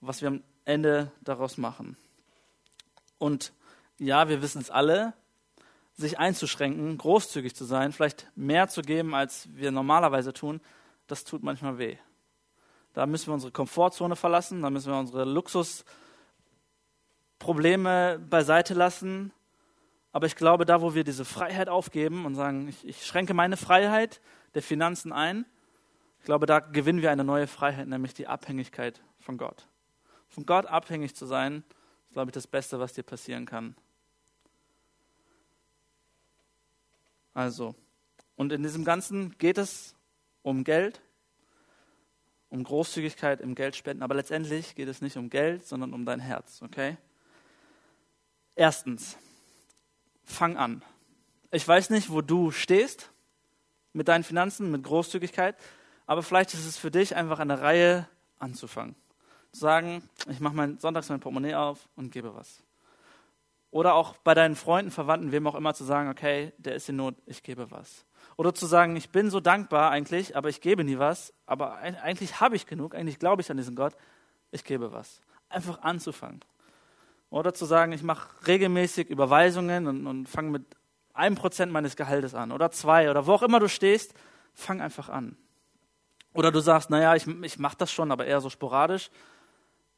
was 0.00 0.20
wir 0.20 0.28
am 0.28 0.42
Ende 0.64 1.12
daraus 1.20 1.58
machen. 1.58 1.96
Und 3.18 3.52
ja, 3.98 4.28
wir 4.28 4.42
wissen 4.42 4.60
es 4.60 4.70
alle, 4.70 5.14
sich 5.96 6.18
einzuschränken, 6.18 6.98
großzügig 6.98 7.54
zu 7.54 7.64
sein, 7.64 7.92
vielleicht 7.92 8.26
mehr 8.34 8.66
zu 8.68 8.82
geben, 8.82 9.14
als 9.14 9.48
wir 9.54 9.70
normalerweise 9.70 10.32
tun, 10.32 10.60
das 11.06 11.22
tut 11.24 11.44
manchmal 11.44 11.78
weh. 11.78 11.96
Da 12.94 13.06
müssen 13.06 13.28
wir 13.28 13.34
unsere 13.34 13.52
Komfortzone 13.52 14.16
verlassen, 14.16 14.62
da 14.62 14.70
müssen 14.70 14.90
wir 14.92 14.98
unsere 14.98 15.24
Luxusprobleme 15.24 18.18
beiseite 18.18 18.74
lassen. 18.74 19.32
Aber 20.14 20.26
ich 20.26 20.36
glaube, 20.36 20.64
da, 20.64 20.80
wo 20.80 20.94
wir 20.94 21.02
diese 21.02 21.24
Freiheit 21.24 21.68
aufgeben 21.68 22.24
und 22.24 22.36
sagen, 22.36 22.68
ich, 22.68 22.86
ich 22.86 23.04
schränke 23.04 23.34
meine 23.34 23.56
Freiheit, 23.56 24.20
der 24.54 24.62
Finanzen 24.62 25.12
ein. 25.12 25.44
Ich 26.20 26.24
glaube, 26.24 26.46
da 26.46 26.60
gewinnen 26.60 27.02
wir 27.02 27.10
eine 27.10 27.24
neue 27.24 27.48
Freiheit, 27.48 27.88
nämlich 27.88 28.14
die 28.14 28.28
Abhängigkeit 28.28 29.02
von 29.18 29.38
Gott. 29.38 29.66
Von 30.28 30.46
Gott 30.46 30.66
abhängig 30.66 31.16
zu 31.16 31.26
sein, 31.26 31.64
ist, 32.06 32.12
glaube 32.12 32.28
ich, 32.28 32.32
das 32.32 32.46
Beste, 32.46 32.78
was 32.78 32.92
dir 32.92 33.02
passieren 33.02 33.44
kann. 33.44 33.74
Also, 37.32 37.74
und 38.36 38.52
in 38.52 38.62
diesem 38.62 38.84
Ganzen 38.84 39.36
geht 39.38 39.58
es 39.58 39.96
um 40.42 40.62
Geld, 40.62 41.02
um 42.50 42.62
Großzügigkeit 42.62 43.40
im 43.40 43.56
Geldspenden, 43.56 44.04
aber 44.04 44.14
letztendlich 44.14 44.76
geht 44.76 44.86
es 44.86 45.02
nicht 45.02 45.16
um 45.16 45.28
Geld, 45.28 45.66
sondern 45.66 45.92
um 45.92 46.04
dein 46.04 46.20
Herz, 46.20 46.62
okay? 46.62 46.98
Erstens, 48.54 49.18
fang 50.24 50.56
an. 50.56 50.82
Ich 51.50 51.66
weiß 51.66 51.90
nicht, 51.90 52.10
wo 52.10 52.20
du 52.20 52.50
stehst 52.50 53.10
mit 53.92 54.08
deinen 54.08 54.24
Finanzen, 54.24 54.70
mit 54.70 54.82
Großzügigkeit. 54.82 55.56
Aber 56.06 56.22
vielleicht 56.22 56.52
ist 56.54 56.66
es 56.66 56.76
für 56.76 56.90
dich 56.90 57.16
einfach 57.16 57.38
eine 57.38 57.60
Reihe 57.60 58.08
anzufangen. 58.38 58.94
Zu 59.52 59.60
sagen, 59.60 60.02
ich 60.28 60.40
mache 60.40 60.54
mein, 60.54 60.78
sonntags 60.78 61.08
mein 61.08 61.20
Portemonnaie 61.20 61.54
auf 61.54 61.88
und 61.96 62.10
gebe 62.10 62.34
was. 62.34 62.62
Oder 63.70 63.94
auch 63.94 64.16
bei 64.18 64.34
deinen 64.34 64.56
Freunden, 64.56 64.90
Verwandten, 64.90 65.32
wem 65.32 65.46
auch 65.46 65.54
immer 65.54 65.74
zu 65.74 65.84
sagen, 65.84 66.08
okay, 66.08 66.52
der 66.58 66.74
ist 66.74 66.88
in 66.88 66.96
Not, 66.96 67.14
ich 67.26 67.42
gebe 67.42 67.70
was. 67.70 68.04
Oder 68.36 68.54
zu 68.54 68.66
sagen, 68.66 68.96
ich 68.96 69.10
bin 69.10 69.30
so 69.30 69.40
dankbar 69.40 69.90
eigentlich, 69.90 70.36
aber 70.36 70.48
ich 70.48 70.60
gebe 70.60 70.84
nie 70.84 70.98
was, 70.98 71.32
aber 71.46 71.76
eigentlich 71.76 72.40
habe 72.40 72.56
ich 72.56 72.66
genug, 72.66 72.94
eigentlich 72.94 73.18
glaube 73.18 73.42
ich 73.42 73.50
an 73.50 73.56
diesen 73.56 73.76
Gott, 73.76 73.94
ich 74.50 74.64
gebe 74.64 74.92
was. 74.92 75.20
Einfach 75.48 75.82
anzufangen. 75.82 76.40
Oder 77.34 77.52
zu 77.52 77.64
sagen, 77.64 77.90
ich 77.90 78.04
mache 78.04 78.28
regelmäßig 78.46 79.10
Überweisungen 79.10 79.88
und, 79.88 80.06
und 80.06 80.28
fange 80.28 80.52
mit 80.52 80.64
einem 81.14 81.34
Prozent 81.34 81.72
meines 81.72 81.96
Gehaltes 81.96 82.32
an 82.32 82.52
oder 82.52 82.70
zwei 82.70 83.10
oder 83.10 83.26
wo 83.26 83.32
auch 83.32 83.42
immer 83.42 83.58
du 83.58 83.68
stehst, 83.68 84.14
fang 84.52 84.80
einfach 84.80 85.08
an. 85.08 85.36
Oder 86.32 86.52
du 86.52 86.60
sagst, 86.60 86.90
naja, 86.90 87.16
ich, 87.16 87.26
ich 87.26 87.58
mache 87.58 87.76
das 87.76 87.90
schon, 87.90 88.12
aber 88.12 88.24
eher 88.24 88.40
so 88.40 88.50
sporadisch. 88.50 89.10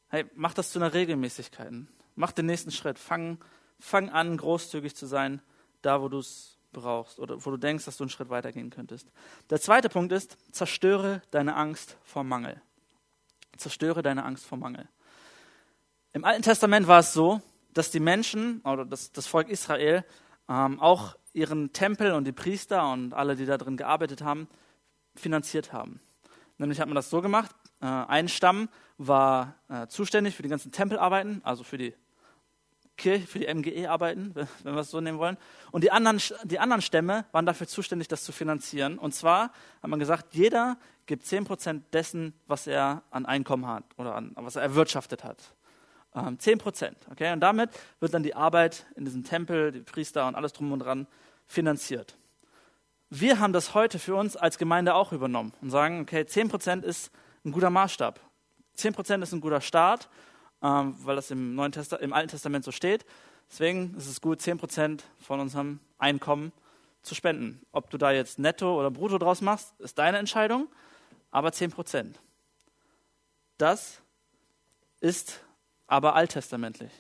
Hey, 0.09 0.25
mach 0.35 0.55
das 0.55 0.73
zu 0.73 0.79
einer 0.79 0.95
Regelmäßigkeit. 0.95 1.75
Mach 2.15 2.33
den 2.33 2.47
nächsten 2.47 2.71
Schritt. 2.71 2.99
Fang, 2.99 3.37
fang 3.79 4.09
an, 4.09 4.39
großzügig 4.39 4.97
zu 4.97 5.05
sein, 5.05 5.43
da 5.83 6.01
wo 6.01 6.09
du 6.09 6.21
es 6.21 6.57
brauchst 6.73 7.19
oder 7.19 7.45
wo 7.45 7.51
du 7.51 7.59
denkst, 7.59 7.85
dass 7.85 7.99
du 7.99 8.05
einen 8.05 8.11
Schritt 8.11 8.31
weitergehen 8.31 8.71
könntest. 8.71 9.13
Der 9.51 9.61
zweite 9.61 9.91
Punkt 9.91 10.11
ist, 10.11 10.39
zerstöre 10.53 11.21
deine 11.33 11.55
Angst 11.55 11.99
vor 12.03 12.25
Mangel. 12.25 12.63
Zerstöre 13.59 14.03
deine 14.03 14.25
Angst 14.25 14.47
vor 14.47 14.57
Mangel. 14.57 14.89
Im 16.17 16.25
Alten 16.25 16.41
Testament 16.41 16.89
war 16.89 17.01
es 17.01 17.13
so, 17.13 17.43
dass 17.75 17.91
die 17.91 18.01
Menschen 18.01 18.63
oder 18.63 18.87
das, 18.87 19.13
das 19.13 19.27
Volk 19.27 19.51
Israel 19.51 20.03
ähm, 20.49 20.81
auch 20.81 21.15
ihren 21.35 21.75
Tempel 21.75 22.13
und 22.13 22.25
die 22.25 22.33
Priester 22.33 22.91
und 22.91 23.13
alle, 23.13 23.37
die 23.37 23.45
da 23.45 23.59
drin 23.59 23.77
gearbeitet 23.77 24.23
haben, 24.23 24.49
finanziert 25.15 25.75
haben. 25.75 26.01
Nämlich 26.57 26.81
hat 26.81 26.89
man 26.89 26.95
das 26.95 27.11
so 27.11 27.21
gemacht, 27.21 27.55
äh, 27.83 27.85
ein 27.85 28.31
Stamm 28.31 28.71
war 28.97 29.57
äh, 29.69 29.89
zuständig 29.89 30.35
für 30.35 30.43
die 30.43 30.49
ganzen 30.49 30.73
Tempelarbeiten, 30.73 31.43
also 31.45 31.65
für 31.65 31.77
die 31.77 31.93
Kirche, 32.97 33.27
für 33.27 33.41
die 33.41 33.55
MGE-Arbeiten, 33.55 34.35
wenn 34.63 34.75
wir 34.75 34.81
es 34.81 34.91
so 34.91 35.03
nehmen 35.03 35.19
wollen. 35.19 35.37
Und 35.71 35.85
die 35.85 35.91
anderen, 35.91 36.19
die 36.45 36.59
anderen 36.59 36.81
Stämme 36.81 37.27
waren 37.33 37.45
dafür 37.45 37.67
zuständig, 37.67 38.09
das 38.09 38.25
zu 38.25 38.33
finanzieren. 38.33 38.97
Und 38.97 39.15
zwar 39.15 39.51
hat 39.83 39.91
man 39.91 39.99
gesagt, 39.99 40.35
jeder 40.35 40.79
gibt 41.05 41.27
10% 41.27 41.83
dessen, 41.93 42.33
was 42.47 42.67
er 42.67 43.03
an 43.11 43.27
Einkommen 43.27 43.67
hat 43.67 43.85
oder 43.99 44.15
an, 44.15 44.33
was 44.37 44.57
er 44.57 44.63
erwirtschaftet 44.63 45.23
hat. 45.23 45.53
Ähm, 46.17 46.39
10 46.39 46.59
Prozent. 46.59 46.97
Okay? 47.11 47.33
Und 47.33 47.41
damit 47.41 47.71
wird 48.01 48.15
dann 48.15 48.23
die 48.23 48.35
Arbeit 48.35 48.87
in 48.97 49.05
diesem 49.05 49.23
Tempel, 49.23 49.71
die 49.71 49.81
Priester 49.81 50.27
und 50.27 50.35
alles 50.35 50.55
drum 50.55 50.73
und 50.73 50.79
dran 50.79 51.07
finanziert. 51.47 52.17
Wir 53.11 53.39
haben 53.39 53.53
das 53.53 53.75
heute 53.75 53.99
für 53.99 54.17
uns 54.17 54.37
als 54.37 54.59
Gemeinde 54.59 54.95
auch 54.95 55.13
übernommen 55.13 55.53
und 55.61 55.71
sagen, 55.71 56.01
okay, 56.01 56.27
10 56.27 56.49
Prozent 56.49 56.85
ist 56.85 57.13
ein 57.45 57.53
guter 57.53 57.71
Maßstab. 57.71 58.19
10 58.75 58.95
Prozent 58.95 59.23
ist 59.23 59.33
ein 59.33 59.41
guter 59.41 59.61
Start, 59.61 60.09
ähm, 60.63 60.97
weil 60.99 61.17
das 61.17 61.31
im, 61.31 61.55
Neuen 61.55 61.71
Testa 61.71 61.97
im 61.97 62.13
Alten 62.13 62.31
Testament 62.31 62.65
so 62.65 62.73
steht. 62.73 63.05
Deswegen 63.49 63.95
ist 63.97 64.09
es 64.09 64.21
gut, 64.21 64.41
10 64.41 64.59
Prozent 64.59 65.05
von 65.21 65.39
unserem 65.39 65.79
Einkommen 65.99 66.51
zu 67.03 67.15
spenden. 67.15 67.61
Ob 67.71 67.91
du 67.91 67.99
da 67.99 68.11
jetzt 68.11 68.39
netto 68.39 68.77
oder 68.77 68.91
brutto 68.91 69.19
draus 69.19 69.41
machst, 69.41 69.79
ist 69.79 69.99
deine 69.99 70.19
Entscheidung, 70.19 70.67
aber 71.31 71.53
10 71.53 71.71
Prozent. 71.71 72.19
Das 73.59 74.01
ist 75.01 75.41
aber 75.87 76.15
alttestamentlich. 76.15 76.93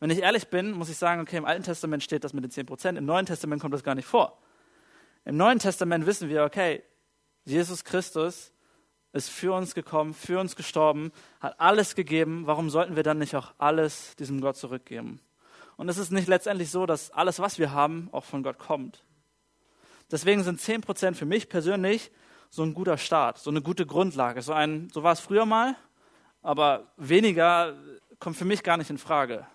Wenn 0.00 0.10
ich 0.10 0.18
ehrlich 0.18 0.48
bin, 0.48 0.72
muss 0.72 0.88
ich 0.88 0.96
sagen, 0.96 1.20
okay, 1.20 1.36
im 1.36 1.44
Alten 1.44 1.62
Testament 1.62 2.02
steht 2.02 2.24
das 2.24 2.32
mit 2.32 2.42
den 2.44 2.50
10 2.50 2.66
Prozent, 2.66 2.98
im 2.98 3.04
Neuen 3.04 3.26
Testament 3.26 3.60
kommt 3.60 3.74
das 3.74 3.84
gar 3.84 3.94
nicht 3.94 4.06
vor. 4.06 4.38
Im 5.24 5.36
Neuen 5.36 5.58
Testament 5.58 6.06
wissen 6.06 6.28
wir, 6.28 6.44
okay, 6.44 6.82
Jesus 7.44 7.84
Christus 7.84 8.52
ist 9.12 9.30
für 9.30 9.52
uns 9.52 9.74
gekommen, 9.74 10.14
für 10.14 10.40
uns 10.40 10.56
gestorben, 10.56 11.12
hat 11.40 11.60
alles 11.60 11.94
gegeben. 11.94 12.46
Warum 12.46 12.70
sollten 12.70 12.96
wir 12.96 13.02
dann 13.02 13.18
nicht 13.18 13.36
auch 13.36 13.52
alles 13.58 14.16
diesem 14.16 14.40
Gott 14.40 14.56
zurückgeben? 14.56 15.20
Und 15.76 15.88
es 15.88 15.98
ist 15.98 16.10
nicht 16.10 16.28
letztendlich 16.28 16.70
so, 16.70 16.86
dass 16.86 17.10
alles, 17.10 17.38
was 17.38 17.58
wir 17.58 17.72
haben, 17.72 18.08
auch 18.12 18.24
von 18.24 18.42
Gott 18.42 18.58
kommt. 18.58 19.04
Deswegen 20.10 20.42
sind 20.42 20.60
10 20.60 20.80
Prozent 20.80 21.16
für 21.16 21.26
mich 21.26 21.48
persönlich 21.48 22.10
so 22.50 22.62
ein 22.62 22.74
guter 22.74 22.98
Start, 22.98 23.38
so 23.38 23.50
eine 23.50 23.62
gute 23.62 23.86
Grundlage. 23.86 24.42
So, 24.42 24.52
ein, 24.52 24.90
so 24.92 25.02
war 25.02 25.12
es 25.12 25.20
früher 25.20 25.46
mal, 25.46 25.74
aber 26.42 26.92
weniger 26.96 27.74
kommt 28.22 28.36
für 28.36 28.44
mich 28.44 28.62
gar 28.62 28.76
nicht 28.76 28.88
in 28.88 28.98
Frage. 28.98 29.48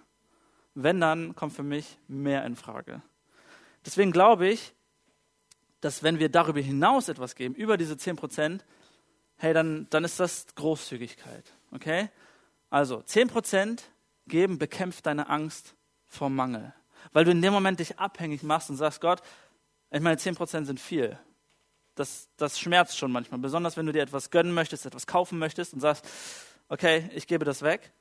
Wenn, 0.76 1.00
dann 1.00 1.36
kommt 1.36 1.54
für 1.54 1.64
mich 1.64 1.98
mehr 2.10 2.46
in 2.46 2.58
Frage. 2.58 3.02
Deswegen 3.86 4.12
glaube 4.12 4.50
ich, 4.50 4.74
dass 5.80 6.04
wenn 6.04 6.20
wir 6.20 6.28
darüber 6.28 6.60
hinaus 6.60 7.08
etwas 7.08 7.36
geben, 7.36 7.56
über 7.56 7.78
diese 7.78 7.96
10 7.96 8.18
Prozent, 8.18 8.66
hey, 9.38 9.54
dann, 9.54 9.88
dann 9.90 10.04
ist 10.04 10.20
das 10.20 10.48
Großzügigkeit. 10.56 11.46
Okay? 11.72 12.10
Also 12.70 13.02
10 13.02 13.30
Prozent 13.30 13.84
geben 14.28 14.60
bekämpft 14.60 15.06
deine 15.06 15.30
Angst 15.30 15.74
vor 16.06 16.30
Mangel. 16.30 16.74
Weil 17.14 17.24
du 17.24 17.32
in 17.32 17.42
dem 17.42 17.54
Moment 17.54 17.80
dich 17.80 17.98
abhängig 18.00 18.44
machst 18.44 18.70
und 18.70 18.76
sagst, 18.76 19.00
Gott, 19.00 19.22
ich 19.92 20.02
meine, 20.02 20.18
10 20.18 20.36
Prozent 20.36 20.68
sind 20.68 20.82
viel. 20.82 21.18
Das, 21.96 22.28
das 22.36 22.60
schmerzt 22.60 22.98
schon 22.98 23.14
manchmal, 23.14 23.40
besonders 23.40 23.78
wenn 23.78 23.86
du 23.86 23.94
dir 23.94 24.02
etwas 24.02 24.30
gönnen 24.30 24.54
möchtest, 24.54 24.86
etwas 24.86 25.08
kaufen 25.08 25.40
möchtest 25.40 25.74
und 25.74 25.80
sagst, 25.80 26.06
okay, 26.68 27.10
ich 27.16 27.28
gebe 27.28 27.46
das 27.46 27.62
weg 27.62 27.94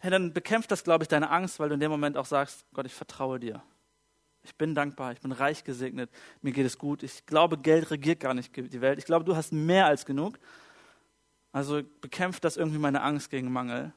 hey, 0.00 0.10
dann 0.10 0.32
bekämpft 0.32 0.70
das, 0.70 0.84
glaube 0.84 1.04
ich, 1.04 1.08
deine 1.08 1.30
Angst, 1.30 1.58
weil 1.58 1.68
du 1.68 1.74
in 1.74 1.80
dem 1.80 1.90
Moment 1.90 2.16
auch 2.16 2.26
sagst, 2.26 2.64
Gott, 2.72 2.86
ich 2.86 2.94
vertraue 2.94 3.40
dir. 3.40 3.62
Ich 4.42 4.54
bin 4.54 4.74
dankbar, 4.74 5.12
ich 5.12 5.20
bin 5.20 5.32
reich 5.32 5.64
gesegnet, 5.64 6.08
mir 6.40 6.52
geht 6.52 6.66
es 6.66 6.78
gut. 6.78 7.02
Ich 7.02 7.26
glaube, 7.26 7.58
Geld 7.58 7.90
regiert 7.90 8.20
gar 8.20 8.32
nicht 8.32 8.54
die 8.54 8.80
Welt. 8.80 8.98
Ich 8.98 9.04
glaube, 9.04 9.24
du 9.24 9.34
hast 9.34 9.52
mehr 9.52 9.86
als 9.86 10.06
genug. 10.06 10.38
Also 11.50 11.82
bekämpft 12.00 12.44
das 12.44 12.56
irgendwie 12.56 12.78
meine 12.78 13.02
Angst 13.02 13.30
gegen 13.30 13.50
Mangel. 13.50 13.92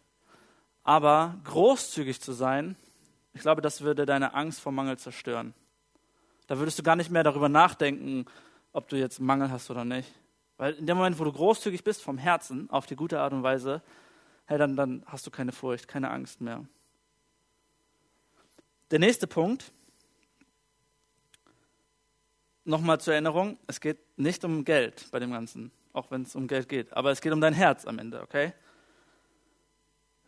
Aber 0.84 1.38
großzügig 1.44 2.20
zu 2.20 2.32
sein, 2.32 2.76
ich 3.34 3.42
glaube, 3.42 3.62
das 3.62 3.82
würde 3.82 4.06
deine 4.06 4.34
Angst 4.34 4.60
vor 4.60 4.72
Mangel 4.72 4.98
zerstören. 4.98 5.54
Da 6.48 6.58
würdest 6.58 6.80
du 6.80 6.84
gar 6.84 6.96
nicht 6.96 7.12
mehr 7.12 7.24
darüber 7.24 7.48
nachdenken, 7.48 8.26
ob 8.74 8.90
du 8.90 8.98
jetzt 8.98 9.20
Mangel 9.20 9.52
hast 9.52 9.70
oder 9.70 9.86
nicht. 9.86 10.12
Weil 10.58 10.74
in 10.74 10.88
dem 10.88 10.98
Moment, 10.98 11.20
wo 11.20 11.24
du 11.24 11.32
großzügig 11.32 11.84
bist 11.84 12.02
vom 12.02 12.18
Herzen, 12.18 12.70
auf 12.72 12.88
die 12.88 12.96
gute 12.96 13.20
Art 13.20 13.34
und 13.34 13.44
Weise, 13.44 13.84
hey, 14.50 14.58
dann, 14.58 14.76
dann 14.76 15.04
hast 15.06 15.28
du 15.28 15.32
keine 15.32 15.52
Furcht, 15.52 15.88
keine 15.88 16.10
Angst 16.10 16.42
mehr. 16.42 16.66
Der 18.90 18.98
nächste 18.98 19.28
Punkt, 19.28 19.72
nochmal 22.66 23.00
zur 23.00 23.14
Erinnerung, 23.14 23.60
es 23.68 23.80
geht 23.80 24.00
nicht 24.18 24.44
um 24.44 24.66
Geld 24.66 25.06
bei 25.12 25.20
dem 25.20 25.32
Ganzen, 25.32 25.72
auch 25.94 26.10
wenn 26.10 26.24
es 26.24 26.36
um 26.36 26.48
Geld 26.48 26.68
geht, 26.68 26.92
aber 26.94 27.12
es 27.12 27.22
geht 27.22 27.32
um 27.32 27.42
dein 27.42 27.54
Herz 27.54 27.86
am 27.86 28.00
Ende, 28.00 28.24
okay? 28.24 28.54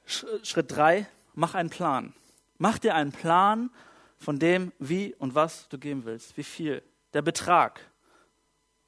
Schritt 0.06 0.72
drei, 0.72 1.08
mach 1.34 1.56
einen 1.56 1.72
Plan. 1.72 2.14
Mach 2.60 2.78
dir 2.78 2.94
einen 2.94 3.12
Plan 3.12 3.72
von 4.20 4.38
dem, 4.38 4.72
wie 4.78 5.16
und 5.16 5.34
was 5.34 5.68
du 5.70 5.80
geben 5.80 6.06
willst, 6.06 6.38
wie 6.38 6.44
viel, 6.44 6.84
der 7.14 7.24
Betrag, 7.24 7.82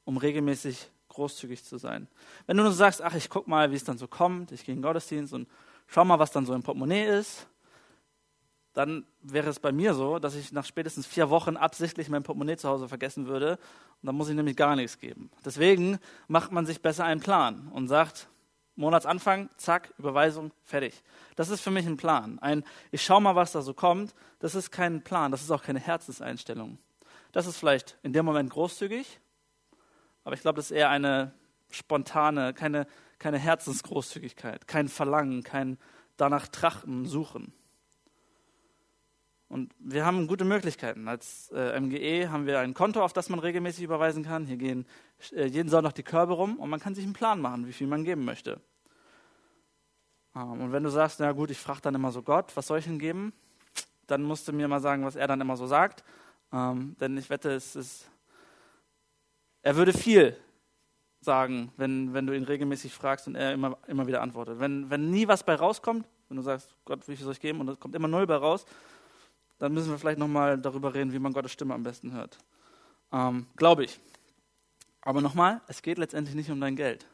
um 0.05 0.17
regelmäßig 0.17 0.91
großzügig 1.13 1.63
zu 1.63 1.77
sein. 1.77 2.07
Wenn 2.45 2.57
du 2.57 2.63
nur 2.63 2.73
sagst, 2.73 3.01
ach, 3.01 3.15
ich 3.15 3.29
guck 3.29 3.47
mal, 3.47 3.71
wie 3.71 3.75
es 3.75 3.83
dann 3.83 3.97
so 3.97 4.07
kommt, 4.07 4.51
ich 4.51 4.65
gehe 4.65 4.73
in 4.73 4.79
den 4.79 4.83
Gottesdienst 4.83 5.33
und 5.33 5.47
schau 5.87 6.03
mal, 6.05 6.19
was 6.19 6.31
dann 6.31 6.45
so 6.45 6.53
im 6.53 6.63
Portemonnaie 6.63 7.05
ist, 7.05 7.47
dann 8.73 9.05
wäre 9.21 9.49
es 9.49 9.59
bei 9.59 9.71
mir 9.71 9.93
so, 9.93 10.19
dass 10.19 10.35
ich 10.35 10.51
nach 10.51 10.65
spätestens 10.65 11.05
vier 11.05 11.29
Wochen 11.29 11.57
absichtlich 11.57 12.09
mein 12.09 12.23
Portemonnaie 12.23 12.57
zu 12.57 12.67
Hause 12.67 12.87
vergessen 12.87 13.27
würde 13.27 13.59
und 14.01 14.07
dann 14.07 14.15
muss 14.15 14.29
ich 14.29 14.35
nämlich 14.35 14.57
gar 14.57 14.75
nichts 14.75 14.97
geben. 14.97 15.29
Deswegen 15.45 15.99
macht 16.27 16.51
man 16.51 16.65
sich 16.65 16.81
besser 16.81 17.05
einen 17.05 17.21
Plan 17.21 17.69
und 17.71 17.87
sagt, 17.87 18.27
Monatsanfang, 18.75 19.49
zack, 19.57 19.93
Überweisung, 19.99 20.51
fertig. 20.63 21.03
Das 21.35 21.49
ist 21.49 21.61
für 21.61 21.69
mich 21.69 21.85
ein 21.85 21.97
Plan. 21.97 22.39
Ein, 22.39 22.63
ich 22.91 23.03
schau 23.03 23.19
mal, 23.19 23.35
was 23.35 23.51
da 23.51 23.61
so 23.61 23.75
kommt, 23.75 24.15
das 24.39 24.55
ist 24.55 24.71
kein 24.71 25.03
Plan, 25.03 25.31
das 25.31 25.43
ist 25.43 25.51
auch 25.51 25.61
keine 25.61 25.79
Herzenseinstellung. 25.79 26.79
Das 27.31 27.45
ist 27.45 27.57
vielleicht 27.57 27.97
in 28.01 28.13
dem 28.13 28.25
Moment 28.25 28.49
großzügig, 28.49 29.19
aber 30.23 30.35
ich 30.35 30.41
glaube, 30.41 30.57
das 30.57 30.71
ist 30.71 30.77
eher 30.77 30.89
eine 30.89 31.33
spontane, 31.69 32.53
keine, 32.53 32.87
keine 33.19 33.37
Herzensgroßzügigkeit, 33.37 34.67
kein 34.67 34.87
Verlangen, 34.87 35.43
kein 35.43 35.77
danach 36.17 36.47
trachten, 36.47 37.05
suchen. 37.05 37.53
Und 39.53 39.71
wir 39.77 40.03
haben 40.03 40.25
gute 40.25 40.45
Möglichkeiten. 40.45 41.07
Als 41.07 41.51
äh, 41.53 41.79
MGE 41.79 42.31
haben 42.31 42.47
wir 42.47 42.59
ein 42.59 42.73
Konto, 42.73 43.03
auf 43.03 43.13
das 43.13 43.29
man 43.29 43.37
regelmäßig 43.37 43.83
überweisen 43.83 44.23
kann. 44.23 44.47
Hier 44.47 44.57
gehen 44.57 44.87
äh, 45.31 45.45
jeden 45.45 45.69
Sonntag 45.69 45.93
die 45.93 46.03
Körbe 46.03 46.33
rum 46.33 46.57
und 46.57 46.71
man 46.71 46.79
kann 46.79 46.95
sich 46.95 47.03
einen 47.03 47.13
Plan 47.13 47.39
machen, 47.39 47.67
wie 47.67 47.73
viel 47.73 47.85
man 47.85 48.03
geben 48.03 48.25
möchte. 48.25 48.59
Ähm, 50.35 50.61
und 50.61 50.71
wenn 50.71 50.83
du 50.83 50.89
sagst, 50.89 51.19
na 51.19 51.31
gut, 51.33 51.51
ich 51.51 51.59
frage 51.59 51.81
dann 51.81 51.93
immer 51.93 52.11
so 52.11 52.23
Gott, 52.23 52.55
was 52.55 52.65
soll 52.65 52.79
ich 52.79 52.85
denn 52.85 52.97
geben? 52.97 53.31
Dann 54.07 54.23
musst 54.23 54.47
du 54.47 54.53
mir 54.53 54.67
mal 54.67 54.81
sagen, 54.81 55.05
was 55.05 55.15
er 55.15 55.27
dann 55.27 55.39
immer 55.39 55.55
so 55.55 55.67
sagt. 55.67 56.03
Ähm, 56.51 56.95
denn 56.99 57.15
ich 57.17 57.29
wette, 57.29 57.51
es 57.51 57.75
ist, 57.75 58.09
er 59.63 59.75
würde 59.75 59.93
viel 59.93 60.37
sagen, 61.21 61.71
wenn, 61.77 62.13
wenn 62.13 62.27
du 62.27 62.35
ihn 62.35 62.43
regelmäßig 62.43 62.93
fragst 62.93 63.27
und 63.27 63.35
er 63.35 63.53
immer, 63.53 63.77
immer 63.87 64.05
wieder 64.05 64.21
antwortet. 64.21 64.59
Wenn, 64.59 64.89
wenn 64.89 65.09
nie 65.09 65.27
was 65.27 65.43
bei 65.43 65.55
rauskommt, 65.55 66.05
wenn 66.27 66.37
du 66.37 66.43
sagst, 66.43 66.75
Gott, 66.85 67.07
wie 67.07 67.15
viel 67.15 67.23
soll 67.23 67.33
ich 67.33 67.39
geben? 67.39 67.61
Und 67.61 67.69
es 67.69 67.79
kommt 67.79 67.95
immer 67.95 68.07
null 68.07 68.27
bei 68.27 68.35
raus, 68.35 68.65
dann 69.57 69.73
müssen 69.73 69.89
wir 69.89 69.97
vielleicht 69.97 70.19
nochmal 70.19 70.57
darüber 70.59 70.93
reden, 70.93 71.13
wie 71.13 71.19
man 71.19 71.31
Gottes 71.31 71.53
Stimme 71.53 71.73
am 71.73 71.83
besten 71.83 72.11
hört. 72.11 72.37
Ähm, 73.11 73.47
Glaube 73.55 73.85
ich. 73.85 73.99
Aber 75.01 75.21
nochmal, 75.21 75.61
es 75.67 75.81
geht 75.81 75.97
letztendlich 75.97 76.35
nicht 76.35 76.51
um 76.51 76.59
dein 76.59 76.75
Geld, 76.75 77.05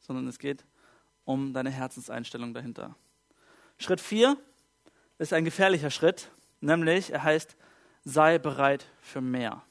sondern 0.00 0.26
es 0.26 0.38
geht 0.38 0.64
um 1.24 1.52
deine 1.52 1.70
Herzenseinstellung 1.70 2.54
dahinter. 2.54 2.96
Schritt 3.78 4.00
4 4.00 4.36
ist 5.18 5.32
ein 5.32 5.44
gefährlicher 5.44 5.90
Schritt, 5.90 6.30
nämlich 6.60 7.12
er 7.12 7.22
heißt, 7.22 7.56
sei 8.04 8.38
bereit 8.38 8.86
für 9.00 9.20
mehr. 9.20 9.62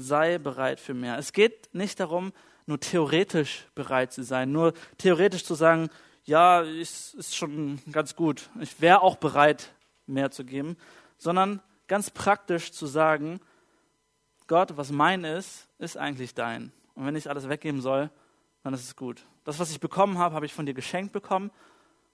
Sei 0.00 0.38
bereit 0.38 0.80
für 0.80 0.94
mehr. 0.94 1.18
Es 1.18 1.32
geht 1.32 1.74
nicht 1.74 2.00
darum, 2.00 2.32
nur 2.66 2.80
theoretisch 2.80 3.66
bereit 3.74 4.12
zu 4.12 4.22
sein, 4.22 4.52
nur 4.52 4.72
theoretisch 4.98 5.44
zu 5.44 5.54
sagen, 5.54 5.90
ja, 6.24 6.60
ist, 6.60 7.14
ist 7.14 7.36
schon 7.36 7.80
ganz 7.90 8.14
gut. 8.14 8.48
Ich 8.60 8.80
wäre 8.80 9.02
auch 9.02 9.16
bereit, 9.16 9.74
mehr 10.06 10.30
zu 10.30 10.44
geben, 10.44 10.76
sondern 11.18 11.60
ganz 11.86 12.10
praktisch 12.10 12.72
zu 12.72 12.86
sagen, 12.86 13.40
Gott, 14.46 14.76
was 14.76 14.90
mein 14.90 15.24
ist, 15.24 15.68
ist 15.78 15.96
eigentlich 15.96 16.34
dein. 16.34 16.72
Und 16.94 17.06
wenn 17.06 17.16
ich 17.16 17.28
alles 17.28 17.48
weggeben 17.48 17.80
soll, 17.80 18.10
dann 18.62 18.74
ist 18.74 18.84
es 18.84 18.96
gut. 18.96 19.24
Das, 19.44 19.58
was 19.58 19.70
ich 19.70 19.80
bekommen 19.80 20.18
habe, 20.18 20.34
habe 20.34 20.46
ich 20.46 20.52
von 20.52 20.66
dir 20.66 20.74
geschenkt 20.74 21.12
bekommen 21.12 21.50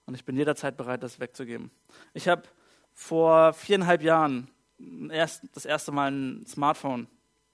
und 0.05 0.15
ich 0.15 0.23
bin 0.23 0.37
jederzeit 0.37 0.77
bereit, 0.77 1.03
das 1.03 1.19
wegzugeben. 1.19 1.71
Ich 2.13 2.27
habe 2.27 2.43
vor 2.93 3.53
viereinhalb 3.53 4.01
Jahren 4.01 4.49
das 5.53 5.65
erste 5.65 5.91
Mal 5.91 6.11
ein 6.11 6.45
Smartphone 6.45 7.07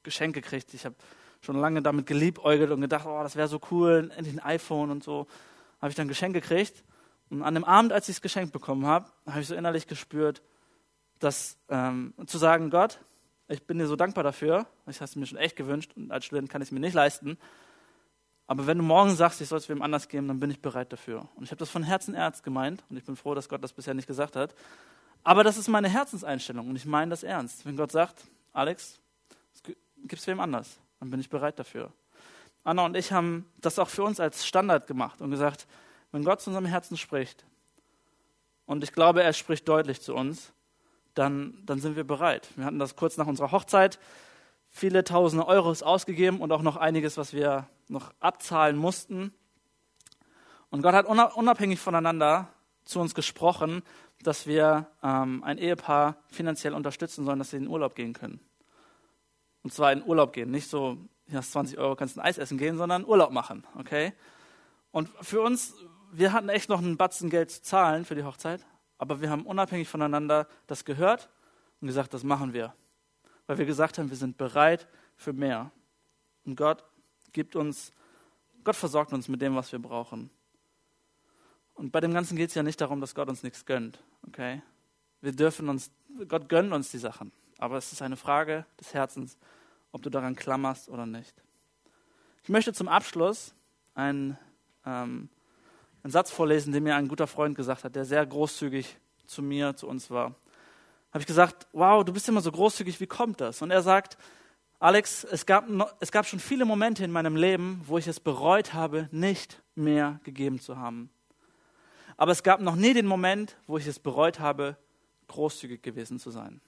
geschenkt 0.04 0.36
gekriegt. 0.36 0.74
Ich 0.74 0.86
habe 0.86 0.96
schon 1.42 1.60
lange 1.60 1.82
damit 1.82 2.06
geliebäugelt 2.06 2.72
und 2.72 2.82
gedacht, 2.82 3.06
oh, 3.06 3.22
das 3.24 3.36
wäre 3.36 3.48
so 3.48 3.60
cool, 3.72 4.12
endlich 4.16 4.36
ein 4.36 4.40
iPhone 4.40 4.92
und 4.92 5.04
so. 5.04 5.28
Habe 5.82 5.90
ich 5.90 5.96
dann 5.96 6.08
geschenkt 6.08 6.36
gekriegt. 6.36 6.84
Und 7.30 7.42
an 7.42 7.54
dem 7.54 7.64
Abend, 7.64 7.92
als 7.92 8.08
ich 8.10 8.18
es 8.18 8.22
geschenkt 8.22 8.54
bekommen 8.54 8.86
habe, 8.86 9.10
habe 9.28 9.42
ich 9.42 9.48
so 9.48 9.56
innerlich 9.56 9.88
gespürt, 9.88 10.42
das 11.20 11.58
ähm, 11.70 12.14
zu 12.28 12.38
sagen, 12.38 12.70
Gott, 12.70 13.00
ich 13.48 13.66
bin 13.66 13.78
dir 13.80 13.88
so 13.88 13.96
dankbar 13.96 14.24
dafür, 14.24 14.68
ich 14.88 14.98
habe 14.98 15.06
es 15.06 15.16
mir 15.16 15.26
schon 15.26 15.38
echt 15.38 15.56
gewünscht 15.56 15.92
und 15.96 16.12
als 16.12 16.26
Student 16.26 16.50
kann 16.50 16.62
ich 16.62 16.70
es 16.70 16.72
mir 16.72 16.80
nicht 16.80 16.94
leisten. 16.94 17.38
Aber 18.46 18.68
wenn 18.68 18.78
du 18.78 18.84
morgen 18.84 19.16
sagst, 19.16 19.42
ich 19.42 19.48
soll 19.48 19.58
es 19.58 19.70
wem 19.70 19.82
anders 19.82 20.10
geben, 20.10 20.28
dann 20.28 20.40
bin 20.40 20.52
ich 20.52 20.62
bereit 20.62 20.92
dafür. 20.92 21.28
Und 21.36 21.44
ich 21.44 21.52
habe 21.52 21.60
das 21.60 21.70
von 21.70 21.84
Herzen 21.84 22.14
ernst 22.14 22.44
gemeint 22.44 22.84
und 22.90 22.98
ich 22.98 23.04
bin 23.04 23.16
froh, 23.16 23.34
dass 23.34 23.50
Gott 23.50 23.64
das 23.64 23.74
bisher 23.74 23.94
nicht 23.94 24.08
gesagt 24.08 24.36
hat. 24.36 24.54
Aber 25.24 25.44
das 25.44 25.58
ist 25.58 25.70
meine 25.70 25.88
Herzenseinstellung 25.88 26.70
und 26.70 26.76
ich 26.76 26.86
meine 26.86 27.10
das 27.10 27.24
ernst. 27.24 27.66
Wenn 27.66 27.78
Gott 27.78 27.92
sagt, 27.92 28.26
Alex, 28.52 29.00
gib 30.04 30.20
es 30.20 30.28
wem 30.28 30.40
anders, 30.40 30.80
dann 31.00 31.10
bin 31.10 31.20
ich 31.20 31.30
bereit 31.30 31.60
dafür. 31.60 31.92
Anna 32.64 32.86
und 32.86 32.96
ich 32.96 33.12
haben 33.12 33.46
das 33.60 33.80
auch 33.80 33.90
für 33.90 34.04
uns 34.04 34.20
als 34.20 34.46
Standard 34.46 34.88
gemacht 34.88 35.22
und 35.22 35.32
gesagt, 35.32 35.68
wenn 36.12 36.24
Gott 36.24 36.42
zu 36.42 36.50
unserem 36.50 36.66
Herzen 36.66 36.98
spricht, 36.98 37.46
und 38.66 38.84
ich 38.84 38.94
glaube, 38.94 39.24
er 39.24 39.34
spricht 39.34 39.68
deutlich 39.68 40.02
zu 40.02 40.16
uns, 40.16 40.54
dann, 41.16 41.62
dann 41.66 41.80
sind 41.80 41.96
wir 41.96 42.06
bereit. 42.06 42.50
Wir 42.56 42.66
hatten 42.66 42.80
das 42.80 42.96
kurz 42.96 43.18
nach 43.18 43.28
unserer 43.28 43.52
Hochzeit, 43.52 44.00
viele 44.70 45.04
tausende 45.04 45.48
Euros 45.48 45.84
ausgegeben 45.84 46.40
und 46.40 46.52
auch 46.52 46.62
noch 46.62 46.78
einiges, 46.78 47.18
was 47.18 47.34
wir 47.34 47.68
noch 47.88 48.14
abzahlen 48.20 48.78
mussten. 48.78 49.34
Und 50.70 50.82
Gott 50.82 50.96
hat 50.96 51.06
unabhängig 51.06 51.80
voneinander 51.80 52.48
zu 52.86 53.00
uns 53.00 53.14
gesprochen, 53.14 53.84
dass 54.24 54.48
wir 54.48 54.88
ähm, 55.04 55.44
ein 55.44 55.58
Ehepaar 55.58 56.18
finanziell 56.28 56.74
unterstützen 56.74 57.26
sollen, 57.26 57.40
dass 57.40 57.52
sie 57.52 57.58
in 57.58 57.64
den 57.64 57.72
Urlaub 57.72 57.96
gehen 57.96 58.14
können. 58.14 58.40
Und 59.64 59.74
zwar 59.74 59.92
in 59.92 60.04
Urlaub 60.04 60.34
gehen, 60.34 60.52
nicht 60.52 60.70
so, 60.70 60.98
hier 61.28 61.38
hast 61.40 61.52
20 61.54 61.78
Euro, 61.78 61.96
kannst 61.96 62.18
ein 62.18 62.22
Eis 62.22 62.38
essen 62.38 62.58
gehen, 62.58 62.78
sondern 62.78 63.06
Urlaub 63.06 63.32
machen, 63.32 63.66
okay? 63.80 64.14
Und 64.92 65.10
für 65.22 65.42
uns, 65.42 65.74
wir 66.12 66.34
hatten 66.34 66.50
echt 66.50 66.70
noch 66.70 66.80
einen 66.80 66.98
Batzen 66.98 67.30
Geld 67.30 67.50
zu 67.50 67.62
zahlen 67.62 68.06
für 68.06 68.16
die 68.16 68.24
Hochzeit, 68.24 68.66
aber 68.98 69.22
wir 69.22 69.30
haben 69.30 69.46
unabhängig 69.46 69.88
voneinander 69.88 70.48
das 70.68 70.86
gehört 70.86 71.30
und 71.82 71.88
gesagt, 71.88 72.14
das 72.14 72.24
machen 72.24 72.54
wir. 72.54 72.74
Weil 73.48 73.58
wir 73.58 73.66
gesagt 73.66 73.98
haben, 73.98 74.10
wir 74.10 74.18
sind 74.18 74.38
bereit 74.38 74.88
für 75.16 75.34
mehr. 75.34 75.72
Und 76.46 76.56
Gott 76.56 76.84
gibt 77.32 77.56
uns, 77.56 77.92
Gott 78.64 78.76
versorgt 78.76 79.14
uns 79.14 79.28
mit 79.28 79.42
dem, 79.42 79.56
was 79.56 79.72
wir 79.72 79.80
brauchen. 79.80 80.30
Und 81.74 81.92
bei 81.92 82.00
dem 82.00 82.14
Ganzen 82.14 82.38
geht 82.38 82.50
es 82.50 82.56
ja 82.56 82.64
nicht 82.64 82.80
darum, 82.80 83.02
dass 83.02 83.16
Gott 83.16 83.30
uns 83.30 83.44
nichts 83.44 83.66
gönnt. 83.66 84.02
Okay? 84.28 84.62
Wir 85.22 85.32
dürfen 85.32 85.70
uns, 85.70 85.92
Gott 86.28 86.48
gönnt 86.48 86.72
uns 86.72 86.92
die 86.92 86.98
Sachen. 86.98 87.32
Aber 87.64 87.78
es 87.78 87.94
ist 87.94 88.02
eine 88.02 88.18
Frage 88.18 88.66
des 88.78 88.94
Herzens, 88.94 89.38
ob 89.94 90.02
du 90.02 90.10
daran 90.10 90.36
klammerst 90.36 90.90
oder 90.90 91.06
nicht. 91.06 91.34
Ich 92.44 92.50
möchte 92.50 92.74
zum 92.74 92.90
Abschluss 92.90 93.56
einen 93.96 94.38
ähm, 94.86 95.30
einen 96.04 96.12
Satz 96.12 96.30
vorlesen, 96.30 96.74
den 96.74 96.84
mir 96.84 96.98
ein 96.98 97.08
guter 97.08 97.26
Freund 97.26 97.56
gesagt 97.56 97.86
hat, 97.86 97.96
der 97.96 98.04
sehr 98.04 98.26
großzügig 98.26 98.98
zu 99.26 99.42
mir, 99.42 99.78
zu 99.78 99.88
uns 99.88 100.10
war. 100.10 100.36
Habe 101.12 101.22
ich 101.22 101.26
gesagt, 101.26 101.66
wow, 101.72 102.04
du 102.04 102.12
bist 102.12 102.28
immer 102.28 102.42
so 102.42 102.52
großzügig, 102.52 103.00
wie 103.00 103.08
kommt 103.08 103.40
das? 103.40 103.62
Und 103.62 103.72
er 103.72 103.82
sagt, 103.82 104.18
Alex, 104.80 105.24
es 105.24 105.46
gab, 105.46 105.66
es 106.02 106.12
gab 106.12 106.26
schon 106.26 106.42
viele 106.42 106.66
Momente 106.66 107.06
in 107.06 107.12
meinem 107.12 107.38
Leben, 107.38 107.82
wo 107.86 107.98
ich 107.98 108.08
es 108.08 108.20
bereut 108.20 108.74
habe, 108.74 109.08
nicht 109.12 109.64
mehr 109.74 110.20
gegeben 110.26 110.60
zu 110.60 110.76
haben. 110.76 111.10
Aber 112.18 112.34
es 112.34 112.44
gab 112.44 112.60
noch 112.60 112.76
nie 112.76 112.94
den 112.94 113.06
Moment, 113.08 113.56
wo 113.68 113.78
ich 113.78 113.88
es 113.88 114.00
bereut 114.00 114.42
habe, 114.42 114.76
großzügig 115.30 115.82
gewesen 115.82 116.20
zu 116.20 116.30
sein. 116.30 116.60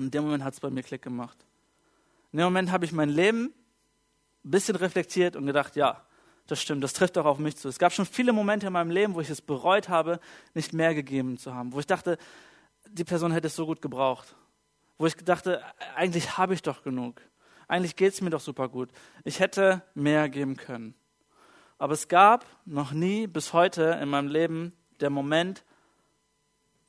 Und 0.00 0.06
in 0.06 0.10
dem 0.12 0.24
Moment 0.24 0.42
hat 0.42 0.54
es 0.54 0.60
bei 0.60 0.70
mir 0.70 0.82
Klick 0.82 1.02
gemacht. 1.02 1.36
In 2.32 2.38
dem 2.38 2.44
Moment 2.44 2.72
habe 2.72 2.86
ich 2.86 2.92
mein 2.92 3.10
Leben 3.10 3.52
ein 4.42 4.50
bisschen 4.50 4.74
reflektiert 4.76 5.36
und 5.36 5.44
gedacht, 5.44 5.76
ja, 5.76 6.02
das 6.46 6.62
stimmt, 6.62 6.82
das 6.82 6.94
trifft 6.94 7.18
auch 7.18 7.26
auf 7.26 7.38
mich 7.38 7.58
zu. 7.58 7.68
Es 7.68 7.78
gab 7.78 7.92
schon 7.92 8.06
viele 8.06 8.32
Momente 8.32 8.68
in 8.68 8.72
meinem 8.72 8.90
Leben, 8.90 9.14
wo 9.14 9.20
ich 9.20 9.28
es 9.28 9.42
bereut 9.42 9.90
habe, 9.90 10.18
nicht 10.54 10.72
mehr 10.72 10.94
gegeben 10.94 11.36
zu 11.36 11.54
haben. 11.54 11.74
Wo 11.74 11.80
ich 11.80 11.86
dachte, 11.86 12.16
die 12.88 13.04
Person 13.04 13.30
hätte 13.30 13.48
es 13.48 13.56
so 13.56 13.66
gut 13.66 13.82
gebraucht. 13.82 14.34
Wo 14.96 15.04
ich 15.04 15.16
dachte, 15.16 15.62
eigentlich 15.96 16.38
habe 16.38 16.54
ich 16.54 16.62
doch 16.62 16.82
genug. 16.82 17.20
Eigentlich 17.68 17.94
geht 17.94 18.14
es 18.14 18.22
mir 18.22 18.30
doch 18.30 18.40
super 18.40 18.70
gut. 18.70 18.88
Ich 19.24 19.38
hätte 19.38 19.82
mehr 19.92 20.30
geben 20.30 20.56
können. 20.56 20.94
Aber 21.76 21.92
es 21.92 22.08
gab 22.08 22.46
noch 22.64 22.92
nie 22.92 23.26
bis 23.26 23.52
heute 23.52 23.98
in 24.00 24.08
meinem 24.08 24.28
Leben 24.28 24.72
der 25.00 25.10
Moment, 25.10 25.62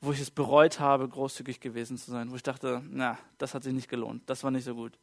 wo 0.01 0.11
ich 0.11 0.19
es 0.19 0.31
bereut 0.31 0.79
habe, 0.79 1.07
großzügig 1.07 1.59
gewesen 1.59 1.97
zu 1.97 2.09
sein. 2.09 2.31
Wo 2.31 2.35
ich 2.35 2.43
dachte, 2.43 2.81
na, 2.89 3.17
das 3.37 3.53
hat 3.53 3.63
sich 3.63 3.73
nicht 3.73 3.87
gelohnt. 3.87 4.23
Das 4.25 4.43
war 4.43 4.49
nicht 4.49 4.65
so 4.65 4.73
gut. 4.73 4.97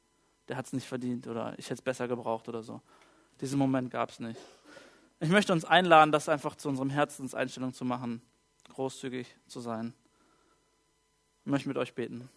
Der 0.48 0.56
hat 0.56 0.66
es 0.66 0.72
nicht 0.72 0.86
verdient 0.86 1.26
oder 1.28 1.54
ich 1.56 1.66
hätte 1.66 1.74
es 1.74 1.82
besser 1.82 2.08
gebraucht 2.08 2.48
oder 2.48 2.62
so. 2.62 2.80
Diesen 3.40 3.58
Moment 3.58 3.90
gab 3.90 4.10
es 4.10 4.18
nicht. 4.18 4.40
Ich 5.20 5.28
möchte 5.28 5.52
uns 5.52 5.64
einladen, 5.64 6.10
das 6.10 6.28
einfach 6.28 6.56
zu 6.56 6.68
unserem 6.68 6.90
Herzenseinstellung 6.90 7.72
zu 7.72 7.84
machen, 7.84 8.22
großzügig 8.68 9.36
zu 9.46 9.60
sein. 9.60 9.94
Ich 11.44 11.50
möchte 11.50 11.68
mit 11.68 11.76
euch 11.76 11.94
beten. 11.94 12.28